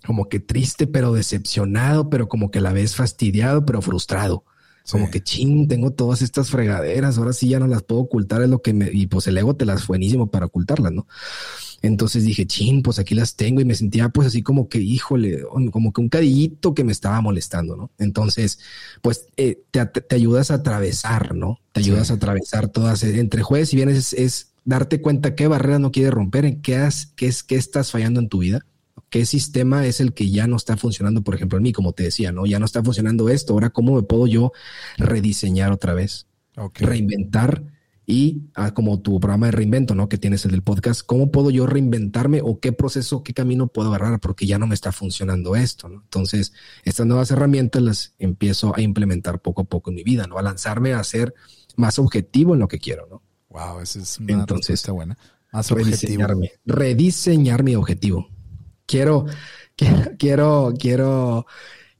como 0.05 0.29
que 0.29 0.39
triste, 0.39 0.87
pero 0.87 1.13
decepcionado, 1.13 2.09
pero 2.09 2.27
como 2.27 2.51
que 2.51 2.59
a 2.59 2.61
la 2.61 2.73
vez 2.73 2.95
fastidiado, 2.95 3.65
pero 3.65 3.81
frustrado. 3.81 4.43
Como 4.89 5.11
que 5.11 5.21
ching, 5.21 5.67
tengo 5.67 5.91
todas 5.91 6.21
estas 6.21 6.49
fregaderas, 6.49 7.17
ahora 7.17 7.33
sí 7.33 7.49
ya 7.49 7.59
no 7.59 7.67
las 7.67 7.83
puedo 7.83 8.01
ocultar, 8.01 8.41
es 8.41 8.49
lo 8.49 8.61
que 8.61 8.73
me, 8.73 8.89
y 8.89 9.07
pues 9.07 9.27
el 9.27 9.37
ego 9.37 9.53
te 9.53 9.65
las 9.65 9.85
buenísimo 9.85 10.27
para 10.27 10.45
ocultarlas, 10.45 10.93
¿no? 10.93 11.07
Entonces 11.81 12.23
dije, 12.23 12.47
chin, 12.47 12.81
pues 12.83 12.97
aquí 12.97 13.13
las 13.13 13.35
tengo 13.35 13.59
y 13.59 13.65
me 13.65 13.75
sentía 13.75 14.09
pues 14.09 14.29
así 14.29 14.41
como 14.41 14.69
que, 14.69 14.79
híjole, 14.79 15.43
como 15.71 15.91
que 15.91 16.01
un 16.01 16.07
cadillito 16.07 16.73
que 16.73 16.85
me 16.85 16.93
estaba 16.93 17.19
molestando, 17.19 17.75
¿no? 17.75 17.91
Entonces, 17.97 18.59
pues 19.01 19.27
eh, 19.35 19.61
te, 19.71 20.15
ayudas 20.15 20.51
a 20.51 20.55
atravesar, 20.55 21.35
¿no? 21.35 21.59
Te 21.73 21.81
ayudas 21.81 22.09
a 22.09 22.15
atravesar 22.15 22.69
todas, 22.69 23.03
eh, 23.03 23.19
entre 23.19 23.43
jueves 23.43 23.73
y 23.73 23.75
viernes 23.75 24.13
es, 24.13 24.53
darte 24.63 25.01
cuenta 25.01 25.35
qué 25.35 25.47
barrera 25.47 25.79
no 25.79 25.91
quiere 25.91 26.11
romper, 26.11 26.45
en 26.45 26.61
qué, 26.61 26.89
qué 27.15 27.27
es, 27.27 27.43
qué 27.43 27.55
estás 27.55 27.91
fallando 27.91 28.19
en 28.21 28.29
tu 28.29 28.39
vida 28.39 28.65
qué 29.09 29.25
sistema 29.25 29.85
es 29.85 29.99
el 29.99 30.13
que 30.13 30.29
ya 30.29 30.47
no 30.47 30.57
está 30.57 30.77
funcionando, 30.77 31.23
por 31.23 31.35
ejemplo, 31.35 31.57
en 31.57 31.63
mí, 31.63 31.73
como 31.73 31.93
te 31.93 32.03
decía, 32.03 32.31
¿no? 32.31 32.45
Ya 32.45 32.59
no 32.59 32.65
está 32.65 32.83
funcionando 32.83 33.29
esto, 33.29 33.53
ahora 33.53 33.69
cómo 33.69 33.95
me 33.95 34.03
puedo 34.03 34.27
yo 34.27 34.51
rediseñar 34.97 35.71
otra 35.71 35.93
vez, 35.93 36.27
reinventar 36.75 37.63
y 38.05 38.43
ah, 38.55 38.73
como 38.73 39.01
tu 39.01 39.19
programa 39.19 39.47
de 39.47 39.51
reinvento, 39.51 39.93
¿no? 39.93 40.07
Que 40.07 40.17
tienes 40.17 40.45
el 40.45 40.51
del 40.51 40.63
podcast, 40.63 41.01
¿cómo 41.05 41.31
puedo 41.31 41.49
yo 41.49 41.67
reinventarme 41.67 42.41
o 42.41 42.59
qué 42.59 42.71
proceso, 42.71 43.23
qué 43.23 43.33
camino 43.33 43.67
puedo 43.67 43.93
agarrar 43.93 44.19
porque 44.19 44.45
ya 44.45 44.57
no 44.57 44.67
me 44.67 44.75
está 44.75 44.91
funcionando 44.91 45.55
esto, 45.55 45.89
¿no? 45.89 46.01
Entonces, 46.03 46.53
estas 46.83 47.05
nuevas 47.05 47.31
herramientas 47.31 47.81
las 47.81 48.13
empiezo 48.17 48.75
a 48.75 48.81
implementar 48.81 49.41
poco 49.41 49.61
a 49.61 49.65
poco 49.65 49.89
en 49.89 49.97
mi 49.97 50.03
vida, 50.03 50.25
¿no? 50.27 50.37
A 50.37 50.41
lanzarme 50.41 50.93
a 50.93 51.03
ser 51.03 51.33
más 51.75 51.99
objetivo 51.99 52.53
en 52.53 52.61
lo 52.61 52.67
que 52.67 52.79
quiero, 52.79 53.07
¿no? 53.09 53.21
Wow, 53.49 53.81
esa 53.81 53.99
es 53.99 54.19
una 54.19 54.33
Entonces, 54.33 54.85
buena. 54.87 55.17
Más 55.51 55.71
objetivo. 55.71 56.27
rediseñar 56.65 57.63
mi 57.63 57.75
objetivo 57.75 58.27
quiero, 58.87 59.25
quiero, 60.17 60.73
quiero, 60.79 61.45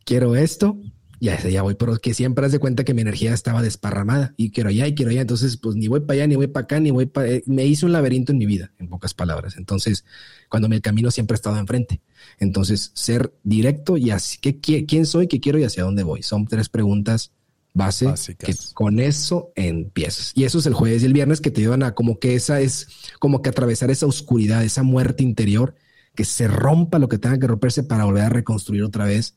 quiero 0.04 0.36
esto. 0.36 0.80
Ya, 1.20 1.42
ya 1.42 1.64
voy, 1.64 1.74
pero 1.74 1.98
que 1.98 2.14
siempre 2.14 2.46
haz 2.46 2.52
de 2.52 2.60
cuenta 2.60 2.84
que 2.84 2.94
mi 2.94 3.02
energía 3.02 3.34
estaba 3.34 3.64
desparramada 3.64 4.36
y 4.38 4.52
quiero 4.52 4.70
allá 4.70 4.86
y 4.86 4.94
quiero 4.94 5.10
allá. 5.10 5.22
Entonces, 5.22 5.58
pues 5.58 5.76
ni 5.76 5.88
voy 5.88 6.02
para 6.02 6.14
allá, 6.14 6.28
ni 6.28 6.36
voy 6.36 6.46
para 6.46 6.66
acá, 6.66 6.80
ni 6.80 6.92
voy 6.92 7.08
para. 7.08 7.28
Eh, 7.28 7.44
me 7.48 7.66
hizo 7.66 7.88
un 7.88 7.92
laberinto 7.92 8.32
en 8.32 8.38
mi 8.38 8.46
vida, 8.46 8.72
en 8.78 8.88
pocas 8.88 9.16
palabras. 9.16 9.58
Entonces, 9.58 10.06
cuando 10.48 10.70
mi 10.70 10.80
camino 10.80 11.10
siempre 11.10 11.34
ha 11.34 11.38
estado 11.38 11.58
enfrente. 11.58 12.02
Entonces, 12.38 12.92
ser 12.94 13.34
directo 13.44 13.98
y 13.98 14.12
así, 14.12 14.38
¿qué, 14.38 14.86
quién 14.86 15.08
soy, 15.08 15.28
qué 15.28 15.40
quiero 15.40 15.58
y 15.58 15.64
hacia 15.64 15.84
dónde 15.84 16.04
voy? 16.04 16.22
Son 16.22 16.46
tres 16.46 16.70
preguntas 16.70 17.32
base 17.74 18.36
que 18.38 18.56
con 18.76 19.00
eso 19.00 19.52
empiezas. 19.56 20.34
Y 20.36 20.44
eso 20.44 20.60
es 20.60 20.68
el 20.68 20.76
jueves 20.76 21.02
y 21.02 21.08
el 21.08 21.14
viernes 21.14 21.42
que 21.42 21.50
te 21.50 21.62
llevan 21.62 21.82
a 21.82 21.96
como 21.96 22.20
que 22.20 22.36
esa 22.36 22.62
es 22.62 22.90
como 23.20 23.42
que 23.42 23.50
atravesar 23.50 23.90
esa 23.90 24.06
oscuridad, 24.06 24.64
esa 24.64 24.84
muerte 24.84 25.24
interior 25.24 25.76
que 26.18 26.26
se 26.26 26.48
rompa 26.48 26.98
lo 26.98 27.08
que 27.08 27.20
tenga 27.20 27.38
que 27.38 27.46
romperse 27.46 27.84
para 27.84 28.04
volver 28.04 28.24
a 28.24 28.30
reconstruir 28.30 28.82
otra 28.84 29.06
vez 29.06 29.36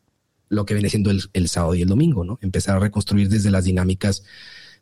lo 0.48 0.64
que 0.64 0.72
viene 0.72 0.88
siendo 0.88 1.10
el, 1.10 1.48
sábado 1.48 1.74
y 1.74 1.82
el 1.82 1.88
domingo, 1.88 2.24
¿no? 2.24 2.38
Empezar 2.40 2.76
a 2.76 2.80
reconstruir 2.80 3.28
desde 3.28 3.50
las 3.50 3.64
dinámicas 3.64 4.24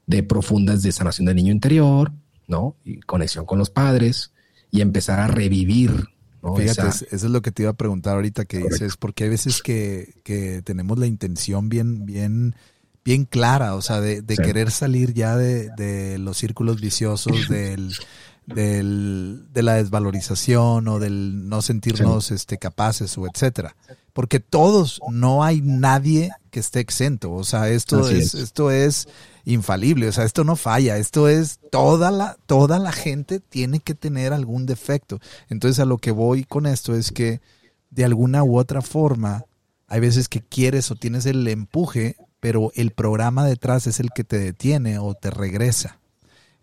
de 0.06 0.22
profundas 0.22 0.84
de 0.84 0.92
sanación 0.92 1.26
del 1.26 1.34
niño 1.34 1.52
interior, 1.52 2.12
¿no? 2.46 2.76
Y 2.84 3.00
conexión 3.00 3.46
con 3.46 3.58
los 3.58 3.68
padres 3.70 4.32
y 4.70 4.80
empezar 4.80 5.18
a 5.18 5.26
revivir. 5.26 6.04
¿no? 6.40 6.54
Fíjate, 6.54 6.86
eso 6.86 7.06
es 7.10 7.24
lo 7.24 7.42
que 7.42 7.50
te 7.50 7.64
iba 7.64 7.72
a 7.72 7.76
preguntar 7.76 8.14
ahorita 8.14 8.44
que 8.44 8.58
dices, 8.58 8.96
porque 8.96 9.24
hay 9.24 9.30
veces 9.30 9.60
que, 9.60 10.62
tenemos 10.64 11.00
la 11.00 11.08
intención 11.08 11.68
bien, 11.68 12.06
bien, 12.06 12.54
bien 13.04 13.24
clara, 13.24 13.74
o 13.74 13.82
sea, 13.82 14.00
de, 14.00 14.22
querer 14.22 14.70
salir 14.70 15.14
ya 15.14 15.36
de, 15.36 15.70
de 15.76 16.18
los 16.18 16.38
círculos 16.38 16.80
viciosos 16.80 17.48
del 17.48 17.92
del, 18.54 19.46
de 19.52 19.62
la 19.62 19.74
desvalorización 19.74 20.88
o 20.88 20.98
del 20.98 21.48
no 21.48 21.62
sentirnos 21.62 22.30
este, 22.30 22.58
capaces 22.58 23.16
o 23.18 23.26
etcétera. 23.26 23.76
Porque 24.12 24.40
todos, 24.40 25.00
no 25.10 25.44
hay 25.44 25.60
nadie 25.60 26.32
que 26.50 26.60
esté 26.60 26.80
exento. 26.80 27.32
O 27.32 27.44
sea, 27.44 27.68
esto 27.68 28.08
es, 28.08 28.34
esto 28.34 28.70
es 28.70 29.06
infalible. 29.44 30.08
O 30.08 30.12
sea, 30.12 30.24
esto 30.24 30.44
no 30.44 30.56
falla. 30.56 30.96
Esto 30.96 31.28
es 31.28 31.60
toda 31.70 32.10
la, 32.10 32.36
toda 32.46 32.78
la 32.78 32.92
gente 32.92 33.38
tiene 33.38 33.80
que 33.80 33.94
tener 33.94 34.32
algún 34.32 34.66
defecto. 34.66 35.20
Entonces, 35.48 35.78
a 35.78 35.84
lo 35.84 35.98
que 35.98 36.10
voy 36.10 36.44
con 36.44 36.66
esto 36.66 36.96
es 36.96 37.12
que 37.12 37.40
de 37.90 38.04
alguna 38.04 38.42
u 38.42 38.58
otra 38.58 38.82
forma, 38.82 39.44
hay 39.86 40.00
veces 40.00 40.28
que 40.28 40.40
quieres 40.40 40.90
o 40.90 40.96
tienes 40.96 41.24
el 41.26 41.46
empuje, 41.46 42.16
pero 42.40 42.72
el 42.74 42.90
programa 42.90 43.44
detrás 43.44 43.86
es 43.86 44.00
el 44.00 44.10
que 44.14 44.24
te 44.24 44.38
detiene 44.38 44.98
o 44.98 45.14
te 45.14 45.30
regresa. 45.30 45.98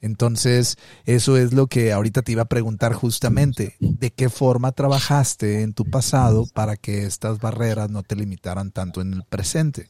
Entonces, 0.06 0.78
eso 1.06 1.36
es 1.36 1.52
lo 1.52 1.66
que 1.66 1.92
ahorita 1.92 2.22
te 2.22 2.32
iba 2.32 2.44
a 2.44 2.48
preguntar 2.48 2.94
justamente. 2.94 3.76
¿De 3.80 4.12
qué 4.12 4.30
forma 4.30 4.72
trabajaste 4.72 5.64
en 5.64 5.74
tu 5.74 5.84
pasado 5.84 6.46
para 6.54 6.78
que 6.78 7.06
estas 7.06 7.40
barreras 7.40 7.90
no 7.90 8.04
te 8.04 8.16
limitaran 8.16 8.72
tanto 8.72 9.02
en 9.02 9.14
el 9.14 9.24
presente? 9.24 9.88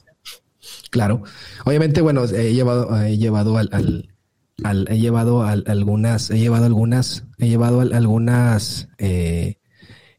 Claro. 0.90 1.24
Obviamente, 1.66 2.00
bueno, 2.00 2.24
he 2.24 2.54
llevado, 2.54 2.98
he 3.04 3.18
llevado 3.18 3.58
al, 3.58 4.10
he 4.88 5.00
llevado 5.00 5.44
algunas, 5.44 6.32
he 6.32 6.40
llevado 6.40 6.66
algunas, 6.66 7.26
he 7.38 7.50
llevado 7.50 7.82
algunas, 7.82 8.88
eh, 8.98 9.58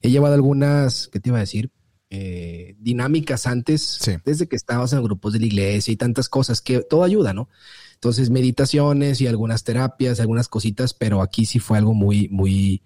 he 0.03 0.11
llevado 0.11 0.35
algunas, 0.35 1.09
¿qué 1.09 1.21
te 1.21 1.31
iba 1.31 1.39
a 1.39 1.41
decir? 1.41 1.73
Eh, 2.11 2.77
dinámicas 2.79 3.47
antes, 3.47 3.99
desde 4.27 4.47
que 4.47 4.57
estabas 4.57 4.93
en 4.93 5.03
grupos 5.03 5.33
de 5.33 5.41
la 5.41 5.47
iglesia 5.47 5.91
y 5.91 5.97
tantas 5.97 6.29
cosas 6.29 6.61
que 6.61 6.81
todo 6.81 7.03
ayuda, 7.03 7.33
¿no? 7.33 7.49
Entonces, 7.97 8.31
meditaciones 8.31 9.21
y 9.21 9.27
algunas 9.27 9.65
terapias, 9.65 10.21
algunas 10.21 10.49
cositas, 10.49 10.95
pero 10.95 11.23
aquí 11.23 11.47
sí 11.47 11.59
fue 11.59 11.79
algo 11.79 11.95
muy, 11.95 12.29
muy, 12.29 12.83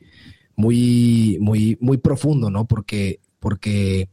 muy, 0.57 1.37
muy, 1.41 1.77
muy 1.81 1.99
profundo, 1.99 2.49
¿no? 2.49 2.67
Porque, 2.67 3.21
porque 3.39 4.09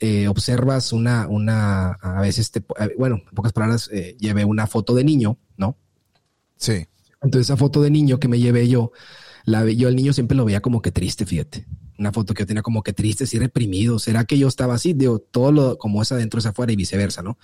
eh, 0.00 0.28
observas 0.28 0.92
una, 0.92 1.26
una, 1.28 1.92
a 1.92 2.20
veces 2.20 2.50
te, 2.50 2.62
bueno, 2.98 3.22
en 3.26 3.34
pocas 3.34 3.52
palabras, 3.52 3.88
eh, 3.92 4.16
llevé 4.20 4.44
una 4.44 4.66
foto 4.66 4.94
de 4.94 5.04
niño, 5.04 5.38
¿no? 5.56 5.76
Sí. 6.56 6.86
Entonces, 7.22 7.48
esa 7.48 7.56
foto 7.56 7.82
de 7.82 7.90
niño 7.90 8.20
que 8.20 8.28
me 8.28 8.38
llevé 8.38 8.68
yo, 8.68 8.92
la, 9.46 9.64
yo 9.70 9.88
el 9.88 9.96
niño 9.96 10.12
siempre 10.12 10.36
lo 10.36 10.44
veía 10.44 10.60
como 10.60 10.82
que 10.82 10.92
triste, 10.92 11.26
fíjate 11.26 11.66
una 11.98 12.12
foto 12.12 12.34
que 12.34 12.42
yo 12.42 12.46
tenía 12.46 12.62
como 12.62 12.82
que 12.82 12.92
triste, 12.92 13.24
y 13.30 13.38
reprimido. 13.38 13.98
¿Será 13.98 14.24
que 14.24 14.38
yo 14.38 14.48
estaba 14.48 14.74
así? 14.74 14.92
Digo, 14.92 15.18
todo 15.18 15.52
lo 15.52 15.78
como 15.78 16.02
es 16.02 16.12
adentro 16.12 16.38
es 16.38 16.46
afuera 16.46 16.72
y 16.72 16.76
viceversa, 16.76 17.22
¿no? 17.22 17.38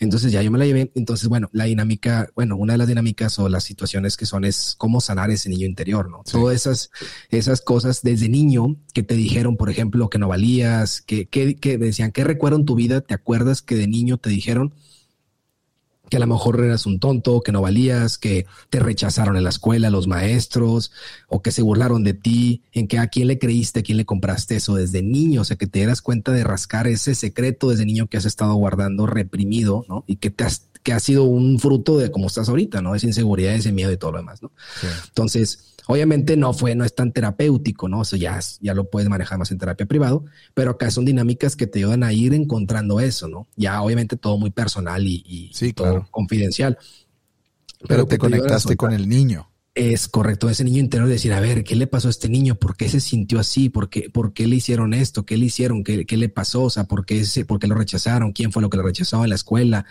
Entonces 0.00 0.32
ya 0.32 0.42
yo 0.42 0.50
me 0.50 0.58
la 0.58 0.66
llevé. 0.66 0.90
Entonces, 0.94 1.28
bueno, 1.28 1.48
la 1.52 1.64
dinámica, 1.64 2.30
bueno, 2.34 2.56
una 2.56 2.74
de 2.74 2.78
las 2.78 2.88
dinámicas 2.88 3.38
o 3.38 3.48
las 3.48 3.64
situaciones 3.64 4.16
que 4.16 4.26
son 4.26 4.44
es 4.44 4.74
cómo 4.78 5.00
sanar 5.00 5.30
ese 5.30 5.48
niño 5.48 5.66
interior, 5.66 6.10
¿no? 6.10 6.22
Todas 6.30 6.56
esas, 6.56 6.90
esas 7.30 7.60
cosas 7.60 8.02
desde 8.02 8.28
niño 8.28 8.76
que 8.94 9.02
te 9.02 9.14
dijeron, 9.14 9.56
por 9.56 9.70
ejemplo, 9.70 10.08
que 10.08 10.18
no 10.18 10.28
valías, 10.28 11.02
que, 11.02 11.26
que, 11.26 11.56
que 11.56 11.78
decían, 11.78 12.12
¿qué 12.12 12.24
recuerdo 12.24 12.58
en 12.58 12.64
tu 12.64 12.74
vida? 12.74 13.00
¿Te 13.00 13.14
acuerdas 13.14 13.62
que 13.62 13.76
de 13.76 13.86
niño 13.86 14.18
te 14.18 14.30
dijeron? 14.30 14.74
Que 16.10 16.16
a 16.16 16.20
lo 16.20 16.26
mejor 16.26 16.62
eras 16.62 16.84
un 16.86 16.98
tonto, 16.98 17.40
que 17.40 17.52
no 17.52 17.62
valías, 17.62 18.18
que 18.18 18.46
te 18.68 18.80
rechazaron 18.80 19.36
en 19.36 19.44
la 19.44 19.50
escuela 19.50 19.88
los 19.90 20.08
maestros 20.08 20.92
o 21.28 21.40
que 21.40 21.52
se 21.52 21.62
burlaron 21.62 22.04
de 22.04 22.14
ti, 22.14 22.62
en 22.72 22.88
que 22.88 22.98
a 22.98 23.06
quién 23.06 23.28
le 23.28 23.38
creíste, 23.38 23.80
a 23.80 23.82
quién 23.82 23.96
le 23.96 24.04
compraste 24.04 24.56
eso 24.56 24.74
desde 24.74 25.02
niño, 25.02 25.42
o 25.42 25.44
sea, 25.44 25.56
que 25.56 25.68
te 25.68 25.86
das 25.86 26.02
cuenta 26.02 26.32
de 26.32 26.44
rascar 26.44 26.88
ese 26.88 27.14
secreto 27.14 27.70
desde 27.70 27.86
niño 27.86 28.08
que 28.08 28.16
has 28.16 28.24
estado 28.24 28.54
guardando 28.54 29.06
reprimido, 29.06 29.84
¿no? 29.88 30.04
Y 30.06 30.16
que 30.16 30.30
te 30.30 30.44
has, 30.44 30.66
que 30.82 30.92
ha 30.92 31.00
sido 31.00 31.24
un 31.24 31.58
fruto 31.58 31.98
de 31.98 32.10
cómo 32.10 32.26
estás 32.26 32.48
ahorita, 32.48 32.80
¿no? 32.80 32.94
Esa 32.94 33.06
inseguridad, 33.06 33.54
ese 33.54 33.72
miedo 33.72 33.92
y 33.92 33.96
todo 33.96 34.12
lo 34.12 34.18
demás, 34.18 34.42
¿no? 34.42 34.52
Entonces, 35.08 35.70
Obviamente 35.90 36.36
no 36.36 36.52
fue, 36.52 36.76
no 36.76 36.84
es 36.84 36.94
tan 36.94 37.10
terapéutico, 37.10 37.88
¿no? 37.88 38.02
Eso 38.02 38.14
ya, 38.14 38.38
ya 38.60 38.74
lo 38.74 38.88
puedes 38.88 39.08
manejar 39.08 39.40
más 39.40 39.50
en 39.50 39.58
terapia 39.58 39.86
privado, 39.86 40.24
pero 40.54 40.70
acá 40.70 40.88
son 40.88 41.04
dinámicas 41.04 41.56
que 41.56 41.66
te 41.66 41.80
ayudan 41.80 42.04
a 42.04 42.12
ir 42.12 42.32
encontrando 42.32 43.00
eso, 43.00 43.26
¿no? 43.26 43.48
Ya 43.56 43.82
obviamente 43.82 44.16
todo 44.16 44.38
muy 44.38 44.50
personal 44.50 45.04
y, 45.04 45.50
todo 45.74 46.06
confidencial. 46.12 46.78
Pero, 47.88 48.06
te 48.06 48.18
conectaste 48.18 48.76
con 48.76 48.92
el 48.92 49.08
niño. 49.08 49.49
Es 49.74 50.08
correcto, 50.08 50.50
ese 50.50 50.64
niño 50.64 50.80
interior 50.80 51.08
decir, 51.08 51.32
a 51.32 51.38
ver, 51.38 51.62
¿qué 51.62 51.76
le 51.76 51.86
pasó 51.86 52.08
a 52.08 52.10
este 52.10 52.28
niño? 52.28 52.56
¿Por 52.56 52.76
qué 52.76 52.88
se 52.88 52.98
sintió 52.98 53.38
así? 53.38 53.68
¿Por 53.68 53.88
qué, 53.88 54.10
por 54.10 54.32
qué 54.32 54.48
le 54.48 54.56
hicieron 54.56 54.92
esto? 54.94 55.24
¿Qué 55.24 55.36
le 55.36 55.46
hicieron? 55.46 55.84
¿Qué, 55.84 56.04
qué 56.06 56.16
le 56.16 56.28
pasó? 56.28 56.64
O 56.64 56.70
sea, 56.70 56.84
¿por 56.84 57.06
qué, 57.06 57.24
¿por 57.46 57.60
qué 57.60 57.68
lo 57.68 57.76
rechazaron? 57.76 58.32
¿Quién 58.32 58.50
fue 58.50 58.62
lo 58.62 58.68
que 58.68 58.76
lo 58.78 58.82
rechazó 58.82 59.22
en 59.22 59.30
la 59.30 59.36
escuela? 59.36 59.86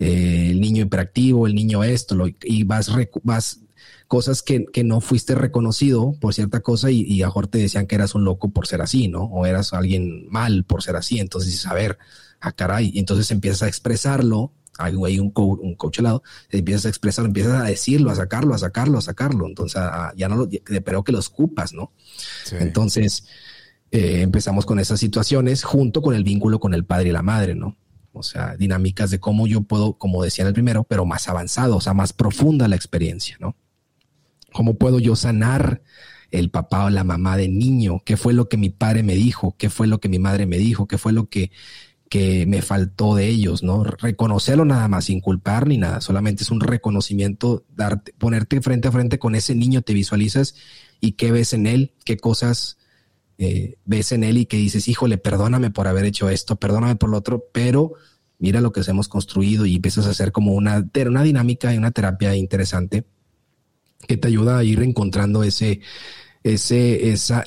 Eh, 0.00 0.48
el 0.50 0.60
niño 0.60 0.82
hiperactivo, 0.82 1.46
el 1.46 1.54
niño 1.54 1.84
esto, 1.84 2.16
y 2.42 2.64
vas, 2.64 2.90
vas 3.22 3.60
cosas 4.08 4.42
que, 4.42 4.66
que, 4.72 4.82
no 4.82 5.00
fuiste 5.00 5.36
reconocido 5.36 6.12
por 6.20 6.34
cierta 6.34 6.60
cosa 6.60 6.90
y, 6.90 7.02
y 7.02 7.22
a 7.22 7.30
te 7.48 7.58
decían 7.58 7.86
que 7.86 7.94
eras 7.94 8.16
un 8.16 8.24
loco 8.24 8.50
por 8.50 8.66
ser 8.66 8.82
así, 8.82 9.06
¿no? 9.06 9.22
O 9.24 9.46
eras 9.46 9.72
alguien 9.72 10.28
mal 10.28 10.64
por 10.64 10.82
ser 10.82 10.96
así. 10.96 11.20
Entonces, 11.20 11.64
a 11.66 11.74
ver, 11.74 11.98
a 12.40 12.48
ah, 12.48 12.52
caray, 12.52 12.90
y 12.92 12.98
entonces 12.98 13.30
empiezas 13.30 13.62
a 13.62 13.68
expresarlo 13.68 14.52
hay 14.78 15.18
un, 15.18 15.32
un 15.34 15.74
coach 15.74 15.98
al 15.98 16.04
lado, 16.04 16.22
empiezas 16.50 16.86
a 16.86 16.88
expresarlo, 16.88 17.28
empiezas 17.28 17.60
a 17.60 17.64
decirlo, 17.64 18.10
a 18.10 18.14
sacarlo, 18.14 18.54
a 18.54 18.58
sacarlo, 18.58 18.98
a 18.98 19.02
sacarlo. 19.02 19.46
Entonces, 19.46 19.80
ya 20.16 20.28
no 20.28 20.36
lo, 20.36 20.48
pero 20.84 21.04
que 21.04 21.12
lo 21.12 21.18
escupas, 21.18 21.72
¿no? 21.72 21.92
Entonces, 22.52 23.26
eh, 23.90 24.22
empezamos 24.22 24.66
con 24.66 24.78
esas 24.78 25.00
situaciones 25.00 25.64
junto 25.64 26.00
con 26.00 26.14
el 26.14 26.24
vínculo 26.24 26.60
con 26.60 26.74
el 26.74 26.84
padre 26.84 27.10
y 27.10 27.12
la 27.12 27.22
madre, 27.22 27.54
¿no? 27.54 27.76
O 28.12 28.22
sea, 28.22 28.56
dinámicas 28.56 29.10
de 29.10 29.20
cómo 29.20 29.46
yo 29.46 29.62
puedo, 29.62 29.94
como 29.94 30.22
decía 30.22 30.42
en 30.42 30.48
el 30.48 30.54
primero, 30.54 30.84
pero 30.84 31.04
más 31.04 31.28
avanzado, 31.28 31.76
o 31.76 31.80
sea, 31.80 31.94
más 31.94 32.12
profunda 32.12 32.66
la 32.68 32.76
experiencia, 32.76 33.36
¿no? 33.40 33.56
¿Cómo 34.52 34.74
puedo 34.74 34.98
yo 34.98 35.14
sanar 35.14 35.82
el 36.30 36.50
papá 36.50 36.86
o 36.86 36.90
la 36.90 37.04
mamá 37.04 37.36
de 37.36 37.48
niño? 37.48 38.02
¿Qué 38.04 38.16
fue 38.16 38.32
lo 38.32 38.48
que 38.48 38.56
mi 38.56 38.70
padre 38.70 39.02
me 39.02 39.14
dijo? 39.14 39.54
¿Qué 39.58 39.70
fue 39.70 39.86
lo 39.86 40.00
que 40.00 40.08
mi 40.08 40.18
madre 40.18 40.46
me 40.46 40.58
dijo? 40.58 40.88
¿Qué 40.88 40.98
fue 40.98 41.12
lo 41.12 41.28
que 41.28 41.52
que 42.10 42.44
me 42.44 42.60
faltó 42.60 43.14
de 43.14 43.28
ellos, 43.28 43.62
¿no? 43.62 43.84
Reconocerlo 43.84 44.64
nada 44.64 44.88
más, 44.88 45.04
sin 45.04 45.20
culpar 45.20 45.68
ni 45.68 45.78
nada, 45.78 46.00
solamente 46.00 46.42
es 46.42 46.50
un 46.50 46.60
reconocimiento, 46.60 47.64
darte, 47.74 48.12
ponerte 48.18 48.60
frente 48.60 48.88
a 48.88 48.92
frente 48.92 49.20
con 49.20 49.36
ese 49.36 49.54
niño, 49.54 49.82
te 49.82 49.94
visualizas 49.94 50.56
y 51.00 51.12
qué 51.12 51.30
ves 51.30 51.52
en 51.52 51.68
él, 51.68 51.92
qué 52.04 52.16
cosas 52.16 52.78
eh, 53.38 53.76
ves 53.84 54.10
en 54.10 54.24
él 54.24 54.38
y 54.38 54.46
que 54.46 54.56
dices, 54.56 54.88
híjole, 54.88 55.18
perdóname 55.18 55.70
por 55.70 55.86
haber 55.86 56.04
hecho 56.04 56.28
esto, 56.28 56.56
perdóname 56.56 56.96
por 56.96 57.10
lo 57.10 57.16
otro, 57.16 57.44
pero 57.52 57.92
mira 58.40 58.60
lo 58.60 58.72
que 58.72 58.82
hemos 58.88 59.06
construido 59.06 59.64
y 59.64 59.76
empiezas 59.76 60.06
a 60.06 60.10
hacer 60.10 60.32
como 60.32 60.54
una, 60.54 60.84
una 61.06 61.22
dinámica 61.22 61.72
y 61.72 61.78
una 61.78 61.92
terapia 61.92 62.34
interesante 62.34 63.04
que 64.08 64.16
te 64.16 64.26
ayuda 64.26 64.58
a 64.58 64.64
ir 64.64 64.82
encontrando 64.82 65.44
ese, 65.44 65.80
ese, 66.42 67.10
esa, 67.10 67.44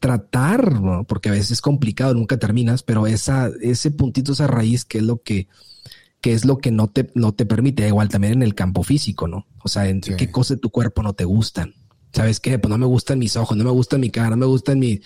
tratar, 0.00 1.04
porque 1.08 1.28
a 1.28 1.32
veces 1.32 1.52
es 1.52 1.60
complicado, 1.60 2.14
nunca 2.14 2.38
terminas, 2.38 2.82
pero 2.82 3.06
esa, 3.06 3.50
ese 3.60 3.90
puntito, 3.90 4.32
esa 4.32 4.46
raíz, 4.46 4.84
que 4.84 4.98
es 4.98 5.04
lo 5.04 5.22
que, 5.22 5.48
que 6.20 6.32
es 6.32 6.44
lo 6.44 6.58
que 6.58 6.70
no 6.70 6.88
te, 6.88 7.10
no 7.14 7.34
te 7.34 7.46
permite, 7.46 7.86
igual 7.86 8.08
también 8.08 8.34
en 8.34 8.42
el 8.42 8.54
campo 8.54 8.82
físico, 8.82 9.26
¿no? 9.26 9.46
O 9.62 9.68
sea, 9.68 9.88
en 9.88 10.00
qué 10.00 10.30
cosas 10.30 10.58
de 10.58 10.60
tu 10.60 10.70
cuerpo 10.70 11.02
no 11.02 11.12
te 11.12 11.24
gustan. 11.24 11.74
¿Sabes 12.12 12.40
qué? 12.40 12.58
Pues 12.58 12.70
no 12.70 12.78
me 12.78 12.86
gustan 12.86 13.18
mis 13.18 13.36
ojos, 13.36 13.56
no 13.56 13.64
me 13.64 13.70
gusta 13.70 13.98
mi 13.98 14.10
cara, 14.10 14.30
no 14.30 14.36
me 14.36 14.46
gustan 14.46 14.78
mi, 14.78 15.00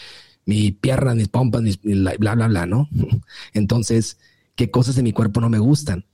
mi 0.44 0.70
pierna, 0.70 1.14
mis 1.14 1.28
pompas, 1.28 1.62
mis, 1.62 1.80
bla, 1.82 2.34
bla, 2.34 2.46
bla, 2.46 2.66
¿no? 2.66 2.88
Entonces, 3.54 4.18
¿qué 4.54 4.70
cosas 4.70 4.96
de 4.96 5.02
mi 5.02 5.12
cuerpo 5.12 5.40
no 5.40 5.48
me 5.48 5.58
gustan? 5.58 6.04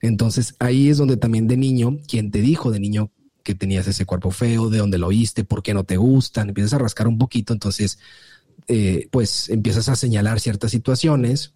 Entonces, 0.00 0.54
ahí 0.58 0.88
es 0.88 0.98
donde 0.98 1.16
también 1.16 1.48
de 1.48 1.56
niño, 1.56 1.98
quien 2.06 2.30
te 2.30 2.40
dijo 2.40 2.70
de 2.70 2.80
niño 2.80 3.10
que 3.46 3.54
tenías 3.54 3.86
ese 3.86 4.04
cuerpo 4.04 4.32
feo, 4.32 4.70
de 4.70 4.78
dónde 4.78 4.98
lo 4.98 5.06
oíste, 5.06 5.44
por 5.44 5.62
qué 5.62 5.72
no 5.72 5.84
te 5.84 5.96
gustan, 5.96 6.48
empiezas 6.48 6.72
a 6.72 6.78
rascar 6.78 7.06
un 7.06 7.16
poquito, 7.16 7.52
entonces, 7.52 8.00
eh, 8.66 9.08
pues 9.12 9.48
empiezas 9.50 9.88
a 9.88 9.94
señalar 9.94 10.40
ciertas 10.40 10.72
situaciones, 10.72 11.54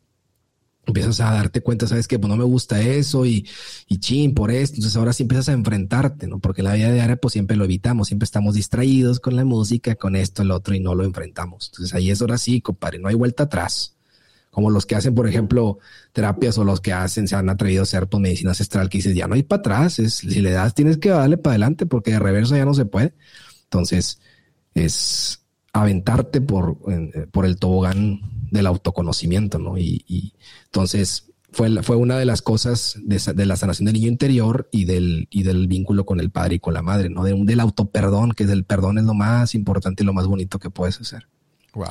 empiezas 0.87 1.19
a 1.19 1.33
darte 1.33 1.63
cuenta, 1.63 1.89
sabes 1.89 2.07
que 2.07 2.21
pues 2.21 2.29
no 2.29 2.37
me 2.37 2.45
gusta 2.45 2.81
eso 2.81 3.27
y, 3.27 3.45
y 3.89 4.29
por 4.29 4.53
esto, 4.53 4.77
entonces 4.77 4.97
ahora 4.97 5.13
sí 5.13 5.25
empiezas 5.25 5.49
a 5.49 5.53
enfrentarte, 5.53 6.29
¿no? 6.29 6.39
Porque 6.39 6.63
la 6.63 6.75
vida 6.75 6.93
diaria 6.93 7.17
pues 7.17 7.33
siempre 7.33 7.57
lo 7.57 7.65
evitamos, 7.65 8.07
siempre 8.07 8.25
estamos 8.25 8.55
distraídos 8.55 9.19
con 9.19 9.35
la 9.35 9.45
música, 9.45 9.97
con 9.97 10.15
esto, 10.15 10.43
el 10.43 10.53
otro 10.53 10.75
y 10.77 10.81
no 10.81 10.95
lo 10.95 11.03
enfrentamos. 11.03 11.71
Entonces 11.73 11.93
ahí 11.93 12.11
es 12.13 12.21
ahora 12.21 12.39
sí, 12.39 12.61
compadre, 12.61 13.01
no 13.01 13.09
hay 13.09 13.17
vuelta 13.17 13.43
atrás 13.45 13.97
como 14.51 14.71
los 14.71 14.85
que 14.85 14.97
hacen, 14.97 15.15
por 15.15 15.29
ejemplo, 15.29 15.79
terapias 16.13 16.59
o 16.59 16.65
los 16.65 16.81
que 16.81 16.93
hacen, 16.93 17.29
se 17.29 17.37
han 17.37 17.49
atrevido 17.49 17.83
a 17.83 17.85
hacer 17.85 18.09
pues, 18.09 18.21
medicina 18.21 18.51
ancestral, 18.51 18.89
que 18.89 18.99
dices, 18.99 19.15
ya 19.15 19.29
no 19.29 19.35
hay 19.35 19.43
para 19.43 19.61
atrás, 19.61 19.99
es, 19.99 20.15
si 20.15 20.41
le 20.41 20.51
das, 20.51 20.75
tienes 20.75 20.99
que 20.99 21.11
darle 21.11 21.39
para 21.39 21.53
adelante 21.53 21.87
porque 21.87 22.13
de 22.13 22.19
reverso 22.19 22.57
ya 22.57 22.65
no 22.65 22.75
se 22.75 22.85
puede. 22.85 23.15
Entonces, 23.65 24.21
es 24.75 25.45
aventarte 25.73 26.41
por, 26.41 26.79
por 27.31 27.47
el 27.47 27.57
tobogán 27.57 28.21
del 28.51 28.67
autoconocimiento, 28.67 29.59
¿no? 29.59 29.79
Y, 29.79 30.35
entonces 30.65 31.27
fue, 31.53 31.83
fue 31.83 31.97
una 31.97 32.19
de 32.19 32.25
las 32.25 32.43
cosas 32.43 32.99
de, 33.03 33.47
la 33.47 33.57
sanación 33.57 33.87
del 33.87 33.95
niño 33.95 34.09
interior 34.09 34.69
y 34.73 34.85
del, 34.85 35.29
y 35.31 35.45
del 35.45 35.69
vínculo 35.69 36.05
con 36.05 36.19
el 36.19 36.31
padre 36.31 36.57
y 36.57 36.61
con 36.61 36.75
la 36.75 36.83
madre, 36.83 37.09
¿no? 37.09 37.23
De, 37.23 37.35
del 37.45 37.61
autoperdón, 37.61 38.33
que 38.33 38.45
el 38.45 38.65
perdón 38.65 38.99
es 38.99 39.05
lo 39.05 39.15
más 39.15 39.55
importante 39.55 40.03
y 40.03 40.07
lo 40.07 40.13
más 40.13 40.27
bonito 40.27 40.59
que 40.59 40.71
puedes 40.71 41.01
hacer. 41.01 41.29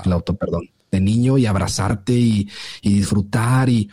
El 0.06 0.14
autoperdón 0.14 0.70
de 0.92 1.00
niño 1.00 1.38
y 1.38 1.46
abrazarte 1.46 2.14
y, 2.14 2.50
disfrutar 2.82 3.70
y 3.70 3.90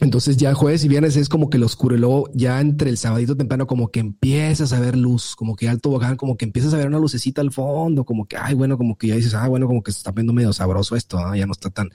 entonces 0.00 0.36
ya 0.36 0.52
jueves 0.52 0.82
y 0.84 0.88
viernes 0.88 1.16
es 1.16 1.28
como 1.28 1.48
que 1.48 1.58
lo 1.58 1.66
oscuro 1.66 2.24
ya 2.34 2.60
entre 2.60 2.90
el 2.90 2.98
sabadito 2.98 3.36
temprano 3.36 3.68
como 3.68 3.92
que 3.92 4.00
empiezas 4.00 4.72
a 4.72 4.80
ver 4.80 4.96
luz, 4.96 5.36
como 5.36 5.54
que 5.54 5.68
alto 5.68 5.92
baján, 5.92 6.16
como 6.16 6.36
que 6.36 6.44
empiezas 6.44 6.74
a 6.74 6.76
ver 6.76 6.88
una 6.88 6.98
lucecita 6.98 7.40
al 7.40 7.52
fondo, 7.52 8.04
como 8.04 8.26
que, 8.26 8.36
ay, 8.36 8.54
bueno, 8.54 8.76
como 8.76 8.98
que 8.98 9.06
ya 9.06 9.14
dices, 9.14 9.32
ah, 9.34 9.46
bueno, 9.46 9.68
como 9.68 9.80
que 9.80 9.92
se 9.92 9.98
está 9.98 10.10
viendo 10.10 10.32
medio 10.32 10.52
sabroso 10.52 10.96
esto, 10.96 11.18
ya 11.36 11.46
no 11.46 11.52
está 11.52 11.70
tan, 11.70 11.90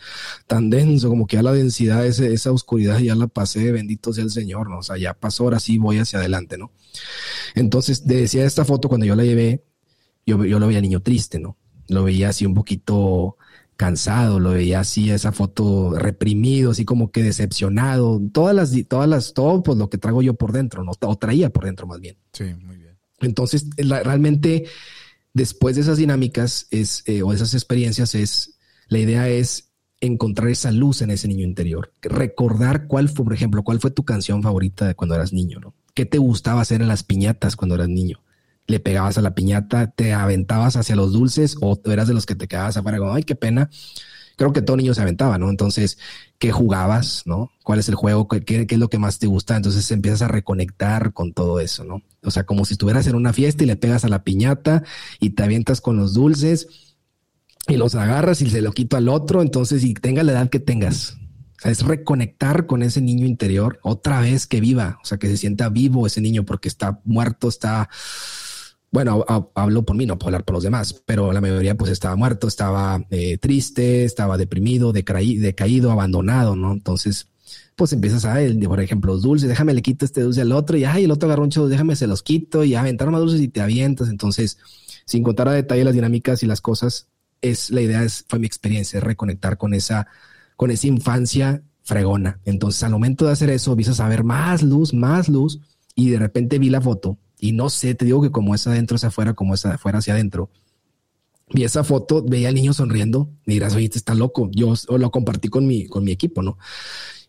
tan 0.48 0.70
denso, 0.70 1.10
como 1.10 1.28
que 1.28 1.36
ya 1.36 1.44
la 1.44 1.52
densidad, 1.52 2.06
ese, 2.06 2.32
esa 2.32 2.54
oscuridad 2.54 2.98
ya 3.00 3.14
la 3.14 3.28
pasé, 3.28 3.74
bendito 3.74 4.14
sea 4.14 4.24
el 4.24 4.32
Señor, 4.32 4.70
¿no? 4.70 4.78
O 4.78 4.84
sea, 4.84 4.98
ya 4.98 5.14
pasó, 5.14 5.44
ahora 5.44 5.60
sí 5.60 5.78
voy 5.78 5.98
hacia 5.98 6.20
adelante, 6.20 6.58
¿no? 6.58 6.72
Entonces, 7.56 8.08
decía 8.08 8.46
esta 8.46 8.64
foto 8.64 8.88
cuando 8.88 9.06
yo 9.06 9.16
la 9.16 9.26
llevé, 9.26 9.66
yo, 10.26 10.46
yo 10.46 10.60
lo 10.60 10.68
veía 10.68 10.80
niño 10.80 11.02
triste, 11.02 11.40
¿no? 11.40 11.58
Lo 11.88 12.04
veía 12.04 12.30
así 12.30 12.46
un 12.46 12.54
poquito 12.54 13.38
cansado, 13.78 14.40
lo 14.40 14.52
veía 14.52 14.80
así, 14.82 15.12
esa 15.12 15.32
foto 15.32 15.94
reprimido, 15.98 16.72
así 16.72 16.84
como 16.84 17.12
que 17.12 17.24
decepcionado, 17.24 18.20
todas 18.34 18.56
las, 18.56 18.74
todas 18.88 19.08
las, 19.08 19.34
todo 19.34 19.62
pues 19.64 19.78
lo 19.78 19.90
que 19.90 20.00
traigo 20.00 20.22
yo 20.22 20.34
por 20.34 20.52
dentro, 20.52 20.84
¿no? 20.84 20.92
o 21.00 21.18
traía 21.18 21.52
por 21.52 21.66
dentro 21.66 21.86
más 21.88 22.02
bien. 22.02 22.18
Sí, 22.34 22.46
muy 22.56 22.78
bien. 22.78 22.98
Entonces, 23.20 23.68
realmente, 23.78 24.66
después 25.34 25.76
de 25.76 25.84
esas 25.84 25.98
dinámicas 25.98 26.68
es, 26.72 27.04
eh, 27.06 27.22
o 27.22 27.32
esas 27.34 27.54
experiencias, 27.54 28.16
es, 28.16 28.58
la 28.88 29.00
idea 29.00 29.30
es 29.30 29.72
encontrar 30.02 30.50
esa 30.50 30.72
luz 30.72 31.02
en 31.02 31.12
ese 31.12 31.28
niño 31.28 31.46
interior, 31.46 31.92
recordar 32.02 32.88
cuál 32.88 33.10
fue, 33.10 33.26
por 33.26 33.34
ejemplo, 33.34 33.64
cuál 33.64 33.80
fue 33.80 33.92
tu 33.92 34.04
canción 34.04 34.44
favorita 34.44 34.88
de 34.88 34.96
cuando 34.96 35.16
eras 35.16 35.34
niño, 35.34 35.60
¿no? 35.60 35.74
¿Qué 35.94 36.06
te 36.06 36.20
gustaba 36.20 36.62
hacer 36.62 36.82
en 36.82 36.88
las 36.88 37.04
piñatas 37.04 37.56
cuando 37.56 37.76
eras 37.76 37.90
niño? 37.90 38.22
Le 38.68 38.80
pegabas 38.80 39.18
a 39.18 39.22
la 39.22 39.34
piñata, 39.34 39.92
te 39.92 40.14
aventabas 40.14 40.76
hacia 40.76 40.96
los 40.96 41.14
dulces 41.14 41.56
o 41.62 41.80
eras 41.86 42.08
de 42.08 42.14
los 42.14 42.26
que 42.26 42.36
te 42.36 42.48
quedabas 42.48 42.78
afuera 42.78 42.98
como, 42.98 43.14
ay, 43.14 43.24
qué 43.24 43.36
pena. 43.36 43.70
Creo 44.36 44.54
que 44.54 44.62
todo 44.62 44.78
niño 44.78 44.94
se 44.94 45.02
aventaba, 45.02 45.40
¿no? 45.40 45.50
Entonces, 45.50 45.98
¿qué 46.38 46.52
jugabas, 46.52 47.24
no? 47.26 47.50
¿Cuál 47.64 47.80
es 47.80 47.90
el 47.90 47.96
juego? 47.96 48.28
¿Qué, 48.28 48.44
qué, 48.44 48.68
es 48.70 48.78
lo 48.78 48.90
que 48.90 49.00
más 49.00 49.18
te 49.18 49.26
gusta? 49.26 49.56
Entonces 49.56 49.90
empiezas 49.90 50.22
a 50.22 50.28
reconectar 50.28 51.14
con 51.14 51.34
todo 51.34 51.60
eso, 51.60 51.86
¿no? 51.86 52.04
O 52.24 52.30
sea, 52.30 52.46
como 52.46 52.66
si 52.66 52.74
estuvieras 52.74 53.08
en 53.08 53.16
una 53.16 53.34
fiesta 53.34 53.64
y 53.64 53.68
le 53.68 53.78
pegas 53.78 54.04
a 54.06 54.10
la 54.10 54.24
piñata 54.24 54.84
y 55.20 55.32
te 55.32 55.44
avientas 55.44 55.82
con 55.82 55.98
los 55.98 56.14
dulces 56.14 56.68
y 57.68 57.78
los 57.78 57.96
agarras 57.96 58.42
y 58.42 58.50
se 58.50 58.62
lo 58.62 58.74
quito 58.74 58.98
al 58.98 59.10
otro. 59.10 59.42
Entonces, 59.42 59.84
y 59.84 59.94
tenga 59.94 60.22
la 60.24 60.34
edad 60.34 60.50
que 60.50 60.60
tengas, 60.60 61.18
o 61.58 61.62
sea, 61.62 61.72
es 61.72 61.82
reconectar 61.84 62.68
con 62.68 62.84
ese 62.84 63.02
niño 63.02 63.26
interior 63.26 63.80
otra 63.82 64.22
vez 64.22 64.46
que 64.46 64.62
viva, 64.62 65.00
o 65.02 65.06
sea, 65.06 65.18
que 65.18 65.28
se 65.28 65.38
sienta 65.38 65.70
vivo 65.70 66.06
ese 66.06 66.22
niño 66.22 66.46
porque 66.46 66.68
está 66.68 67.02
muerto, 67.06 67.48
está 67.48 67.90
bueno, 68.92 69.26
hablo 69.54 69.84
por 69.84 69.96
mí, 69.96 70.06
no 70.06 70.18
puedo 70.18 70.30
hablar 70.30 70.46
por 70.46 70.56
los 70.56 70.64
demás, 70.64 70.94
pero 71.06 71.34
la 71.34 71.42
mayoría 71.42 71.76
pues 71.76 71.92
estaba 71.92 72.16
muerto, 72.16 72.48
estaba 72.48 73.06
eh, 73.10 73.38
triste, 73.38 74.06
estaba 74.06 74.38
deprimido, 74.38 74.94
decaído, 74.94 75.92
abandonado, 75.92 76.56
¿no? 76.56 76.72
Entonces, 76.72 77.28
pues 77.76 77.92
empiezas 77.94 78.26
a, 78.26 78.38
por 78.66 78.80
ejemplo, 78.80 79.14
los 79.14 79.24
dulces, 79.24 79.50
déjame 79.50 79.74
le 79.74 79.82
quito 79.82 80.06
este 80.06 80.22
dulce 80.22 80.42
al 80.42 80.54
otro 80.54 80.78
y, 80.78 80.86
ay, 80.86 81.04
el 81.04 81.12
otro 81.12 81.28
garroncho, 81.28 81.68
déjame 81.68 81.96
se 81.96 82.08
los 82.08 82.24
quito 82.24 82.64
y 82.64 82.76
aventar 82.76 83.12
más 83.12 83.20
dulces 83.20 83.42
y 83.42 83.50
te 83.50 83.62
avientas. 83.62 84.10
Entonces, 84.10 84.58
sin 85.06 85.22
contar 85.24 85.50
a 85.50 85.52
detalle 85.52 85.84
las 85.84 85.94
dinámicas 85.94 86.42
y 86.44 86.48
las 86.48 86.62
cosas, 86.62 87.10
es 87.42 87.70
la 87.70 87.82
idea 87.82 88.04
es, 88.04 88.26
fue 88.28 88.40
mi 88.40 88.48
experiencia, 88.48 89.00
reconectar 89.02 89.58
con 89.58 89.74
esa, 89.74 90.08
con 90.56 90.72
esa 90.72 90.88
infancia 90.88 91.62
fregona. 91.84 92.40
Entonces, 92.46 92.82
al 92.84 92.92
momento 92.92 93.26
de 93.26 93.32
hacer 93.34 93.50
eso, 93.50 93.72
empiezas 93.72 94.00
a 94.00 94.08
ver 94.08 94.24
más 94.24 94.64
luz, 94.64 94.94
más 94.94 95.28
luz 95.28 95.60
y 95.94 96.10
de 96.10 96.20
repente 96.20 96.58
vi 96.58 96.70
la 96.70 96.82
foto 96.82 97.18
y 97.40 97.52
no 97.52 97.70
sé, 97.70 97.96
te 97.96 98.06
digo 98.06 98.22
que 98.22 98.32
como 98.32 98.56
es 98.56 98.66
adentro 98.68 98.96
hacia 98.96 99.10
afuera, 99.10 99.34
como 99.34 99.54
es 99.54 99.66
afuera 99.66 100.00
hacia 100.00 100.14
adentro. 100.14 100.50
Vi 101.50 101.64
esa 101.64 101.84
foto, 101.84 102.24
veía 102.24 102.50
al 102.50 102.56
niño 102.56 102.74
sonriendo. 102.74 103.30
Y 103.46 103.54
dirás, 103.54 103.76
oye, 103.76 103.86
este 103.86 103.98
está 103.98 104.16
loco. 104.16 104.50
Yo 104.54 104.74
lo 104.98 105.12
compartí 105.12 105.48
con 105.48 105.66
mi, 105.66 105.88
con 105.88 106.04
mi 106.04 106.12
equipo, 106.12 106.42
¿no? 106.42 106.58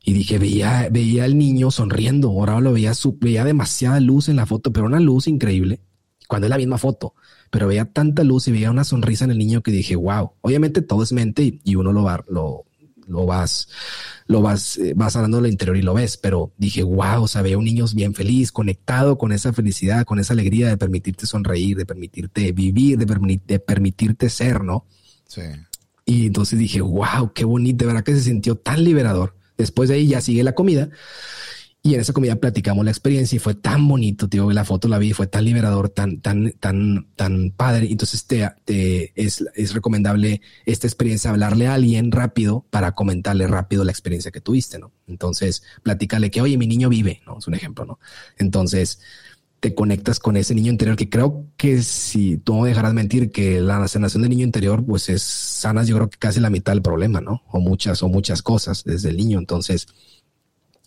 Y 0.04 0.12
dije, 0.12 0.38
veía, 0.38 0.88
veía 0.90 1.24
al 1.24 1.38
niño 1.38 1.70
sonriendo. 1.70 2.28
Ahora 2.30 2.60
lo 2.60 2.72
veía, 2.72 2.94
su, 2.94 3.16
veía 3.18 3.44
demasiada 3.44 4.00
luz 4.00 4.28
en 4.28 4.36
la 4.36 4.46
foto, 4.46 4.72
pero 4.72 4.86
una 4.86 5.00
luz 5.00 5.28
increíble. 5.28 5.80
Cuando 6.26 6.46
es 6.46 6.50
la 6.50 6.58
misma 6.58 6.78
foto, 6.78 7.14
pero 7.50 7.68
veía 7.68 7.86
tanta 7.86 8.24
luz 8.24 8.48
y 8.48 8.52
veía 8.52 8.70
una 8.70 8.84
sonrisa 8.84 9.24
en 9.24 9.30
el 9.30 9.38
niño 9.38 9.62
que 9.62 9.70
dije, 9.70 9.96
wow. 9.96 10.32
Obviamente 10.40 10.82
todo 10.82 11.02
es 11.02 11.12
mente 11.12 11.60
y, 11.62 11.74
uno 11.76 11.92
lo 11.92 12.02
va, 12.02 12.24
lo, 12.28 12.64
lo 13.08 13.26
vas, 13.26 13.68
lo 14.26 14.42
vas, 14.42 14.76
eh, 14.78 14.92
vas 14.94 15.14
sanando 15.14 15.40
lo 15.40 15.48
interior 15.48 15.76
y 15.76 15.82
lo 15.82 15.94
ves, 15.94 16.16
pero 16.16 16.52
dije, 16.56 16.82
wow, 16.82 17.22
o 17.22 17.28
sea, 17.28 17.42
veo 17.42 17.58
un 17.58 17.64
niño 17.64 17.86
bien 17.94 18.14
feliz, 18.14 18.52
conectado 18.52 19.18
con 19.18 19.32
esa 19.32 19.52
felicidad, 19.52 20.04
con 20.04 20.18
esa 20.18 20.34
alegría 20.34 20.68
de 20.68 20.76
permitirte 20.76 21.26
sonreír, 21.26 21.76
de 21.76 21.86
permitirte 21.86 22.52
vivir, 22.52 22.98
de, 22.98 23.40
de 23.46 23.58
permitirte 23.58 24.28
ser, 24.28 24.62
¿no? 24.62 24.86
Sí. 25.26 25.42
Y 26.04 26.26
entonces 26.26 26.58
dije, 26.58 26.80
wow, 26.80 27.32
qué 27.34 27.44
bonito, 27.44 27.84
de 27.84 27.86
verdad 27.86 28.04
que 28.04 28.14
se 28.14 28.22
sintió 28.22 28.56
tan 28.56 28.84
liberador. 28.84 29.34
Después 29.56 29.88
de 29.88 29.96
ahí 29.96 30.06
ya 30.06 30.20
sigue 30.20 30.44
la 30.44 30.54
comida 30.54 30.88
y 31.82 31.94
en 31.94 32.00
esa 32.00 32.12
comida 32.12 32.36
platicamos 32.36 32.84
la 32.84 32.90
experiencia 32.90 33.36
y 33.36 33.38
fue 33.38 33.54
tan 33.54 33.86
bonito, 33.86 34.28
tío, 34.28 34.50
la 34.50 34.64
foto 34.64 34.88
la 34.88 34.98
vi, 34.98 35.12
fue 35.12 35.28
tan 35.28 35.44
liberador, 35.44 35.88
tan, 35.88 36.20
tan, 36.20 36.52
tan, 36.58 37.06
tan 37.14 37.52
padre. 37.52 37.86
Entonces 37.90 38.26
te, 38.26 38.48
te 38.64 39.12
es, 39.14 39.44
es, 39.54 39.74
recomendable 39.74 40.42
esta 40.66 40.88
experiencia 40.88 41.30
hablarle 41.30 41.68
a 41.68 41.74
alguien 41.74 42.10
rápido 42.10 42.66
para 42.70 42.92
comentarle 42.92 43.46
rápido 43.46 43.84
la 43.84 43.92
experiencia 43.92 44.32
que 44.32 44.40
tuviste, 44.40 44.78
¿no? 44.78 44.92
Entonces, 45.06 45.62
platícale 45.82 46.30
que, 46.30 46.40
oye, 46.42 46.58
mi 46.58 46.66
niño 46.66 46.88
vive, 46.88 47.22
¿no? 47.26 47.38
Es 47.38 47.46
un 47.46 47.54
ejemplo, 47.54 47.84
¿no? 47.84 48.00
Entonces, 48.38 49.00
te 49.60 49.74
conectas 49.74 50.20
con 50.20 50.36
ese 50.36 50.54
niño 50.54 50.70
interior 50.70 50.96
que 50.96 51.08
creo 51.08 51.46
que 51.56 51.82
si 51.82 52.38
tú 52.38 52.54
no 52.56 52.64
dejarás 52.64 52.94
mentir 52.94 53.32
que 53.32 53.60
la 53.60 53.86
sanación 53.88 54.22
del 54.22 54.30
niño 54.30 54.44
interior, 54.44 54.84
pues 54.84 55.08
es 55.08 55.22
sanas, 55.22 55.88
yo 55.88 55.96
creo 55.96 56.10
que 56.10 56.18
casi 56.18 56.40
la 56.40 56.50
mitad 56.50 56.72
del 56.72 56.82
problema, 56.82 57.20
¿no? 57.20 57.42
O 57.50 57.60
muchas, 57.60 58.02
o 58.02 58.08
muchas 58.08 58.42
cosas 58.42 58.84
desde 58.84 59.10
el 59.10 59.16
niño. 59.16 59.38
Entonces, 59.38 59.88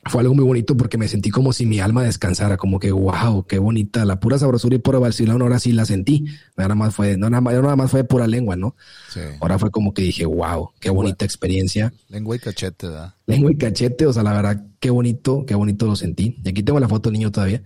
fue 0.06 0.22
algo 0.22 0.34
muy 0.34 0.43
bonito 0.43 0.76
porque 0.76 0.97
me 0.97 1.08
sentí 1.08 1.30
como 1.30 1.54
si 1.54 1.66
mi 1.66 1.80
alma 1.80 2.04
descansara, 2.04 2.58
como 2.58 2.80
que 2.80 2.91
wow, 2.91 3.45
qué 3.45 3.60
bonita, 3.60 4.04
la 4.04 4.20
pura 4.20 4.39
sabrosura 4.39 4.76
y 4.76 4.80
pura 4.80 4.97
Barcelona, 4.97 5.43
ahora 5.43 5.60
sí 5.60 5.72
la 5.72 5.86
sentí. 5.86 6.26
Nada 6.58 6.74
más 6.74 6.95
fue, 6.95 7.18
no 7.18 7.30
nada 7.30 7.41
más, 7.41 7.54
nada 7.54 7.76
más 7.76 7.91
fue 7.91 8.04
pura 8.04 8.26
lengua, 8.26 8.56
¿no? 8.56 8.76
Sí. 9.14 9.20
Ahora 9.39 9.60
fue 9.60 9.70
como 9.70 9.93
que 9.93 10.02
dije, 10.02 10.26
wow, 10.26 10.72
qué 10.80 10.89
bonita 10.89 11.24
experiencia. 11.24 11.93
Lengua 12.10 12.36
y 12.36 12.39
cachete, 12.39 12.88
¿verdad? 12.88 13.14
Lengua 13.28 13.52
y 13.52 13.58
cachete, 13.58 14.08
o 14.08 14.14
sea, 14.14 14.24
la 14.24 14.34
verdad, 14.34 14.66
qué 14.80 14.89
bonito, 14.89 15.45
qué 15.45 15.54
bonito 15.54 15.86
lo 15.86 15.95
sentí. 15.95 16.39
Y 16.43 16.49
aquí 16.49 16.64
tengo 16.64 16.80
la 16.80 16.88
foto 16.88 17.12
niño 17.12 17.32
todavía 17.32 17.62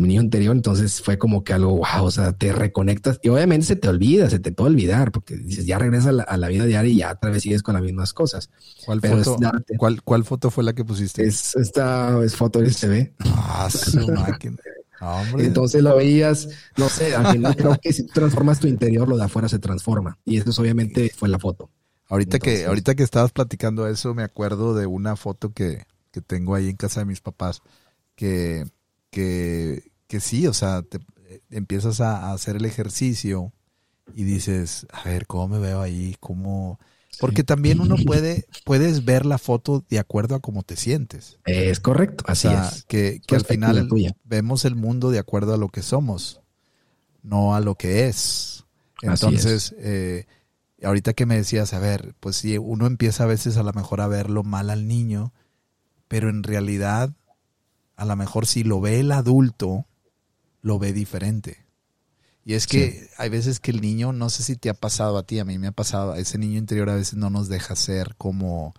mi 0.00 0.08
niño 0.08 0.22
interior, 0.22 0.54
entonces 0.54 1.00
fue 1.00 1.18
como 1.18 1.44
que 1.44 1.52
algo, 1.52 1.76
wow, 1.76 2.04
o 2.04 2.10
sea, 2.10 2.32
te 2.32 2.52
reconectas 2.52 3.18
y 3.22 3.28
obviamente 3.28 3.66
se 3.66 3.76
te 3.76 3.88
olvida, 3.88 4.28
se 4.30 4.38
te 4.38 4.52
puede 4.52 4.70
olvidar, 4.70 5.12
porque 5.12 5.36
dices, 5.36 5.66
ya 5.66 5.78
regresa 5.78 6.10
a 6.10 6.36
la, 6.36 6.48
vida 6.48 6.66
diaria 6.66 6.92
y 6.92 6.96
ya 6.98 7.12
otra 7.12 7.30
vez 7.30 7.42
sigues 7.42 7.62
con 7.62 7.74
las 7.74 7.82
mismas 7.82 8.12
cosas. 8.12 8.50
¿Cuál, 8.84 9.00
foto, 9.00 9.38
¿cuál, 10.04 10.24
foto 10.24 10.50
fue 10.50 10.64
la 10.64 10.74
que 10.74 10.84
pusiste? 10.84 11.24
Es, 11.24 11.56
esta 11.56 12.22
es 12.22 12.36
foto 12.36 12.60
de 12.60 12.70
TV. 12.70 13.14
Ah, 13.24 13.68
su 13.70 14.06
máquina. 14.12 14.56
Entonces 15.38 15.82
lo 15.82 15.96
veías, 15.96 16.48
no 16.76 16.88
sé, 16.88 17.14
al 17.14 17.32
final 17.32 17.56
creo 17.56 17.78
que 17.80 17.92
si 17.92 18.06
transformas 18.06 18.60
tu 18.60 18.66
interior, 18.66 19.08
lo 19.08 19.16
de 19.16 19.24
afuera 19.24 19.48
se 19.48 19.58
transforma. 19.58 20.18
Y 20.24 20.38
eso 20.38 20.60
obviamente 20.60 21.12
fue 21.14 21.28
la 21.28 21.38
foto. 21.38 21.70
Ahorita 22.08 22.38
que, 22.38 22.66
ahorita 22.66 22.94
que 22.94 23.02
estabas 23.02 23.32
platicando 23.32 23.88
eso, 23.88 24.14
me 24.14 24.22
acuerdo 24.22 24.74
de 24.74 24.86
una 24.86 25.16
foto 25.16 25.52
que, 25.52 25.84
que 26.12 26.20
tengo 26.20 26.54
ahí 26.54 26.68
en 26.68 26.76
casa 26.76 27.00
de 27.00 27.06
mis 27.06 27.20
papás, 27.20 27.62
que 28.14 28.64
que, 29.16 30.20
sí, 30.20 30.46
o 30.46 30.52
sea, 30.52 30.82
te, 30.82 30.98
eh, 31.28 31.40
empiezas 31.50 32.00
a, 32.00 32.32
hacer 32.32 32.56
el 32.56 32.64
ejercicio 32.64 33.52
y 34.14 34.24
dices, 34.24 34.86
a 34.92 35.08
ver, 35.08 35.26
¿cómo 35.26 35.48
me 35.48 35.58
veo 35.58 35.80
ahí? 35.80 36.16
¿Cómo...? 36.20 36.78
Porque 37.18 37.44
también 37.44 37.80
uno 37.80 37.96
puede, 38.04 38.46
puedes 38.66 39.06
ver 39.06 39.24
la 39.24 39.38
foto 39.38 39.82
de 39.88 39.98
acuerdo 39.98 40.34
a 40.34 40.40
cómo 40.40 40.62
te 40.64 40.76
sientes. 40.76 41.38
Es 41.46 41.80
correcto, 41.80 42.24
así 42.28 42.46
es. 42.46 42.84
Que, 42.84 43.22
que 43.26 43.36
al 43.36 43.44
final 43.46 43.88
vemos 44.24 44.66
el 44.66 44.74
mundo 44.74 45.10
de 45.10 45.18
acuerdo 45.18 45.54
a 45.54 45.56
lo 45.56 45.70
que 45.70 45.80
somos, 45.80 46.42
no 47.22 47.54
a 47.54 47.60
lo 47.60 47.76
que 47.76 48.06
es. 48.06 48.66
Entonces, 49.00 49.74
eh, 49.78 50.26
ahorita 50.82 51.14
que 51.14 51.24
me 51.24 51.36
decías, 51.36 51.72
a 51.72 51.78
ver, 51.78 52.14
pues 52.20 52.36
sí, 52.36 52.58
uno 52.58 52.86
empieza 52.86 53.24
a 53.24 53.28
veces 53.28 53.56
a 53.56 53.62
lo 53.62 53.72
mejor 53.72 54.02
a 54.02 54.08
verlo 54.08 54.42
mal 54.42 54.68
al 54.68 54.86
niño, 54.86 55.32
pero 56.08 56.28
en 56.28 56.42
realidad 56.42 57.14
a 57.96 58.04
lo 58.04 58.16
mejor 58.16 58.46
si 58.46 58.62
lo 58.62 58.80
ve 58.80 59.00
el 59.00 59.10
adulto, 59.12 59.86
lo 60.62 60.78
ve 60.78 60.92
diferente. 60.92 61.66
Y 62.44 62.54
es 62.54 62.68
que 62.68 63.08
hay 63.18 63.28
veces 63.28 63.58
que 63.58 63.72
el 63.72 63.80
niño, 63.80 64.12
no 64.12 64.30
sé 64.30 64.44
si 64.44 64.54
te 64.54 64.70
ha 64.70 64.74
pasado 64.74 65.18
a 65.18 65.24
ti, 65.24 65.40
a 65.40 65.44
mí 65.44 65.58
me 65.58 65.66
ha 65.66 65.72
pasado, 65.72 66.12
a 66.12 66.18
ese 66.18 66.38
niño 66.38 66.58
interior 66.58 66.88
a 66.90 66.94
veces 66.94 67.14
no 67.14 67.28
nos 67.28 67.48
deja 67.48 67.74
ser 67.74 68.14
como, 68.16 68.72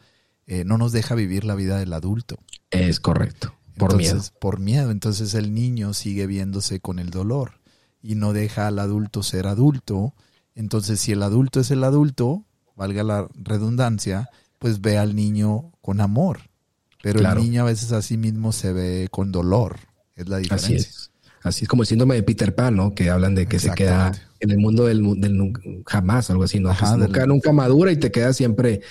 eh, 0.46 0.64
no 0.64 0.78
nos 0.78 0.94
deja 0.94 1.16
vivir 1.16 1.44
la 1.44 1.56
vida 1.56 1.78
del 1.78 1.92
adulto. 1.92 2.38
Es 2.72 3.02
correcto, 3.02 3.54
por 3.78 3.98
miedo. 3.98 4.22
Por 4.40 4.60
miedo, 4.60 4.90
entonces 4.90 5.34
el 5.34 5.54
niño 5.54 5.94
sigue 5.94 6.28
viéndose 6.28 6.80
con 6.80 6.98
el 6.98 7.10
dolor 7.10 7.60
y 8.02 8.16
no 8.16 8.32
deja 8.32 8.68
al 8.68 8.80
adulto 8.80 9.22
ser 9.22 9.48
adulto. 9.48 10.14
Entonces 10.56 11.02
si 11.02 11.12
el 11.12 11.22
adulto 11.22 11.60
es 11.60 11.70
el 11.70 11.84
adulto, 11.84 12.46
valga 12.78 13.04
la 13.04 13.28
redundancia, 13.34 14.30
pues 14.60 14.80
ve 14.80 14.98
al 14.98 15.14
niño 15.14 15.74
con 15.82 16.00
amor. 16.00 16.47
Pero 17.14 17.30
el 17.30 17.44
niño 17.44 17.62
a 17.62 17.66
veces 17.66 17.92
así 17.92 18.18
mismo 18.18 18.52
se 18.52 18.74
ve 18.74 19.08
con 19.12 19.32
dolor. 19.32 19.78
Es 20.16 20.28
la 20.30 20.38
diferencia. 20.38 20.76
Así 20.76 20.90
es. 20.90 21.12
Así 21.44 21.64
es 21.66 21.70
como 21.70 21.84
el 21.84 21.88
síndrome 21.88 22.16
de 22.16 22.24
Peter 22.24 22.54
Pan, 22.54 22.76
¿no? 22.76 22.94
Que 22.94 23.10
hablan 23.10 23.36
de 23.36 23.48
que 23.48 23.60
se 23.60 23.72
queda 23.72 24.12
en 24.40 24.52
el 24.52 24.58
mundo 24.58 24.86
del, 24.86 25.20
del 25.20 25.54
jamás, 25.86 26.30
algo 26.30 26.44
así, 26.44 26.60
¿no? 26.60 26.76
nunca, 26.98 27.26
nunca 27.26 27.52
madura 27.52 27.92
y 27.92 27.98
te 27.98 28.12
queda 28.12 28.34
siempre 28.34 28.82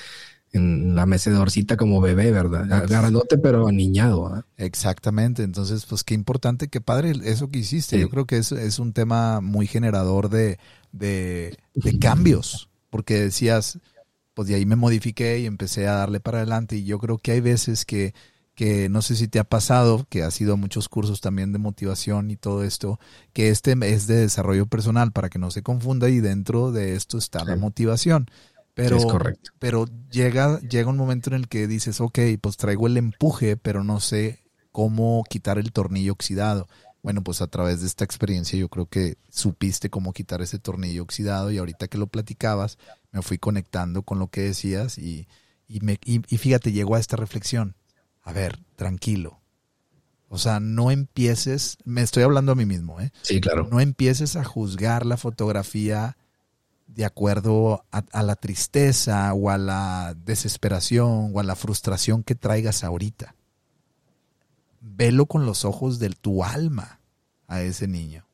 en 0.53 0.95
la 0.95 1.07
mecedorcita 1.07 1.77
como 1.77 2.01
bebé, 2.01 2.31
¿verdad? 2.31 2.73
Agarrándote 2.73 3.39
pero 3.39 3.69
aniñado. 3.69 4.45
Exactamente. 4.57 5.43
Entonces, 5.43 5.85
pues 5.87 6.03
qué 6.03 6.14
importante, 6.14 6.69
qué 6.69 6.81
padre 6.81 7.12
eso 7.25 7.51
que 7.51 7.59
hiciste. 7.59 7.99
Yo 7.99 8.09
creo 8.09 8.27
que 8.27 8.39
es, 8.39 8.53
es 8.53 8.79
un 8.79 8.93
tema 8.93 9.41
muy 9.41 9.67
generador 9.67 10.31
de, 10.31 10.59
de, 10.93 11.57
de 11.75 11.99
cambios, 11.99 12.71
porque 12.91 13.21
decías, 13.21 13.79
pues 14.37 14.49
de 14.49 14.55
ahí 14.55 14.66
me 14.66 14.76
modifiqué 14.76 15.39
y 15.39 15.47
empecé 15.47 15.89
a 15.89 15.95
darle 15.95 16.20
para 16.20 16.39
adelante. 16.39 16.76
Y 16.76 16.84
yo 16.84 16.99
creo 16.99 17.16
que 17.16 17.32
hay 17.32 17.41
veces 17.41 17.87
que, 17.87 18.12
que 18.55 18.91
no 18.91 19.01
sé 19.01 19.16
si 19.16 19.28
te 19.28 19.39
ha 19.39 19.45
pasado, 19.45 20.05
que 20.11 20.22
has 20.22 20.39
ido 20.39 20.53
a 20.53 20.57
muchos 20.57 20.91
cursos 20.91 21.22
también 21.22 21.55
de 21.55 21.59
motivación 21.59 22.30
y 22.30 22.37
todo 22.37 22.62
esto, 22.62 23.01
que 23.32 23.49
este 23.49 23.74
es 23.80 24.07
de 24.07 24.16
desarrollo 24.16 24.66
personal 24.66 25.11
para 25.11 25.30
que 25.30 25.39
no 25.39 25.51
se 25.51 25.62
confunda 25.62 26.11
y 26.11 26.20
dentro 26.20 26.70
de 26.70 26.97
esto 26.97 27.16
está 27.16 27.47
la 27.47 27.57
motivación. 27.57 28.26
Pero, 28.74 28.99
es 28.99 29.07
correcto. 29.07 29.53
pero 29.59 29.87
llega, 30.11 30.61
llega 30.61 30.91
un 30.91 30.99
momento 30.99 31.30
en 31.30 31.37
el 31.37 31.49
que 31.49 31.66
dices, 31.66 32.03
ok, 32.03 32.18
pues 32.39 32.59
traigo 32.59 32.89
el 32.89 32.99
empuje, 32.99 33.57
pero 33.57 33.84
no 33.84 34.01
sé 34.01 34.45
cómo 34.70 35.24
quitar 35.30 35.59
el 35.59 35.72
tornillo 35.72 36.12
oxidado. 36.12 36.68
Bueno, 37.07 37.22
pues 37.22 37.40
a 37.40 37.46
través 37.46 37.82
de 37.82 37.86
esta 37.86 38.04
experiencia 38.04 38.59
yo 38.59 38.68
creo 38.68 38.86
que 38.86 39.16
supiste 39.30 39.90
cómo 39.90 40.12
quitar 40.12 40.42
ese 40.42 40.59
tornillo 40.59 41.04
oxidado 41.04 41.52
y 41.52 41.59
ahorita 41.59 41.86
que 41.86 41.98
lo 41.98 42.09
platicabas 42.09 42.78
me 43.12 43.22
fui 43.22 43.38
conectando 43.38 44.02
con 44.02 44.18
lo 44.18 44.26
que 44.26 44.40
decías 44.40 44.98
y, 44.98 45.28
me, 45.68 46.00
y, 46.04 46.18
fíjate, 46.18 46.72
llegó 46.72 46.96
a 46.96 46.98
esta 46.98 47.14
reflexión. 47.14 47.76
A 48.24 48.32
ver, 48.32 48.59
tranquilo. 48.74 49.38
O 50.28 50.36
sea, 50.36 50.59
no 50.59 50.90
empieces, 50.90 51.78
me 51.84 52.02
estoy 52.02 52.24
hablando 52.24 52.50
a 52.50 52.57
mí 52.57 52.66
mismo, 52.66 53.00
¿eh? 53.00 53.12
Sí, 53.22 53.40
claro. 53.40 53.68
No 53.70 53.78
empieces 53.78 54.34
a 54.34 54.42
juzgar 54.42 55.07
la 55.07 55.16
fotografía 55.16 56.16
de 56.88 57.04
acuerdo 57.04 57.84
a, 57.92 57.98
a, 58.11 58.24
la 58.24 58.34
tristeza 58.34 59.32
o 59.32 59.50
a 59.50 59.59
la 59.59 60.16
desesperación 60.24 61.30
o 61.32 61.38
a 61.38 61.44
la 61.44 61.54
frustración 61.54 62.24
que 62.24 62.34
traigas 62.34 62.82
ahorita 62.82 63.36
velo 64.95 65.26
con 65.26 65.47
los 65.47 65.64
ojos 65.64 65.99
de 65.99 66.11
tu 66.11 66.45
alma 66.45 67.01
a 67.47 67.62
ese 67.62 67.89
niño. 67.89 68.26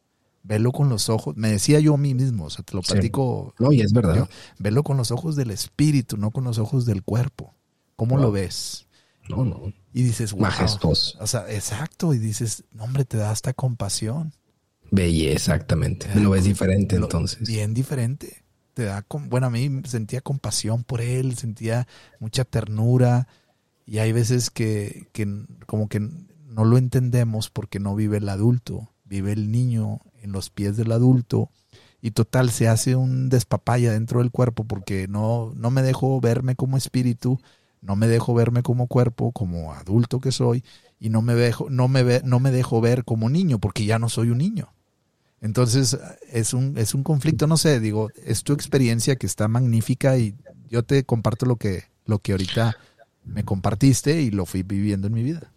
Velo 0.44 0.72
con 0.72 0.88
los 0.88 1.08
ojos, 1.08 1.36
me 1.36 1.50
decía 1.52 1.78
yo 1.78 1.94
a 1.94 1.98
mí 1.98 2.14
mismo, 2.14 2.46
o 2.46 2.50
sea, 2.50 2.64
te 2.64 2.74
lo 2.74 2.82
platico. 2.82 3.54
No, 3.58 3.72
y 3.72 3.80
es 3.80 3.92
verdad. 3.92 4.28
velo 4.58 4.82
con 4.82 4.96
los 4.96 5.12
ojos 5.12 5.36
del 5.36 5.52
espíritu, 5.52 6.16
no 6.16 6.32
con 6.32 6.44
los 6.44 6.58
ojos 6.58 6.84
del 6.84 7.02
cuerpo. 7.02 7.54
¿Cómo 7.94 8.18
lo 8.18 8.32
ves? 8.32 8.88
No, 9.28 9.44
no. 9.44 9.72
Y 9.92 10.02
dices, 10.02 10.32
wow. 10.32 10.42
Majestuoso. 10.42 11.16
O 11.20 11.26
sea, 11.26 11.48
exacto. 11.48 12.12
Y 12.12 12.18
dices, 12.18 12.64
hombre, 12.78 13.04
te 13.04 13.18
da 13.18 13.30
hasta 13.30 13.52
compasión. 13.52 14.32
Belleza, 14.90 15.32
exactamente. 15.32 16.08
Lo 16.16 16.30
ves 16.30 16.44
diferente 16.44 16.96
entonces. 16.96 17.46
Bien 17.46 17.72
diferente. 17.72 18.42
Te 18.74 18.84
da, 18.84 19.06
bueno, 19.28 19.46
a 19.46 19.50
mí 19.50 19.82
sentía 19.84 20.20
compasión 20.22 20.82
por 20.82 21.00
él, 21.00 21.36
sentía 21.36 21.86
mucha 22.18 22.44
ternura. 22.44 23.28
Y 23.86 23.98
hay 23.98 24.10
veces 24.12 24.50
que, 24.50 25.08
que 25.12 25.28
como 25.66 25.88
que 25.88 26.08
no 26.52 26.64
lo 26.64 26.78
entendemos 26.78 27.50
porque 27.50 27.80
no 27.80 27.94
vive 27.94 28.18
el 28.18 28.28
adulto, 28.28 28.90
vive 29.04 29.32
el 29.32 29.50
niño 29.50 30.00
en 30.20 30.32
los 30.32 30.50
pies 30.50 30.76
del 30.76 30.92
adulto 30.92 31.50
y 32.00 32.10
total 32.10 32.50
se 32.50 32.68
hace 32.68 32.94
un 32.96 33.28
despapaya 33.28 33.92
dentro 33.92 34.20
del 34.20 34.30
cuerpo 34.30 34.64
porque 34.64 35.08
no, 35.08 35.52
no 35.56 35.70
me 35.70 35.82
dejo 35.82 36.20
verme 36.20 36.54
como 36.54 36.76
espíritu, 36.76 37.40
no 37.80 37.96
me 37.96 38.06
dejo 38.06 38.34
verme 38.34 38.62
como 38.62 38.86
cuerpo, 38.86 39.32
como 39.32 39.72
adulto 39.72 40.20
que 40.20 40.32
soy 40.32 40.62
y 41.00 41.08
no 41.08 41.22
me 41.22 41.34
dejo, 41.34 41.70
no 41.70 41.88
me 41.88 42.02
ve, 42.02 42.22
no 42.24 42.38
me 42.38 42.50
dejo 42.50 42.80
ver 42.80 43.04
como 43.04 43.30
niño 43.30 43.58
porque 43.58 43.84
ya 43.84 43.98
no 43.98 44.08
soy 44.08 44.30
un 44.30 44.38
niño. 44.38 44.72
Entonces 45.40 45.98
es 46.30 46.54
un, 46.54 46.76
es 46.76 46.94
un 46.94 47.02
conflicto, 47.02 47.46
no 47.46 47.56
sé, 47.56 47.80
digo, 47.80 48.10
es 48.24 48.44
tu 48.44 48.52
experiencia 48.52 49.16
que 49.16 49.26
está 49.26 49.48
magnífica 49.48 50.16
y 50.18 50.36
yo 50.68 50.84
te 50.84 51.04
comparto 51.04 51.46
lo 51.46 51.56
que, 51.56 51.84
lo 52.04 52.20
que 52.20 52.32
ahorita 52.32 52.76
me 53.24 53.44
compartiste 53.44 54.22
y 54.22 54.30
lo 54.30 54.46
fui 54.46 54.62
viviendo 54.62 55.08
en 55.08 55.14
mi 55.14 55.22
vida. 55.22 55.52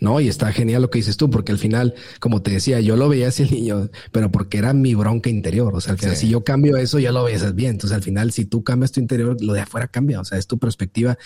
No, 0.00 0.20
y 0.20 0.28
está 0.28 0.52
genial 0.52 0.82
lo 0.82 0.90
que 0.90 0.98
dices 0.98 1.16
tú, 1.16 1.30
porque 1.30 1.52
al 1.52 1.58
final, 1.58 1.94
como 2.20 2.42
te 2.42 2.50
decía, 2.50 2.80
yo 2.80 2.96
lo 2.96 3.08
veía 3.08 3.28
ese 3.28 3.44
niño, 3.44 3.90
pero 4.12 4.30
porque 4.30 4.58
era 4.58 4.72
mi 4.72 4.94
bronca 4.94 5.30
interior. 5.30 5.74
O 5.74 5.80
sea, 5.80 5.92
al 5.94 6.16
si 6.16 6.28
yo 6.28 6.44
cambio 6.44 6.76
eso, 6.76 6.98
ya 6.98 7.12
lo 7.12 7.24
ves 7.24 7.54
bien. 7.54 7.72
Entonces, 7.72 7.94
al 7.94 8.02
final, 8.02 8.32
si 8.32 8.44
tú 8.44 8.64
cambias 8.64 8.92
tu 8.92 9.00
interior, 9.00 9.36
lo 9.40 9.52
de 9.52 9.60
afuera 9.60 9.88
cambia. 9.88 10.20
O 10.20 10.24
sea, 10.24 10.38
es 10.38 10.46
tu 10.46 10.58
perspectiva. 10.58 11.16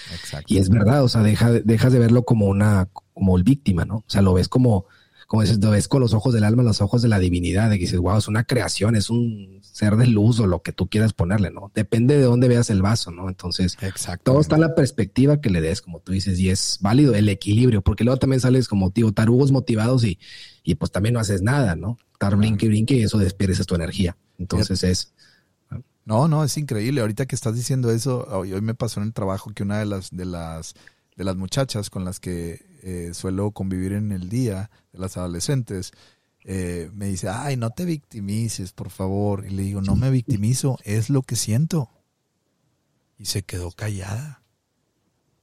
Y 0.46 0.58
es 0.58 0.68
verdad. 0.68 1.02
O 1.02 1.08
sea, 1.08 1.22
deja, 1.22 1.50
dejas 1.50 1.92
de 1.92 1.98
verlo 1.98 2.24
como 2.24 2.46
una, 2.46 2.88
como 3.14 3.36
el 3.36 3.42
víctima, 3.42 3.84
¿no? 3.84 3.96
O 3.96 4.04
sea, 4.06 4.22
lo 4.22 4.34
ves 4.34 4.48
como, 4.48 4.86
como 5.28 5.42
dices, 5.42 5.58
lo 5.62 5.70
ves 5.70 5.88
con 5.88 6.00
los 6.00 6.14
ojos 6.14 6.32
del 6.32 6.42
alma, 6.42 6.62
los 6.62 6.80
ojos 6.80 7.02
de 7.02 7.08
la 7.08 7.18
divinidad, 7.18 7.68
de 7.68 7.76
que 7.76 7.82
dices, 7.84 8.00
wow, 8.00 8.16
es 8.16 8.28
una 8.28 8.44
creación, 8.44 8.96
es 8.96 9.10
un 9.10 9.60
ser 9.60 9.96
de 9.96 10.06
luz 10.06 10.40
o 10.40 10.46
lo 10.46 10.62
que 10.62 10.72
tú 10.72 10.88
quieras 10.88 11.12
ponerle, 11.12 11.50
¿no? 11.50 11.70
Depende 11.74 12.16
de 12.16 12.22
dónde 12.22 12.48
veas 12.48 12.70
el 12.70 12.80
vaso, 12.80 13.10
¿no? 13.10 13.28
Entonces, 13.28 13.76
todo 14.22 14.40
está 14.40 14.54
en 14.54 14.62
la 14.62 14.74
perspectiva 14.74 15.42
que 15.42 15.50
le 15.50 15.60
des, 15.60 15.82
como 15.82 16.00
tú 16.00 16.12
dices, 16.12 16.40
y 16.40 16.48
es 16.48 16.78
válido 16.80 17.14
el 17.14 17.28
equilibrio, 17.28 17.82
porque 17.82 18.04
luego 18.04 18.18
también 18.18 18.40
sales 18.40 18.68
como, 18.68 18.90
tío, 18.90 19.12
tarugos 19.12 19.52
motivados 19.52 20.02
y, 20.02 20.18
y 20.64 20.76
pues 20.76 20.90
también 20.90 21.12
no 21.12 21.20
haces 21.20 21.42
nada, 21.42 21.76
¿no? 21.76 21.98
Estar 22.14 22.34
brinque 22.34 22.66
brinque 22.66 22.94
y 22.94 23.02
eso 23.02 23.18
despierdes 23.18 23.64
tu 23.66 23.74
energía. 23.74 24.16
Entonces 24.38 24.82
es... 24.82 25.12
No, 26.06 26.26
no, 26.26 26.42
es 26.42 26.56
increíble. 26.56 27.02
Ahorita 27.02 27.26
que 27.26 27.34
estás 27.34 27.54
diciendo 27.54 27.90
eso, 27.90 28.26
hoy 28.30 28.58
me 28.62 28.72
pasó 28.72 28.98
en 29.00 29.08
el 29.08 29.12
trabajo 29.12 29.50
que 29.50 29.62
una 29.62 29.78
de 29.78 29.84
las, 29.84 30.08
de 30.10 30.24
las, 30.24 30.74
de 31.16 31.24
las 31.24 31.36
muchachas 31.36 31.90
con 31.90 32.06
las 32.06 32.18
que 32.18 32.64
eh, 32.82 33.10
suelo 33.14 33.50
convivir 33.50 33.92
en 33.92 34.12
el 34.12 34.28
día, 34.28 34.70
de 34.92 34.98
las 34.98 35.16
adolescentes, 35.16 35.92
eh, 36.44 36.90
me 36.94 37.06
dice, 37.06 37.28
ay, 37.28 37.56
no 37.56 37.70
te 37.70 37.84
victimices, 37.84 38.72
por 38.72 38.90
favor. 38.90 39.44
Y 39.46 39.50
le 39.50 39.62
digo, 39.62 39.82
no 39.82 39.96
me 39.96 40.10
victimizo, 40.10 40.78
es 40.84 41.10
lo 41.10 41.22
que 41.22 41.36
siento. 41.36 41.90
Y 43.18 43.26
se 43.26 43.42
quedó 43.42 43.70
callada. 43.70 44.42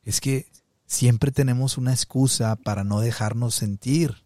Es 0.03 0.21
que 0.21 0.47
siempre 0.86 1.31
tenemos 1.31 1.77
una 1.77 1.91
excusa 1.91 2.55
para 2.55 2.83
no 2.83 3.01
dejarnos 3.01 3.55
sentir. 3.55 4.23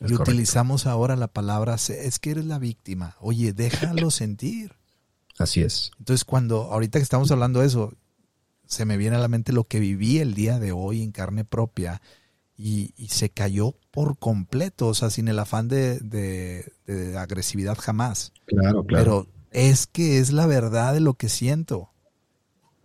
y 0.00 0.14
utilizamos 0.14 0.86
ahora 0.86 1.16
la 1.16 1.28
palabra, 1.28 1.76
es 1.76 2.18
que 2.18 2.30
eres 2.30 2.46
la 2.46 2.58
víctima. 2.58 3.16
Oye, 3.20 3.52
déjalo 3.52 4.10
sentir. 4.10 4.74
Así 5.38 5.62
es. 5.62 5.90
Entonces, 5.98 6.24
cuando 6.24 6.72
ahorita 6.72 6.98
que 6.98 7.04
estamos 7.04 7.30
hablando 7.30 7.60
de 7.60 7.66
eso, 7.66 7.94
se 8.66 8.84
me 8.84 8.96
viene 8.96 9.16
a 9.16 9.20
la 9.20 9.28
mente 9.28 9.52
lo 9.52 9.64
que 9.64 9.78
viví 9.78 10.18
el 10.18 10.34
día 10.34 10.58
de 10.58 10.72
hoy 10.72 11.02
en 11.02 11.12
carne 11.12 11.44
propia 11.44 12.00
y, 12.56 12.92
se 13.08 13.30
cayó 13.30 13.74
por 13.90 14.18
completo, 14.18 14.88
o 14.88 14.94
sea, 14.94 15.10
sin 15.10 15.28
el 15.28 15.38
afán 15.38 15.68
de, 15.68 16.72
agresividad 17.18 17.76
jamás. 17.78 18.32
Claro, 18.46 18.84
claro. 18.84 19.04
Pero 19.04 19.26
es 19.50 19.86
que 19.86 20.18
es 20.18 20.32
la 20.32 20.46
verdad 20.46 20.94
de 20.94 21.00
lo 21.00 21.14
que 21.14 21.28
siento. 21.28 21.90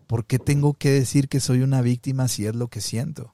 ¿Por 0.07 0.25
qué 0.25 0.39
tengo 0.39 0.73
que 0.73 0.91
decir 0.91 1.29
que 1.29 1.39
soy 1.39 1.61
una 1.61 1.81
víctima 1.81 2.27
si 2.27 2.45
es 2.45 2.55
lo 2.55 2.67
que 2.67 2.81
siento? 2.81 3.31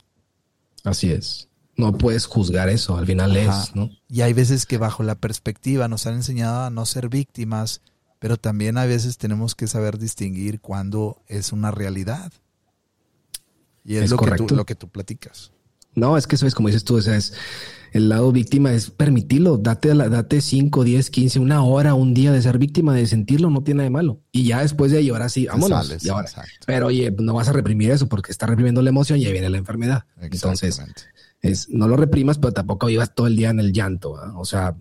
Así 0.84 1.12
es. 1.12 1.50
No 1.76 1.98
puedes 1.98 2.26
juzgar 2.26 2.70
eso, 2.70 2.98
al 2.98 3.06
final 3.06 3.36
es, 3.36 3.76
¿no? 3.76 3.90
Y 4.10 4.22
hay 4.22 4.34
veces 4.34 4.66
que 4.66 4.78
bajo 4.78 5.04
la 5.04 5.16
perspectiva 5.16 5.88
nos 5.88 6.08
han 6.08 6.16
enseñado 6.16 6.64
a 6.64 6.70
no 6.72 6.86
ser 6.88 7.10
víctimas, 7.10 7.82
pero 8.20 8.38
también 8.38 8.78
a 8.78 8.86
veces 8.86 9.20
tenemos 9.20 9.54
que 9.54 9.68
saber 9.68 10.00
distinguir 10.00 10.60
cuándo 10.60 11.22
es 11.28 11.52
una 11.52 11.70
realidad. 11.70 12.32
Y 13.84 13.98
es, 13.98 14.10
lo, 14.10 14.18
que 14.18 14.32
tú, 14.32 14.56
lo 14.56 14.66
que 14.66 14.76
tú 14.76 14.90
platicas. 14.90 15.52
No, 15.98 16.16
es 16.16 16.28
que 16.28 16.36
eso 16.36 16.46
es 16.46 16.54
como 16.54 16.68
dices 16.68 16.84
tú, 16.84 16.98
o 16.98 17.02
sea, 17.02 17.18
es 17.18 17.34
el 17.92 18.10
lado 18.10 18.32
víctima 18.32 18.72
es 18.72 18.92
permitirlo, 18.92 19.58
date, 19.58 19.96
date 19.96 20.42
5, 20.42 20.84
10, 20.84 21.10
15, 21.10 21.40
una 21.40 21.64
hora, 21.64 21.96
un 21.96 22.14
día 22.14 22.32
de 22.32 22.40
ser 22.40 22.60
víctima, 22.60 22.94
de 22.94 23.08
sentirlo, 23.08 23.50
no 23.50 23.64
tiene 23.64 23.78
nada 23.80 23.86
de 23.86 23.90
malo. 23.90 24.22
Y 24.32 24.44
ya 24.44 24.62
después 24.62 24.92
de 24.92 25.00
ahí, 25.00 25.10
ahora 25.10 25.30
sí, 25.30 25.48
vámonos. 25.48 25.98
Pero 26.68 26.88
oye, 26.88 27.12
no 27.18 27.34
vas 27.34 27.48
a 27.48 27.54
reprimir 27.54 27.90
eso 27.90 28.08
porque 28.08 28.32
está 28.32 28.46
reprimiendo 28.46 28.84
la 28.84 28.90
emoción 28.90 29.18
y 29.18 29.26
ahí 29.26 29.32
viene 29.32 29.50
la 29.50 29.58
enfermedad. 29.58 30.06
Entonces, 30.22 30.80
es, 31.42 31.70
no 31.70 31.88
lo 31.88 31.98
reprimas, 31.98 32.38
pero 32.38 32.54
tampoco 32.54 32.86
vivas 32.86 33.16
todo 33.16 33.26
el 33.26 33.36
día 33.36 33.50
en 33.50 33.60
el 33.60 33.74
llanto. 33.74 34.16
O 34.36 34.46
sea, 34.46 34.76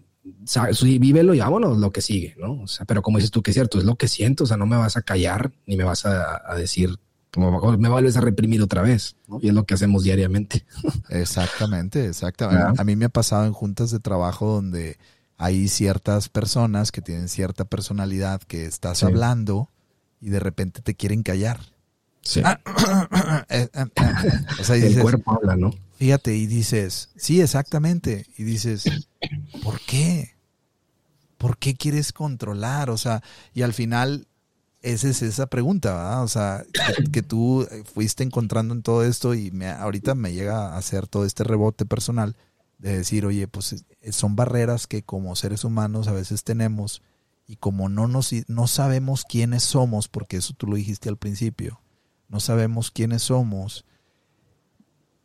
vívelo 0.82 1.32
y 1.32 1.38
vámonos, 1.38 1.78
lo 1.78 1.92
que 1.92 2.02
sigue, 2.02 2.34
¿no? 2.38 2.60
O 2.62 2.66
sea, 2.66 2.84
pero 2.84 3.00
como 3.00 3.16
dices 3.16 3.30
tú, 3.30 3.42
que 3.42 3.52
es 3.52 3.54
cierto, 3.54 3.78
es 3.78 3.84
lo 3.84 3.96
que 3.96 4.08
siento, 4.08 4.44
o 4.44 4.46
sea, 4.46 4.58
no 4.58 4.66
me 4.66 4.76
vas 4.76 4.98
a 4.98 5.02
callar 5.02 5.52
ni 5.64 5.78
me 5.78 5.84
vas 5.84 6.04
a, 6.04 6.42
a 6.44 6.54
decir 6.56 6.98
me 7.36 7.88
vuelves 7.88 8.16
a 8.16 8.20
reprimir 8.20 8.62
otra 8.62 8.82
vez, 8.82 9.16
Y 9.40 9.48
es 9.48 9.54
lo 9.54 9.64
que 9.64 9.74
hacemos 9.74 10.04
diariamente. 10.04 10.64
Exactamente, 11.08 12.06
exactamente. 12.06 12.80
A 12.80 12.84
mí 12.84 12.96
me 12.96 13.06
ha 13.06 13.10
pasado 13.10 13.46
en 13.46 13.52
juntas 13.52 13.90
de 13.90 14.00
trabajo 14.00 14.46
donde 14.46 14.98
hay 15.38 15.68
ciertas 15.68 16.28
personas 16.28 16.92
que 16.92 17.02
tienen 17.02 17.28
cierta 17.28 17.64
personalidad 17.64 18.40
que 18.42 18.64
estás 18.64 19.02
hablando 19.02 19.70
y 20.20 20.30
de 20.30 20.40
repente 20.40 20.80
te 20.82 20.94
quieren 20.94 21.22
callar. 21.22 21.60
Sí. 22.22 22.42
Eh, 23.48 23.68
eh, 23.72 23.86
eh. 23.94 24.30
o 24.60 24.64
sea, 24.64 24.76
El 24.76 25.00
cuerpo 25.00 25.32
habla, 25.32 25.56
¿no? 25.56 25.70
Fíjate, 25.96 26.36
y 26.36 26.46
dices, 26.46 27.10
sí, 27.16 27.40
exactamente. 27.40 28.26
Y 28.36 28.42
dices, 28.42 28.84
¿por 29.62 29.80
qué? 29.80 30.34
¿Por 31.38 31.58
qué 31.58 31.76
quieres 31.76 32.12
controlar? 32.12 32.90
O 32.90 32.98
sea, 32.98 33.22
y 33.54 33.62
al 33.62 33.72
final 33.72 34.26
esa 34.82 35.08
es 35.08 35.22
esa 35.22 35.46
pregunta, 35.46 35.94
¿verdad? 35.94 36.22
O 36.22 36.28
sea, 36.28 36.64
que, 37.12 37.22
tú 37.22 37.66
fuiste 37.92 38.22
encontrando 38.22 38.74
en 38.74 38.82
todo 38.82 39.04
esto 39.04 39.34
y 39.34 39.50
me, 39.50 39.68
ahorita 39.68 40.14
me 40.14 40.32
llega 40.32 40.68
a 40.68 40.78
hacer 40.78 41.06
todo 41.06 41.24
este 41.24 41.44
rebote 41.44 41.86
personal 41.86 42.36
de 42.78 42.98
decir, 42.98 43.26
oye, 43.26 43.48
pues 43.48 43.84
son 44.10 44.36
barreras 44.36 44.86
que 44.86 45.02
como 45.02 45.34
seres 45.34 45.64
humanos 45.64 46.08
a 46.08 46.12
veces 46.12 46.44
tenemos 46.44 47.02
y 47.46 47.56
como 47.56 47.88
no, 47.88 48.06
nos, 48.08 48.30
no 48.48 48.66
sabemos 48.66 49.24
quiénes 49.24 49.62
somos, 49.62 50.08
porque 50.08 50.36
eso 50.36 50.54
tú 50.54 50.66
lo 50.66 50.76
dijiste 50.76 51.08
al 51.08 51.16
principio, 51.16 51.80
no 52.28 52.40
sabemos 52.40 52.90
quiénes 52.90 53.22
somos, 53.22 53.84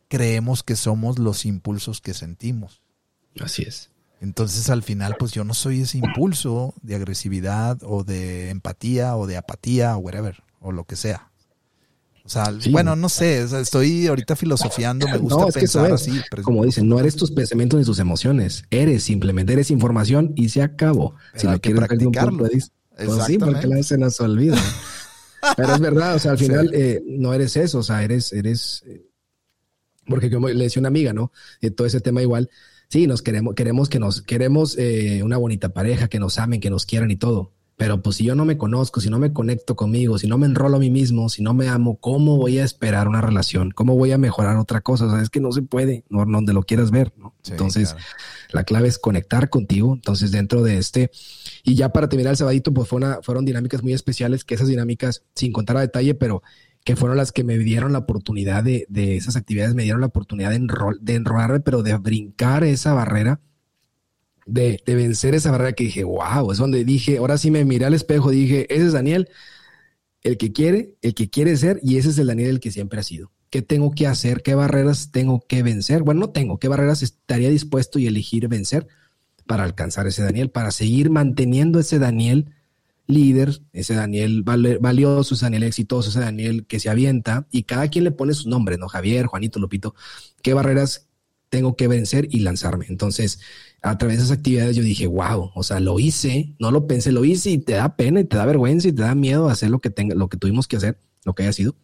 creemos 0.08 0.62
que 0.62 0.76
somos 0.76 1.18
los 1.18 1.44
impulsos 1.44 2.00
que 2.00 2.14
sentimos. 2.14 2.82
Así 3.40 3.62
es. 3.62 3.91
Entonces 4.22 4.70
al 4.70 4.84
final 4.84 5.16
pues 5.18 5.32
yo 5.32 5.42
no 5.42 5.52
soy 5.52 5.80
ese 5.80 5.98
impulso 5.98 6.74
de 6.80 6.94
agresividad 6.94 7.78
o 7.82 8.04
de 8.04 8.50
empatía 8.50 9.16
o 9.16 9.26
de 9.26 9.36
apatía 9.36 9.96
o 9.96 9.98
whatever 9.98 10.44
o 10.60 10.70
lo 10.70 10.84
que 10.84 10.94
sea. 10.94 11.32
O 12.24 12.28
sea, 12.28 12.54
bueno, 12.70 12.94
no 12.94 13.08
sé, 13.08 13.42
estoy 13.42 14.06
ahorita 14.06 14.36
filosofiando, 14.36 15.08
me 15.08 15.18
gusta 15.18 15.46
pensar 15.46 15.90
así. 15.90 16.12
como 16.44 16.64
dicen, 16.64 16.88
no 16.88 17.00
eres 17.00 17.16
tus 17.16 17.32
pensamientos 17.32 17.80
ni 17.80 17.84
tus 17.84 17.98
emociones, 17.98 18.62
eres 18.70 19.02
simplemente, 19.02 19.54
eres 19.54 19.72
información 19.72 20.32
y 20.36 20.50
se 20.50 20.62
acabó. 20.62 21.16
si 21.34 21.48
lo 21.48 21.60
quieres 21.60 21.80
practicarlo. 21.84 22.48
Pues 22.48 23.24
sí, 23.26 23.38
porque 23.38 23.66
la 23.66 23.82
se 23.82 23.98
nos 23.98 24.20
olvida. 24.20 24.56
Pero 25.56 25.74
es 25.74 25.80
verdad, 25.80 26.14
o 26.14 26.18
sea, 26.20 26.30
al 26.30 26.38
final 26.38 26.70
eh, 26.72 27.02
no 27.04 27.34
eres 27.34 27.56
eso, 27.56 27.78
o 27.78 27.82
sea, 27.82 28.04
eres, 28.04 28.32
eres, 28.32 28.84
eh, 28.86 29.04
porque 30.06 30.30
como 30.30 30.48
le 30.48 30.62
decía 30.62 30.78
una 30.78 30.88
amiga, 30.88 31.12
¿no? 31.12 31.32
De 31.60 31.72
todo 31.72 31.88
ese 31.88 32.00
tema 32.00 32.22
igual, 32.22 32.48
sí, 32.92 33.06
nos 33.06 33.22
queremos, 33.22 33.54
queremos 33.54 33.88
que 33.88 33.98
nos, 33.98 34.20
queremos 34.20 34.76
eh, 34.78 35.22
una 35.24 35.38
bonita 35.38 35.70
pareja, 35.70 36.08
que 36.08 36.18
nos 36.18 36.38
amen, 36.38 36.60
que 36.60 36.68
nos 36.68 36.84
quieran 36.84 37.10
y 37.10 37.16
todo. 37.16 37.50
Pero 37.78 38.02
pues 38.02 38.16
si 38.16 38.24
yo 38.24 38.34
no 38.34 38.44
me 38.44 38.58
conozco, 38.58 39.00
si 39.00 39.08
no 39.08 39.18
me 39.18 39.32
conecto 39.32 39.76
conmigo, 39.76 40.18
si 40.18 40.26
no 40.26 40.36
me 40.36 40.46
enrolo 40.46 40.76
a 40.76 40.78
mí 40.78 40.90
mismo, 40.90 41.30
si 41.30 41.42
no 41.42 41.54
me 41.54 41.68
amo, 41.68 41.96
¿cómo 41.96 42.36
voy 42.36 42.58
a 42.58 42.64
esperar 42.64 43.08
una 43.08 43.22
relación? 43.22 43.70
¿Cómo 43.70 43.96
voy 43.96 44.12
a 44.12 44.18
mejorar 44.18 44.58
otra 44.58 44.82
cosa? 44.82 45.06
O 45.06 45.10
sea, 45.10 45.22
es 45.22 45.30
que 45.30 45.40
no 45.40 45.52
se 45.52 45.62
puede, 45.62 46.04
no, 46.10 46.26
donde 46.26 46.52
lo 46.52 46.64
quieras 46.64 46.90
ver, 46.90 47.14
¿no? 47.16 47.34
Entonces, 47.48 47.96
la 48.50 48.64
clave 48.64 48.88
es 48.88 48.98
conectar 48.98 49.48
contigo. 49.48 49.94
Entonces, 49.94 50.30
dentro 50.30 50.62
de 50.62 50.76
este, 50.76 51.10
y 51.64 51.74
ya 51.74 51.94
para 51.94 52.10
terminar 52.10 52.32
el 52.32 52.36
sabadito, 52.36 52.74
pues 52.74 52.88
fue 52.88 52.98
una, 52.98 53.20
fueron 53.22 53.46
dinámicas 53.46 53.82
muy 53.82 53.94
especiales, 53.94 54.44
que 54.44 54.54
esas 54.54 54.68
dinámicas, 54.68 55.24
sin 55.34 55.50
contar 55.50 55.78
a 55.78 55.80
detalle, 55.80 56.14
pero 56.14 56.42
que 56.84 56.96
fueron 56.96 57.16
las 57.16 57.32
que 57.32 57.44
me 57.44 57.58
dieron 57.58 57.92
la 57.92 58.00
oportunidad 58.00 58.64
de, 58.64 58.86
de 58.88 59.16
esas 59.16 59.36
actividades, 59.36 59.74
me 59.74 59.84
dieron 59.84 60.00
la 60.00 60.08
oportunidad 60.08 60.50
de, 60.50 60.56
enrol, 60.56 60.98
de 61.00 61.14
enrolarme, 61.14 61.60
pero 61.60 61.82
de 61.82 61.96
brincar 61.96 62.64
esa 62.64 62.92
barrera, 62.92 63.40
de, 64.46 64.80
de, 64.84 64.94
vencer 64.96 65.34
esa 65.34 65.52
barrera 65.52 65.74
que 65.74 65.84
dije, 65.84 66.02
wow, 66.02 66.50
es 66.50 66.58
donde 66.58 66.84
dije, 66.84 67.18
ahora 67.18 67.38
sí 67.38 67.50
me 67.50 67.64
miré 67.64 67.84
al 67.84 67.94
espejo, 67.94 68.30
dije, 68.30 68.72
ese 68.74 68.86
es 68.86 68.92
Daniel, 68.92 69.28
el 70.22 70.36
que 70.36 70.52
quiere, 70.52 70.96
el 71.02 71.14
que 71.14 71.30
quiere 71.30 71.56
ser, 71.56 71.78
y 71.82 71.98
ese 71.98 72.10
es 72.10 72.18
el 72.18 72.26
Daniel 72.26 72.50
el 72.50 72.60
que 72.60 72.72
siempre 72.72 72.98
ha 72.98 73.04
sido. 73.04 73.30
¿Qué 73.50 73.62
tengo 73.62 73.92
que 73.92 74.06
hacer? 74.06 74.42
¿Qué 74.42 74.54
barreras 74.54 75.12
tengo 75.12 75.44
que 75.46 75.62
vencer? 75.62 76.02
Bueno, 76.02 76.20
no 76.20 76.30
tengo, 76.30 76.58
¿qué 76.58 76.68
barreras 76.68 77.02
estaría 77.02 77.50
dispuesto 77.50 77.98
y 77.98 78.06
elegir 78.06 78.48
vencer 78.48 78.88
para 79.46 79.62
alcanzar 79.64 80.06
ese 80.06 80.22
Daniel, 80.22 80.50
para 80.50 80.72
seguir 80.72 81.10
manteniendo 81.10 81.78
ese 81.78 81.98
Daniel? 81.98 82.54
Líder, 83.06 83.60
ese 83.72 83.94
Daniel 83.94 84.42
valioso, 84.42 85.34
ese 85.34 85.44
Daniel 85.44 85.64
exitoso, 85.64 86.10
ese 86.10 86.20
Daniel 86.20 86.66
que 86.66 86.80
se 86.80 86.88
avienta 86.88 87.46
y 87.50 87.64
cada 87.64 87.88
quien 87.88 88.04
le 88.04 88.10
pone 88.10 88.34
su 88.34 88.48
nombre, 88.48 88.78
¿no? 88.78 88.88
Javier, 88.88 89.26
Juanito, 89.26 89.58
Lupito, 89.58 89.94
¿qué 90.42 90.54
barreras 90.54 91.08
tengo 91.48 91.76
que 91.76 91.88
vencer 91.88 92.28
y 92.30 92.40
lanzarme? 92.40 92.86
Entonces, 92.88 93.40
a 93.82 93.98
través 93.98 94.18
de 94.18 94.24
esas 94.24 94.38
actividades 94.38 94.76
yo 94.76 94.82
dije, 94.82 95.06
wow, 95.06 95.50
o 95.54 95.62
sea, 95.62 95.80
lo 95.80 95.98
hice, 95.98 96.54
no 96.58 96.70
lo 96.70 96.86
pensé, 96.86 97.12
lo 97.12 97.24
hice 97.24 97.50
y 97.50 97.58
te 97.58 97.74
da 97.74 97.96
pena 97.96 98.20
y 98.20 98.24
te 98.24 98.36
da 98.36 98.46
vergüenza 98.46 98.88
y 98.88 98.92
te 98.92 99.02
da 99.02 99.14
miedo 99.14 99.48
hacer 99.48 99.70
lo 99.70 99.80
que 99.80 99.90
tenga, 99.90 100.14
lo 100.14 100.28
que 100.28 100.36
tuvimos 100.36 100.68
que 100.68 100.76
hacer, 100.76 100.98
lo 101.24 101.34
que 101.34 101.42
haya 101.42 101.52
sido. 101.52 101.74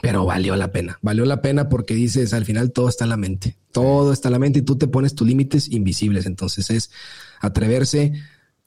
Pero 0.00 0.24
valió 0.24 0.56
la 0.56 0.72
pena, 0.72 0.98
valió 1.02 1.26
la 1.26 1.42
pena 1.42 1.68
porque 1.68 1.94
dices, 1.94 2.32
al 2.32 2.46
final 2.46 2.72
todo 2.72 2.88
está 2.88 3.04
en 3.04 3.10
la 3.10 3.18
mente, 3.18 3.58
todo 3.72 4.12
está 4.12 4.28
en 4.28 4.32
la 4.32 4.38
mente 4.38 4.60
y 4.60 4.62
tú 4.62 4.76
te 4.76 4.88
pones 4.88 5.14
tus 5.14 5.28
límites 5.28 5.70
invisibles. 5.70 6.24
Entonces 6.24 6.70
es 6.70 6.90
atreverse 7.40 8.14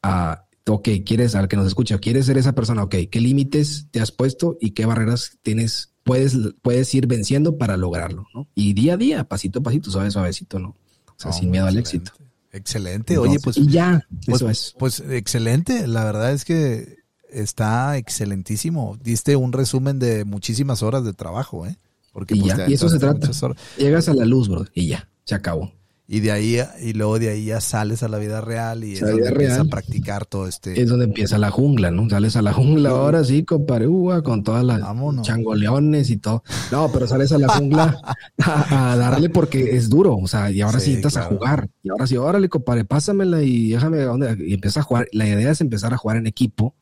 a 0.03 0.44
ok, 0.67 0.89
quieres, 1.05 1.35
al 1.35 1.47
que 1.47 1.57
nos 1.57 1.67
escucha, 1.67 1.99
quieres 1.99 2.25
ser 2.25 2.37
esa 2.37 2.53
persona, 2.53 2.83
ok, 2.83 2.95
¿qué 3.11 3.21
límites 3.21 3.87
te 3.91 3.99
has 3.99 4.11
puesto 4.11 4.57
y 4.59 4.71
qué 4.71 4.85
barreras 4.85 5.37
tienes 5.41 5.95
puedes, 6.05 6.37
puedes 6.61 6.93
ir 6.95 7.07
venciendo 7.07 7.57
para 7.57 7.75
lograrlo, 7.75 8.27
¿no? 8.33 8.47
Y 8.55 8.73
día 8.73 8.93
a 8.93 8.97
día, 8.97 9.23
pasito 9.25 9.59
a 9.59 9.63
pasito, 9.63 9.91
suave, 9.91 10.11
suavecito, 10.11 10.59
¿no? 10.59 10.69
O 10.69 11.13
sea, 11.17 11.33
sin 11.33 11.51
miedo 11.51 11.65
al 11.65 11.77
éxito. 11.77 12.13
Excelente. 12.51 13.17
Oye, 13.17 13.39
pues. 13.43 13.57
Y 13.57 13.67
ya, 13.67 14.07
pues, 14.25 14.37
eso 14.37 14.49
es. 14.49 14.75
Pues 14.77 15.01
excelente. 15.01 15.87
La 15.87 16.05
verdad 16.05 16.31
es 16.31 16.45
que 16.45 16.99
está 17.29 17.97
excelentísimo. 17.97 18.97
Diste 19.01 19.35
un 19.35 19.51
resumen 19.51 19.99
de 19.99 20.23
muchísimas 20.23 20.81
horas 20.81 21.03
de 21.03 21.13
trabajo, 21.13 21.65
¿eh? 21.65 21.77
Porque 22.13 22.35
y, 22.35 22.41
pues, 22.41 22.55
ya, 22.55 22.69
y 22.69 22.73
eso 22.73 22.87
se 22.87 22.99
trata. 22.99 23.29
Llegas 23.77 24.07
a 24.07 24.13
la 24.13 24.23
luz, 24.23 24.47
bro, 24.47 24.65
y 24.73 24.87
ya, 24.87 25.09
se 25.25 25.35
acabó. 25.35 25.73
Y 26.07 26.19
de 26.19 26.31
ahí, 26.31 26.59
y 26.83 26.93
luego 26.93 27.17
de 27.17 27.29
ahí 27.29 27.45
ya 27.45 27.59
sales 27.59 28.03
a 28.03 28.07
la 28.07 28.19
vida 28.19 28.39
real 28.39 28.83
y 28.83 28.93
es 28.93 29.01
donde 29.01 29.27
empiezas 29.27 29.59
a 29.59 29.65
practicar 29.65 30.25
todo 30.27 30.47
este. 30.47 30.79
Es 30.79 30.87
donde 30.87 31.05
empieza 31.05 31.39
la 31.39 31.49
jungla, 31.49 31.89
¿no? 31.89 32.07
Sales 32.07 32.35
a 32.35 32.43
la 32.43 32.53
jungla 32.53 32.91
ahora 32.91 33.23
sí, 33.23 33.43
compadre, 33.43 33.87
con 34.23 34.43
todas 34.43 34.63
las 34.63 34.81
changoleones 35.23 36.11
y 36.11 36.17
todo. 36.17 36.43
No, 36.71 36.91
pero 36.91 37.07
sales 37.07 37.31
a 37.31 37.39
la 37.39 37.47
jungla 37.49 37.99
a, 38.37 38.95
darle 38.97 39.29
porque 39.29 39.75
es 39.75 39.89
duro, 39.89 40.15
o 40.15 40.27
sea, 40.27 40.51
y 40.51 40.61
ahora 40.61 40.79
sí, 40.79 40.93
estás 40.93 41.17
a 41.17 41.23
jugar. 41.23 41.69
Y 41.81 41.89
ahora 41.89 42.05
sí, 42.05 42.17
órale, 42.17 42.49
compadre, 42.49 42.85
pásamela 42.85 43.41
y 43.41 43.69
déjame 43.69 43.97
dónde. 44.01 44.37
Y 44.45 44.53
empiezas 44.53 44.77
a 44.77 44.83
jugar. 44.83 45.07
La 45.11 45.27
idea 45.27 45.49
es 45.49 45.61
empezar 45.61 45.91
a 45.93 45.97
jugar 45.97 46.17
en 46.17 46.27
equipo 46.27 46.75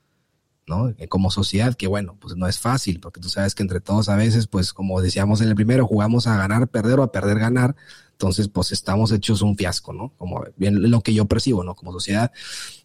¿no? 0.67 0.89
Eh, 0.97 1.07
como 1.07 1.31
sociedad, 1.31 1.75
que 1.75 1.87
bueno, 1.87 2.15
pues 2.19 2.35
no 2.35 2.47
es 2.47 2.59
fácil, 2.59 2.99
porque 2.99 3.19
tú 3.19 3.29
sabes 3.29 3.55
que 3.55 3.63
entre 3.63 3.81
todos 3.81 4.09
a 4.09 4.15
veces, 4.15 4.47
pues 4.47 4.73
como 4.73 5.01
decíamos 5.01 5.41
en 5.41 5.49
el 5.49 5.55
primero, 5.55 5.87
jugamos 5.87 6.27
a 6.27 6.37
ganar, 6.37 6.67
perder 6.67 6.99
o 6.99 7.03
a 7.03 7.11
perder, 7.11 7.39
ganar. 7.39 7.75
Entonces, 8.23 8.47
pues 8.47 8.71
estamos 8.71 9.11
hechos 9.11 9.41
un 9.41 9.57
fiasco, 9.57 9.91
¿no? 9.91 10.13
Como 10.17 10.45
bien 10.55 10.89
lo 10.89 11.01
que 11.01 11.13
yo 11.13 11.25
percibo, 11.25 11.65
¿no? 11.65 11.75
Como 11.75 11.91
sociedad. 11.91 12.31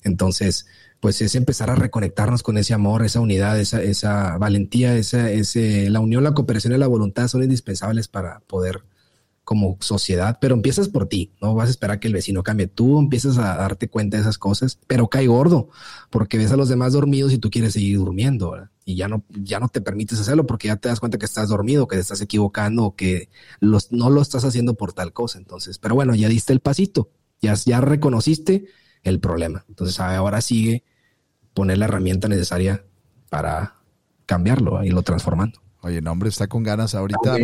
Entonces, 0.02 0.66
pues 0.98 1.22
es 1.22 1.36
empezar 1.36 1.70
a 1.70 1.76
reconectarnos 1.76 2.42
con 2.42 2.58
ese 2.58 2.74
amor, 2.74 3.04
esa 3.04 3.20
unidad, 3.20 3.56
esa, 3.60 3.80
esa 3.80 4.36
valentía, 4.36 4.96
esa, 4.96 5.30
ese, 5.30 5.90
la 5.90 6.00
unión, 6.00 6.24
la 6.24 6.34
cooperación 6.34 6.72
y 6.74 6.78
la 6.78 6.88
voluntad 6.88 7.28
son 7.28 7.44
indispensables 7.44 8.08
para 8.08 8.40
poder 8.48 8.82
como 9.48 9.78
sociedad, 9.80 10.36
pero 10.42 10.54
empiezas 10.54 10.90
por 10.90 11.08
ti, 11.08 11.32
no 11.40 11.54
vas 11.54 11.68
a 11.68 11.70
esperar 11.70 12.00
que 12.00 12.06
el 12.06 12.12
vecino 12.12 12.42
cambie, 12.42 12.66
tú 12.66 12.98
empiezas 12.98 13.38
a 13.38 13.56
darte 13.56 13.88
cuenta 13.88 14.18
de 14.18 14.20
esas 14.20 14.36
cosas, 14.36 14.78
pero 14.86 15.08
cae 15.08 15.26
gordo, 15.26 15.70
porque 16.10 16.36
ves 16.36 16.52
a 16.52 16.58
los 16.58 16.68
demás 16.68 16.92
dormidos 16.92 17.32
y 17.32 17.38
tú 17.38 17.48
quieres 17.48 17.72
seguir 17.72 17.96
durmiendo, 17.96 18.54
y 18.84 18.96
ya 18.96 19.08
no, 19.08 19.24
ya 19.30 19.58
no 19.58 19.70
te 19.70 19.80
permites 19.80 20.20
hacerlo 20.20 20.46
porque 20.46 20.68
ya 20.68 20.76
te 20.76 20.90
das 20.90 21.00
cuenta 21.00 21.16
que 21.16 21.24
estás 21.24 21.48
dormido, 21.48 21.88
que 21.88 21.96
te 21.96 22.02
estás 22.02 22.20
equivocando, 22.20 22.84
o 22.84 22.94
que 22.94 23.30
los, 23.58 23.90
no 23.90 24.10
lo 24.10 24.20
estás 24.20 24.44
haciendo 24.44 24.74
por 24.74 24.92
tal 24.92 25.14
cosa, 25.14 25.38
entonces, 25.38 25.78
pero 25.78 25.94
bueno, 25.94 26.14
ya 26.14 26.28
diste 26.28 26.52
el 26.52 26.60
pasito, 26.60 27.08
ya, 27.40 27.54
ya 27.54 27.80
reconociste 27.80 28.66
el 29.02 29.18
problema, 29.18 29.64
entonces 29.66 29.98
ahora 29.98 30.42
sigue 30.42 30.84
poner 31.54 31.78
la 31.78 31.86
herramienta 31.86 32.28
necesaria 32.28 32.84
para 33.30 33.76
cambiarlo, 34.26 34.84
y 34.84 34.90
lo 34.90 35.00
transformando. 35.00 35.62
Oye, 35.80 36.02
no, 36.02 36.12
hombre, 36.12 36.28
está 36.28 36.48
con 36.48 36.64
ganas 36.64 36.94
ahorita. 36.94 37.36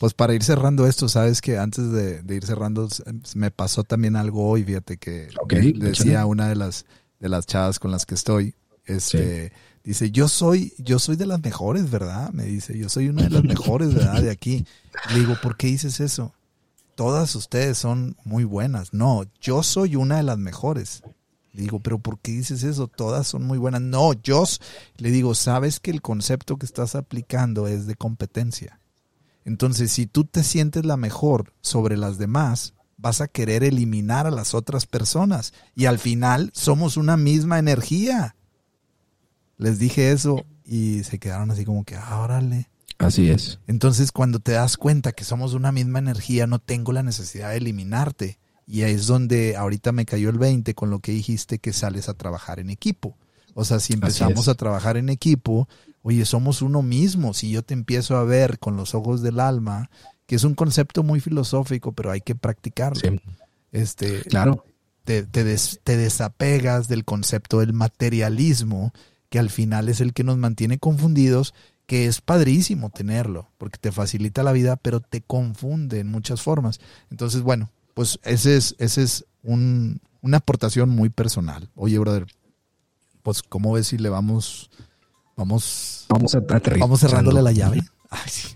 Pues 0.00 0.14
para 0.14 0.34
ir 0.34 0.42
cerrando 0.42 0.86
esto, 0.86 1.10
sabes 1.10 1.42
que 1.42 1.58
antes 1.58 1.92
de, 1.92 2.22
ir 2.34 2.46
cerrando, 2.46 2.88
me 3.34 3.50
pasó 3.50 3.84
también 3.84 4.16
algo 4.16 4.48
hoy, 4.48 4.64
fíjate 4.64 4.96
que 4.96 5.28
decía 5.76 6.24
una 6.24 6.48
de 6.48 6.56
las, 6.56 6.86
de 7.18 7.28
las 7.28 7.44
chavas 7.44 7.78
con 7.78 7.90
las 7.90 8.06
que 8.06 8.14
estoy, 8.14 8.54
este, 8.86 9.52
dice, 9.84 10.10
yo 10.10 10.26
soy, 10.28 10.72
yo 10.78 10.98
soy 10.98 11.16
de 11.16 11.26
las 11.26 11.42
mejores, 11.42 11.90
¿verdad? 11.90 12.30
Me 12.32 12.44
dice, 12.44 12.78
yo 12.78 12.88
soy 12.88 13.10
una 13.10 13.24
de 13.24 13.28
las 13.28 13.44
mejores, 13.44 13.92
¿verdad? 13.92 14.22
De 14.22 14.30
aquí. 14.30 14.64
Le 15.12 15.18
digo, 15.18 15.36
¿por 15.42 15.58
qué 15.58 15.66
dices 15.66 16.00
eso? 16.00 16.32
Todas 16.94 17.34
ustedes 17.34 17.76
son 17.76 18.16
muy 18.24 18.44
buenas. 18.44 18.94
No, 18.94 19.26
yo 19.38 19.62
soy 19.62 19.96
una 19.96 20.16
de 20.16 20.22
las 20.22 20.38
mejores. 20.38 21.02
Le 21.52 21.60
digo, 21.60 21.78
pero 21.80 21.98
¿por 21.98 22.18
qué 22.20 22.32
dices 22.32 22.62
eso? 22.62 22.88
Todas 22.88 23.26
son 23.26 23.46
muy 23.46 23.58
buenas. 23.58 23.82
No, 23.82 24.14
yo 24.14 24.44
le 24.96 25.10
digo, 25.10 25.34
sabes 25.34 25.78
que 25.78 25.90
el 25.90 26.00
concepto 26.00 26.56
que 26.56 26.64
estás 26.64 26.94
aplicando 26.94 27.68
es 27.68 27.86
de 27.86 27.96
competencia. 27.96 28.80
Entonces, 29.44 29.90
si 29.92 30.06
tú 30.06 30.24
te 30.24 30.42
sientes 30.42 30.84
la 30.84 30.96
mejor 30.96 31.52
sobre 31.60 31.96
las 31.96 32.18
demás, 32.18 32.74
vas 32.96 33.20
a 33.20 33.28
querer 33.28 33.64
eliminar 33.64 34.26
a 34.26 34.30
las 34.30 34.54
otras 34.54 34.86
personas. 34.86 35.52
Y 35.74 35.86
al 35.86 35.98
final 35.98 36.50
somos 36.54 36.96
una 36.96 37.16
misma 37.16 37.58
energía. 37.58 38.36
Les 39.56 39.78
dije 39.78 40.12
eso 40.12 40.44
y 40.64 41.02
se 41.04 41.18
quedaron 41.18 41.50
así 41.50 41.64
como 41.64 41.84
que, 41.84 41.96
ah, 41.96 42.20
órale. 42.20 42.68
Así 42.98 43.30
es. 43.30 43.58
Entonces, 43.66 44.12
cuando 44.12 44.40
te 44.40 44.52
das 44.52 44.76
cuenta 44.76 45.12
que 45.12 45.24
somos 45.24 45.54
una 45.54 45.72
misma 45.72 45.98
energía, 45.98 46.46
no 46.46 46.58
tengo 46.58 46.92
la 46.92 47.02
necesidad 47.02 47.50
de 47.50 47.56
eliminarte. 47.56 48.38
Y 48.66 48.82
ahí 48.82 48.94
es 48.94 49.06
donde 49.06 49.56
ahorita 49.56 49.90
me 49.92 50.04
cayó 50.04 50.28
el 50.28 50.38
20 50.38 50.74
con 50.74 50.90
lo 50.90 51.00
que 51.00 51.12
dijiste 51.12 51.58
que 51.58 51.72
sales 51.72 52.08
a 52.08 52.14
trabajar 52.14 52.60
en 52.60 52.70
equipo. 52.70 53.16
O 53.54 53.64
sea, 53.64 53.80
si 53.80 53.92
empezamos 53.92 54.48
a 54.48 54.54
trabajar 54.54 54.96
en 54.96 55.08
equipo, 55.08 55.68
Oye, 56.02 56.24
somos 56.24 56.62
uno 56.62 56.82
mismo. 56.82 57.34
Si 57.34 57.50
yo 57.50 57.62
te 57.62 57.74
empiezo 57.74 58.16
a 58.16 58.24
ver 58.24 58.58
con 58.58 58.76
los 58.76 58.94
ojos 58.94 59.22
del 59.22 59.40
alma, 59.40 59.90
que 60.26 60.36
es 60.36 60.44
un 60.44 60.54
concepto 60.54 61.02
muy 61.02 61.20
filosófico, 61.20 61.92
pero 61.92 62.10
hay 62.10 62.20
que 62.20 62.34
practicarlo. 62.34 63.20
Este, 63.72 64.22
claro. 64.22 64.64
Te, 65.04 65.22
te, 65.24 65.44
te 65.82 65.96
desapegas 65.96 66.88
del 66.88 67.04
concepto 67.04 67.60
del 67.60 67.72
materialismo, 67.72 68.92
que 69.28 69.38
al 69.38 69.50
final 69.50 69.88
es 69.88 70.00
el 70.00 70.12
que 70.12 70.24
nos 70.24 70.38
mantiene 70.38 70.78
confundidos, 70.78 71.54
que 71.86 72.06
es 72.06 72.20
padrísimo 72.20 72.90
tenerlo, 72.90 73.48
porque 73.58 73.78
te 73.78 73.92
facilita 73.92 74.42
la 74.42 74.52
vida, 74.52 74.76
pero 74.76 75.00
te 75.00 75.20
confunde 75.20 76.00
en 76.00 76.08
muchas 76.08 76.42
formas. 76.42 76.80
Entonces, 77.10 77.42
bueno, 77.42 77.70
pues 77.94 78.20
ese 78.22 78.56
es, 78.56 78.76
ese 78.78 79.02
es 79.02 79.24
un, 79.42 80.00
una 80.22 80.38
aportación 80.38 80.90
muy 80.90 81.08
personal. 81.08 81.68
Oye, 81.74 81.98
brother, 81.98 82.26
pues, 83.30 83.42
¿cómo 83.48 83.72
ves 83.72 83.88
si 83.88 83.98
le 83.98 84.08
vamos 84.08 84.70
Vamos, 85.40 86.04
vamos, 86.10 86.34
a, 86.34 86.40
vamos 86.78 87.00
cerrándole 87.00 87.40
la 87.40 87.50
llave. 87.50 87.80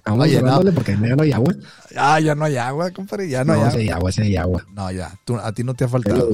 Vamos 0.05 0.29
cerrándole 0.29 0.71
porque 0.71 0.93
ya 1.01 1.17
no 1.17 1.23
hay 1.23 1.33
agua. 1.33 1.55
Ah, 1.97 2.21
ya 2.21 2.35
no 2.35 2.45
hay 2.45 2.59
agua, 2.59 2.91
compadre. 2.91 3.27
Ya 3.27 3.43
no, 3.43 3.55
hay 3.55 3.89
agua. 3.89 3.97
agua, 3.97 4.13
sí 4.13 4.21
hay 4.21 4.37
agua. 4.37 4.67
No, 4.75 4.91
ya. 4.91 5.19
a 5.43 5.53
ti 5.53 5.65
no 5.65 5.73
te 5.73 5.85
ha 5.85 5.89
faltado. 5.89 6.29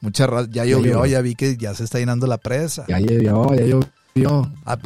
Mucha 0.00 0.28
ya 0.48 0.64
llovió, 0.64 1.04
ya, 1.06 1.20
vi 1.22 1.34
que 1.34 1.56
ya 1.56 1.74
se 1.74 1.82
está 1.82 1.98
llenando 1.98 2.28
la 2.28 2.38
presa. 2.38 2.84
Ya 2.86 3.00
llovió, 3.00 3.52
ya 3.56 3.64
llovió. 3.64 4.52
Ah, 4.64 4.78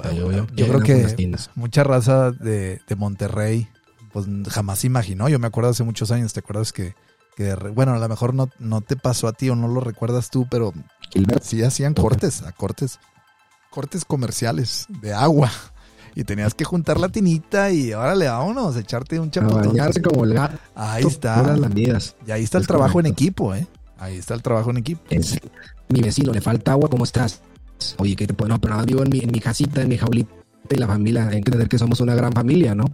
yo 0.57 0.69
creo 0.69 0.81
que 0.81 1.37
mucha 1.55 1.85
raza 1.85 2.31
de, 2.31 2.81
de, 2.89 2.97
Monterrey, 2.97 3.69
pues 4.15 4.25
jamás 4.49 4.87
imaginó. 4.87 5.29
Yo 5.29 5.39
me 5.39 5.49
acuerdo 5.49 5.69
hace 5.69 5.85
muchos 5.85 6.11
años, 6.13 6.33
¿te 6.33 6.41
acuerdas 6.41 6.73
que, 6.73 6.95
que 7.37 7.55
bueno, 7.55 7.93
a 7.93 7.99
lo 7.99 8.09
mejor 8.09 8.33
no, 8.33 8.49
no 8.59 8.81
te 8.81 8.97
pasó 8.97 9.29
a 9.29 9.35
ti 9.35 9.51
o 9.51 9.55
no 9.55 9.69
lo 9.69 9.83
recuerdas 9.83 10.31
tú, 10.31 10.47
pero 10.51 10.73
sí 11.43 11.63
hacían 11.63 11.95
cortes, 11.95 12.43
a 12.43 12.53
cortes 12.53 12.99
cortes 13.71 14.05
comerciales 14.05 14.87
de 15.01 15.15
agua. 15.15 15.51
Y 16.17 16.25
tenías 16.25 16.55
que 16.55 16.65
juntar 16.65 16.99
la 16.99 17.09
tinita 17.09 17.71
y 17.71 17.93
órale, 17.93 18.27
vámonos, 18.27 18.77
echarte 18.77 19.21
un 19.21 19.31
chaputón. 19.31 19.77
como 20.03 20.25
el 20.25 20.35
gato. 20.35 20.59
Ahí 20.75 21.05
está. 21.07 21.57
Y 22.27 22.31
ahí 22.33 22.43
está 22.43 22.59
el 22.59 22.67
trabajo 22.67 22.99
en 22.99 23.07
equipo, 23.07 23.55
¿eh? 23.55 23.67
Ahí 23.97 24.17
está 24.17 24.35
el 24.35 24.43
trabajo 24.43 24.71
en 24.71 24.79
equipo. 24.79 25.03
mi 25.89 26.01
vecino, 26.01 26.33
le 26.33 26.41
falta 26.41 26.73
agua, 26.73 26.91
¿cómo 26.91 27.05
estás? 27.05 27.43
Oye, 27.99 28.17
que 28.17 28.27
te 28.27 28.35
puedo, 28.35 28.49
no, 28.49 28.61
pero 28.61 28.77
no, 28.77 28.85
vivo 28.85 29.03
en 29.03 29.09
mi, 29.09 29.21
en 29.21 29.31
mi 29.31 29.41
casita, 29.41 29.83
en 29.83 29.89
mi 29.89 29.97
jaulita 29.97 30.31
y 30.69 30.77
la 30.77 30.87
familia, 30.87 31.25
hay 31.25 31.31
que 31.31 31.37
entender 31.39 31.69
que 31.69 31.79
somos 31.79 32.01
una 32.01 32.15
gran 32.15 32.33
familia, 32.33 32.75
¿no? 32.75 32.85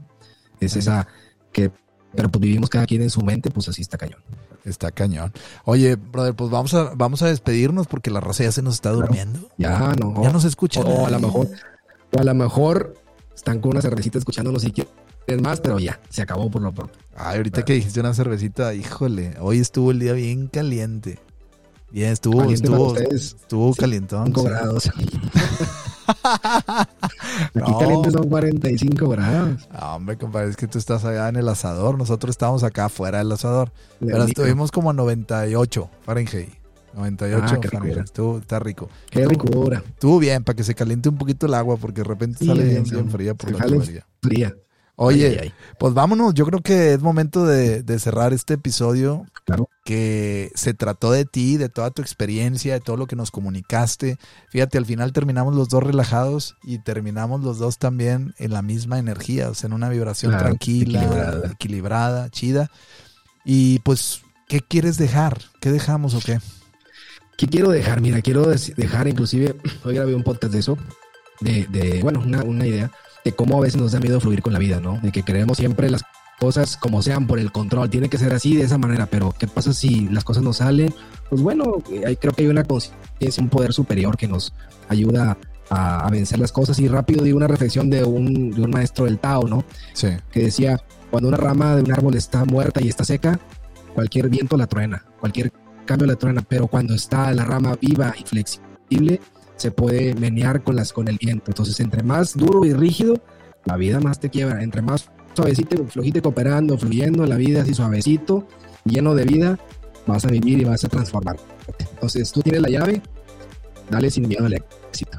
Es 0.60 0.76
esa 0.76 1.06
que, 1.52 1.70
pero 2.16 2.30
pues 2.30 2.40
vivimos 2.40 2.70
cada 2.70 2.86
quien 2.86 3.02
en 3.02 3.10
su 3.10 3.20
mente, 3.22 3.50
pues 3.50 3.68
así 3.68 3.82
está 3.82 3.98
cañón. 3.98 4.20
Está 4.64 4.90
cañón. 4.90 5.32
Oye, 5.64 5.96
brother, 5.96 6.34
pues 6.34 6.50
vamos 6.50 6.74
a, 6.74 6.92
vamos 6.96 7.22
a 7.22 7.28
despedirnos 7.28 7.86
porque 7.86 8.10
la 8.10 8.20
raza 8.20 8.44
ya 8.44 8.52
se 8.52 8.62
nos 8.62 8.74
está 8.74 8.90
durmiendo. 8.90 9.48
ya, 9.58 9.94
no. 9.94 10.22
Ya 10.22 10.32
nos 10.32 10.44
escuchan. 10.44 10.84
O, 10.86 11.06
a 11.06 11.10
lo 11.10 11.20
mejor, 11.20 11.48
o 12.12 12.20
a 12.20 12.24
lo 12.24 12.34
mejor 12.34 12.94
están 13.34 13.60
con 13.60 13.72
una 13.72 13.82
cervecita 13.82 14.18
escuchándonos 14.18 14.64
y 14.64 14.72
quieren 14.72 15.42
más, 15.42 15.60
pero 15.60 15.78
ya, 15.78 16.00
se 16.08 16.22
acabó 16.22 16.50
por 16.50 16.62
lo 16.62 16.72
pronto. 16.72 16.98
Ay, 17.14 17.36
ahorita 17.36 17.64
que 17.64 17.74
dijiste 17.74 18.00
una 18.00 18.14
cervecita, 18.14 18.74
híjole, 18.74 19.34
hoy 19.40 19.60
estuvo 19.60 19.90
el 19.90 20.00
día 20.00 20.14
bien 20.14 20.48
caliente. 20.48 21.18
Bien, 21.90 22.10
estuvo, 22.10 22.42
estuvo, 22.50 22.96
estuvo 22.96 23.74
calientón. 23.74 24.26
5 24.26 24.42
grados. 24.42 24.90
Aquí 27.54 27.72
caliente 27.78 28.10
son 28.10 28.28
45 28.28 29.08
grados. 29.08 29.68
hombre, 29.80 30.16
compadre, 30.16 30.50
es 30.50 30.56
que 30.56 30.66
tú 30.66 30.78
estás 30.78 31.04
allá 31.04 31.28
en 31.28 31.36
el 31.36 31.48
asador. 31.48 31.98
Nosotros 31.98 32.30
estamos 32.30 32.62
acá 32.62 32.86
afuera 32.86 33.18
del 33.18 33.32
asador. 33.32 33.72
Pero 34.00 34.24
estuvimos 34.24 34.70
como 34.70 34.90
a 34.90 34.92
98 34.92 35.90
Fahrenheit. 36.04 36.50
98 36.94 37.44
ah, 37.44 37.68
Fahrenheit. 37.70 38.04
Estuvo, 38.04 38.38
está 38.38 38.58
rico. 38.58 38.88
Qué 39.10 39.26
ricura. 39.26 39.82
Estuvo 39.86 40.18
bien 40.18 40.44
para 40.44 40.56
que 40.56 40.64
se 40.64 40.74
caliente 40.74 41.08
un 41.08 41.18
poquito 41.18 41.46
el 41.46 41.54
agua 41.54 41.76
porque 41.76 42.02
de 42.02 42.08
repente 42.08 42.44
sale 42.44 42.64
bien, 42.64 42.84
bien, 42.84 43.10
fría 43.10 43.34
por 43.34 43.52
la 43.52 43.66
Fría. 44.22 44.56
Oye, 44.98 45.52
pues 45.78 45.92
vámonos. 45.92 46.32
Yo 46.32 46.46
creo 46.46 46.62
que 46.62 46.94
es 46.94 47.02
momento 47.02 47.44
de, 47.44 47.98
cerrar 47.98 48.32
este 48.32 48.54
episodio. 48.54 49.26
Claro. 49.44 49.68
Que 49.84 50.50
se 50.54 50.74
trató 50.74 51.12
de 51.12 51.24
ti, 51.24 51.56
de 51.56 51.68
toda 51.68 51.90
tu 51.90 52.02
experiencia, 52.02 52.72
de 52.72 52.80
todo 52.80 52.96
lo 52.96 53.06
que 53.06 53.14
nos 53.14 53.30
comunicaste. 53.30 54.18
Fíjate, 54.48 54.78
al 54.78 54.86
final 54.86 55.12
terminamos 55.12 55.54
los 55.54 55.68
dos 55.68 55.82
relajados 55.84 56.56
y 56.64 56.78
terminamos 56.78 57.42
los 57.42 57.58
dos 57.58 57.78
también 57.78 58.34
en 58.38 58.52
la 58.52 58.62
misma 58.62 58.98
energía, 58.98 59.50
o 59.50 59.54
sea, 59.54 59.68
en 59.68 59.74
una 59.74 59.88
vibración 59.88 60.36
tranquila, 60.36 61.40
equilibrada. 61.52 62.30
chida. 62.30 62.70
Y 63.44 63.78
pues, 63.80 64.22
¿qué 64.48 64.60
quieres 64.60 64.96
dejar? 64.96 65.40
¿Qué 65.60 65.70
dejamos 65.70 66.14
o 66.14 66.20
qué? 66.20 66.40
¿Qué 67.36 67.46
quiero 67.46 67.70
dejar? 67.70 68.00
Mira, 68.00 68.22
quiero 68.22 68.46
dejar, 68.46 69.06
inclusive, 69.06 69.54
hoy 69.84 69.94
grabé 69.94 70.14
un 70.14 70.24
podcast 70.24 70.52
de 70.52 70.58
eso, 70.58 70.78
de, 71.40 71.66
de 71.68 72.02
bueno, 72.02 72.22
una, 72.24 72.42
una 72.42 72.66
idea 72.66 72.90
de 73.26 73.32
cómo 73.32 73.58
a 73.58 73.60
veces 73.60 73.80
nos 73.80 73.90
da 73.90 73.98
miedo 73.98 74.20
fluir 74.20 74.40
con 74.40 74.52
la 74.52 74.60
vida, 74.60 74.78
¿no? 74.78 75.00
De 75.02 75.10
que 75.10 75.24
queremos 75.24 75.58
siempre 75.58 75.90
las 75.90 76.04
cosas 76.38 76.76
como 76.76 77.02
sean 77.02 77.26
por 77.26 77.40
el 77.40 77.50
control, 77.50 77.90
tiene 77.90 78.08
que 78.08 78.18
ser 78.18 78.32
así 78.32 78.54
de 78.54 78.62
esa 78.62 78.78
manera, 78.78 79.06
pero 79.06 79.34
¿qué 79.36 79.48
pasa 79.48 79.72
si 79.72 80.08
las 80.10 80.22
cosas 80.22 80.44
no 80.44 80.52
salen? 80.52 80.94
Pues 81.28 81.42
bueno, 81.42 81.82
creo 82.20 82.32
que 82.32 82.42
hay 82.42 82.46
una 82.46 82.62
conciencia, 82.62 83.42
un 83.42 83.48
poder 83.48 83.72
superior 83.72 84.16
que 84.16 84.28
nos 84.28 84.52
ayuda 84.88 85.36
a, 85.70 86.08
vencer 86.08 86.38
las 86.38 86.52
cosas 86.52 86.78
y 86.78 86.86
rápido 86.86 87.24
di 87.24 87.32
una 87.32 87.48
reflexión 87.48 87.90
de 87.90 88.04
un, 88.04 88.52
de 88.52 88.62
un 88.62 88.70
maestro 88.70 89.06
del 89.06 89.18
Tao, 89.18 89.48
¿no? 89.48 89.64
Sí. 89.92 90.10
Que 90.30 90.44
decía, 90.44 90.80
cuando 91.10 91.28
una 91.28 91.36
rama 91.36 91.74
de 91.74 91.82
un 91.82 91.92
árbol 91.92 92.14
está 92.14 92.44
muerta 92.44 92.80
y 92.80 92.86
está 92.86 93.04
seca, 93.04 93.40
cualquier 93.92 94.28
viento 94.28 94.56
la 94.56 94.68
truena, 94.68 95.04
cualquier 95.18 95.52
cambio 95.84 96.06
la 96.06 96.14
truena, 96.14 96.42
pero 96.48 96.68
cuando 96.68 96.94
está 96.94 97.32
la 97.34 97.44
rama 97.44 97.76
viva 97.80 98.14
y 98.16 98.22
flexible, 98.22 99.20
se 99.56 99.70
puede 99.70 100.14
menear 100.14 100.62
con, 100.62 100.76
las, 100.76 100.92
con 100.92 101.08
el 101.08 101.18
viento. 101.18 101.44
Entonces, 101.48 101.78
entre 101.80 102.02
más 102.02 102.36
duro 102.36 102.64
y 102.64 102.72
rígido, 102.72 103.20
la 103.64 103.76
vida 103.76 104.00
más 104.00 104.20
te 104.20 104.30
quiebra. 104.30 104.62
Entre 104.62 104.82
más 104.82 105.10
suavecito, 105.34 105.84
flojito 105.86 106.22
cooperando, 106.22 106.78
fluyendo, 106.78 107.26
la 107.26 107.36
vida 107.36 107.62
así 107.62 107.74
suavecito, 107.74 108.46
lleno 108.84 109.14
de 109.14 109.24
vida, 109.24 109.58
vas 110.06 110.24
a 110.24 110.28
vivir 110.28 110.60
y 110.60 110.64
vas 110.64 110.84
a 110.84 110.88
transformar. 110.88 111.36
Entonces, 111.78 112.30
tú 112.30 112.42
tienes 112.42 112.62
la 112.62 112.68
llave, 112.68 113.02
dale 113.90 114.10
sin 114.10 114.28
miedo 114.28 114.46
al 114.46 114.54
éxito. 114.54 115.18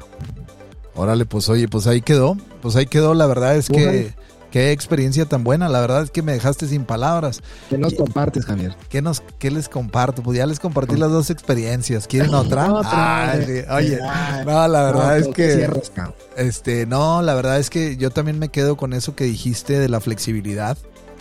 Órale, 0.94 1.26
pues 1.26 1.48
oye, 1.48 1.68
pues 1.68 1.86
ahí 1.86 2.00
quedó. 2.00 2.36
Pues 2.60 2.74
ahí 2.74 2.86
quedó. 2.86 3.14
La 3.14 3.26
verdad 3.26 3.56
es 3.56 3.68
que 3.68 4.12
Qué 4.50 4.72
experiencia 4.72 5.26
tan 5.26 5.44
buena, 5.44 5.68
la 5.68 5.80
verdad 5.80 6.02
es 6.02 6.10
que 6.10 6.22
me 6.22 6.32
dejaste 6.32 6.66
sin 6.66 6.84
palabras. 6.84 7.42
¿Qué 7.68 7.76
nos 7.76 7.92
compartes, 7.94 8.46
Javier? 8.46 8.74
¿Qué, 8.88 9.02
nos, 9.02 9.22
qué 9.38 9.50
les 9.50 9.68
comparto? 9.68 10.22
Pues 10.22 10.38
ya 10.38 10.46
les 10.46 10.58
compartí 10.58 10.96
las 10.96 11.10
dos 11.10 11.28
experiencias. 11.28 12.06
¿Quieren 12.06 12.34
otra? 12.34 12.72
Oye, 12.72 13.98
no, 14.46 14.68
la 14.68 14.82
verdad 14.84 15.18
es 15.18 15.28
que... 15.28 15.68
este, 16.36 16.86
no, 16.86 17.20
la 17.20 17.34
verdad 17.34 17.58
es 17.58 17.68
que 17.68 17.98
yo 17.98 18.10
también 18.10 18.38
me 18.38 18.48
quedo 18.48 18.76
con 18.76 18.94
eso 18.94 19.14
que 19.14 19.24
dijiste 19.24 19.78
de 19.78 19.88
la 19.90 20.00
flexibilidad. 20.00 20.78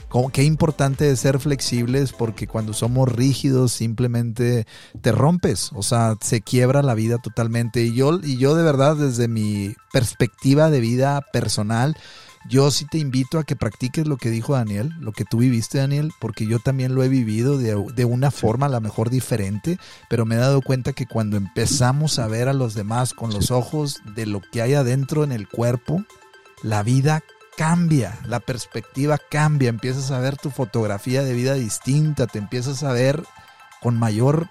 Como, 0.07 0.30
qué 0.30 0.43
importante 0.43 1.11
es 1.11 1.19
ser 1.19 1.38
flexibles 1.38 2.13
porque 2.13 2.47
cuando 2.47 2.71
somos 2.71 3.11
rígidos 3.11 3.73
simplemente 3.73 4.65
te 5.01 5.11
rompes, 5.11 5.71
o 5.75 5.84
sea, 5.84 6.15
se 6.21 6.39
quiebra 6.39 6.82
la 6.82 6.93
vida 6.93 7.17
totalmente. 7.17 7.84
Y 7.84 7.93
yo, 7.93 8.17
y 8.23 8.38
yo 8.38 8.55
de 8.55 8.63
verdad 8.63 8.95
desde 8.95 9.28
mi 9.28 9.75
perspectiva 9.91 10.69
de 10.69 10.80
vida 10.80 11.25
personal, 11.34 11.97
yo 12.50 12.72
sí 12.72 12.86
te 12.86 12.98
invito 12.98 13.40
a 13.40 13.44
que 13.44 13.56
practiques 13.56 14.08
lo 14.08 14.18
que 14.18 14.30
dijo 14.30 14.54
Daniel, 14.54 14.94
lo 15.00 15.12
que 15.12 15.26
tú 15.26 15.40
viviste, 15.40 15.78
Daniel, 15.80 16.12
porque 16.20 16.46
yo 16.46 16.60
también 16.60 16.96
lo 16.96 17.04
he 17.04 17.10
vivido 17.10 17.58
de, 17.58 17.76
de, 17.94 18.06
una 18.06 18.32
forma 18.32 18.68
a 18.68 18.70
lo 18.70 18.82
mejor 18.82 19.10
diferente, 19.10 19.80
pero 20.10 20.26
me 20.26 20.36
he 20.36 20.40
dado 20.40 20.62
cuenta 20.62 20.94
que 20.94 21.06
cuando 21.06 21.38
empezamos 21.38 22.20
a 22.20 22.28
ver 22.28 22.48
a 22.48 22.54
los 22.54 22.74
demás 22.74 23.14
con 23.14 23.32
los 23.34 23.52
ojos 23.52 24.02
de 24.16 24.26
lo 24.26 24.42
que 24.42 24.62
hay 24.62 24.74
adentro 24.74 25.24
en 25.24 25.32
el 25.32 25.48
cuerpo, 25.48 26.04
la 26.64 26.84
vida 26.84 27.24
cambia, 27.58 28.18
la 28.26 28.40
perspectiva 28.40 29.18
cambia, 29.18 29.70
empiezas 29.70 30.12
a 30.12 30.20
ver 30.20 30.38
tu 30.38 30.52
fotografía 30.52 31.24
de 31.24 31.34
vida 31.34 31.56
distinta, 31.56 32.28
te 32.28 32.38
empiezas 32.38 32.84
a 32.84 32.92
ver 32.92 33.24
con 33.82 33.98
mayor 33.98 34.48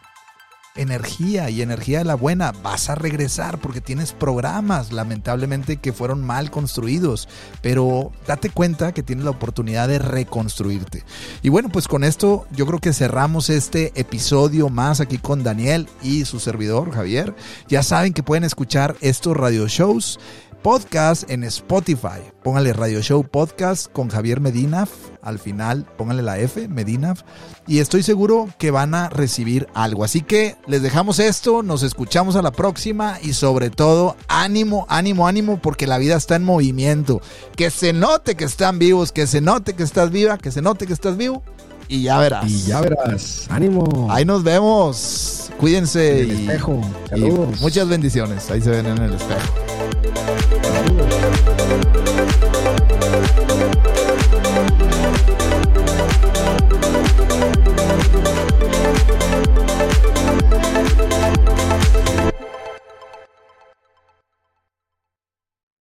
energía 0.77 1.51
y 1.51 1.63
energía 1.63 1.99
de 1.99 2.05
la 2.05 2.15
buena, 2.15 2.53
vas 2.63 2.91
a 2.91 2.95
regresar 2.95 3.59
porque 3.59 3.81
tienes 3.81 4.13
programas, 4.13 4.93
lamentablemente, 4.93 5.77
que 5.77 5.93
fueron 5.93 6.25
mal 6.25 6.51
construidos, 6.51 7.29
pero 7.63 8.13
date 8.27 8.51
cuenta 8.51 8.93
que 8.93 9.03
tienes 9.03 9.25
la 9.25 9.31
oportunidad 9.31 9.89
de 9.89 9.99
reconstruirte. 9.99 11.05
Y 11.43 11.49
bueno, 11.49 11.69
pues 11.69 11.89
con 11.89 12.05
esto 12.05 12.47
yo 12.53 12.67
creo 12.67 12.81
que 12.81 12.93
cerramos 12.93 13.51
este 13.51 13.93
episodio 13.95 14.69
más 14.69 15.01
aquí 15.01 15.19
con 15.19 15.43
Daniel 15.43 15.89
y 16.03 16.25
su 16.25 16.41
servidor 16.41 16.93
Javier. 16.93 17.35
Ya 17.69 17.83
saben 17.83 18.13
que 18.13 18.23
pueden 18.23 18.45
escuchar 18.45 18.97
estos 19.01 19.37
radio 19.37 19.69
shows 19.69 20.19
podcast 20.67 21.31
en 21.31 21.45
Spotify. 21.45 22.19
Póngale 22.43 22.73
Radio 22.73 23.01
Show 23.01 23.23
Podcast 23.23 23.87
con 23.93 24.09
Javier 24.09 24.41
Medina. 24.41 24.89
Al 25.23 25.39
final, 25.39 25.87
póngale 25.97 26.25
la 26.25 26.41
F, 26.41 26.67
Medina. 26.67 27.15
Y 27.69 27.79
estoy 27.79 28.03
seguro 28.03 28.49
que 28.59 28.73
van 28.73 28.93
a 28.97 29.09
recibir 29.09 29.69
algo. 29.75 30.03
Así 30.03 30.23
que 30.23 30.57
les 30.67 30.83
dejamos 30.83 31.21
esto, 31.21 31.63
nos 31.63 31.85
escuchamos 31.85 32.35
a 32.35 32.43
la 32.43 32.51
próxima 32.51 33.21
y 33.23 33.35
sobre 33.35 33.71
todo, 33.71 34.17
ánimo, 34.27 34.87
ánimo, 34.89 35.29
ánimo, 35.29 35.63
porque 35.63 35.87
la 35.87 35.99
vida 35.99 36.17
está 36.17 36.35
en 36.35 36.43
movimiento. 36.43 37.21
Que 37.55 37.71
se 37.71 37.93
note 37.93 38.35
que 38.35 38.45
están 38.45 38.81
vivos, 38.81 39.13
que 39.13 39.29
se 39.29 39.41
note 39.41 39.75
que 39.75 39.85
estás 39.85 40.11
viva, 40.11 40.37
que 40.37 40.51
se 40.51 40.63
note 40.63 40.89
que 40.89 40.95
estás 40.95 41.17
vivo. 41.17 41.45
Y 41.87 42.03
ya 42.03 42.19
verás. 42.19 42.51
Y 42.51 42.63
ya 42.63 42.81
verás. 42.81 43.47
Ánimo. 43.51 44.09
Ahí 44.11 44.25
nos 44.25 44.43
vemos. 44.43 45.49
Cuídense. 45.61 46.23
En 46.23 46.31
el 46.31 46.41
espejo. 46.41 46.81
Y 47.15 47.21
muchas 47.63 47.89
bendiciones. 47.89 48.51
Ahí 48.51 48.61
se 48.61 48.71
ven 48.71 48.87
en 48.87 48.99
el 48.99 49.15
espejo. 49.15 49.76
Thank 50.03 51.97
you. 51.97 52.06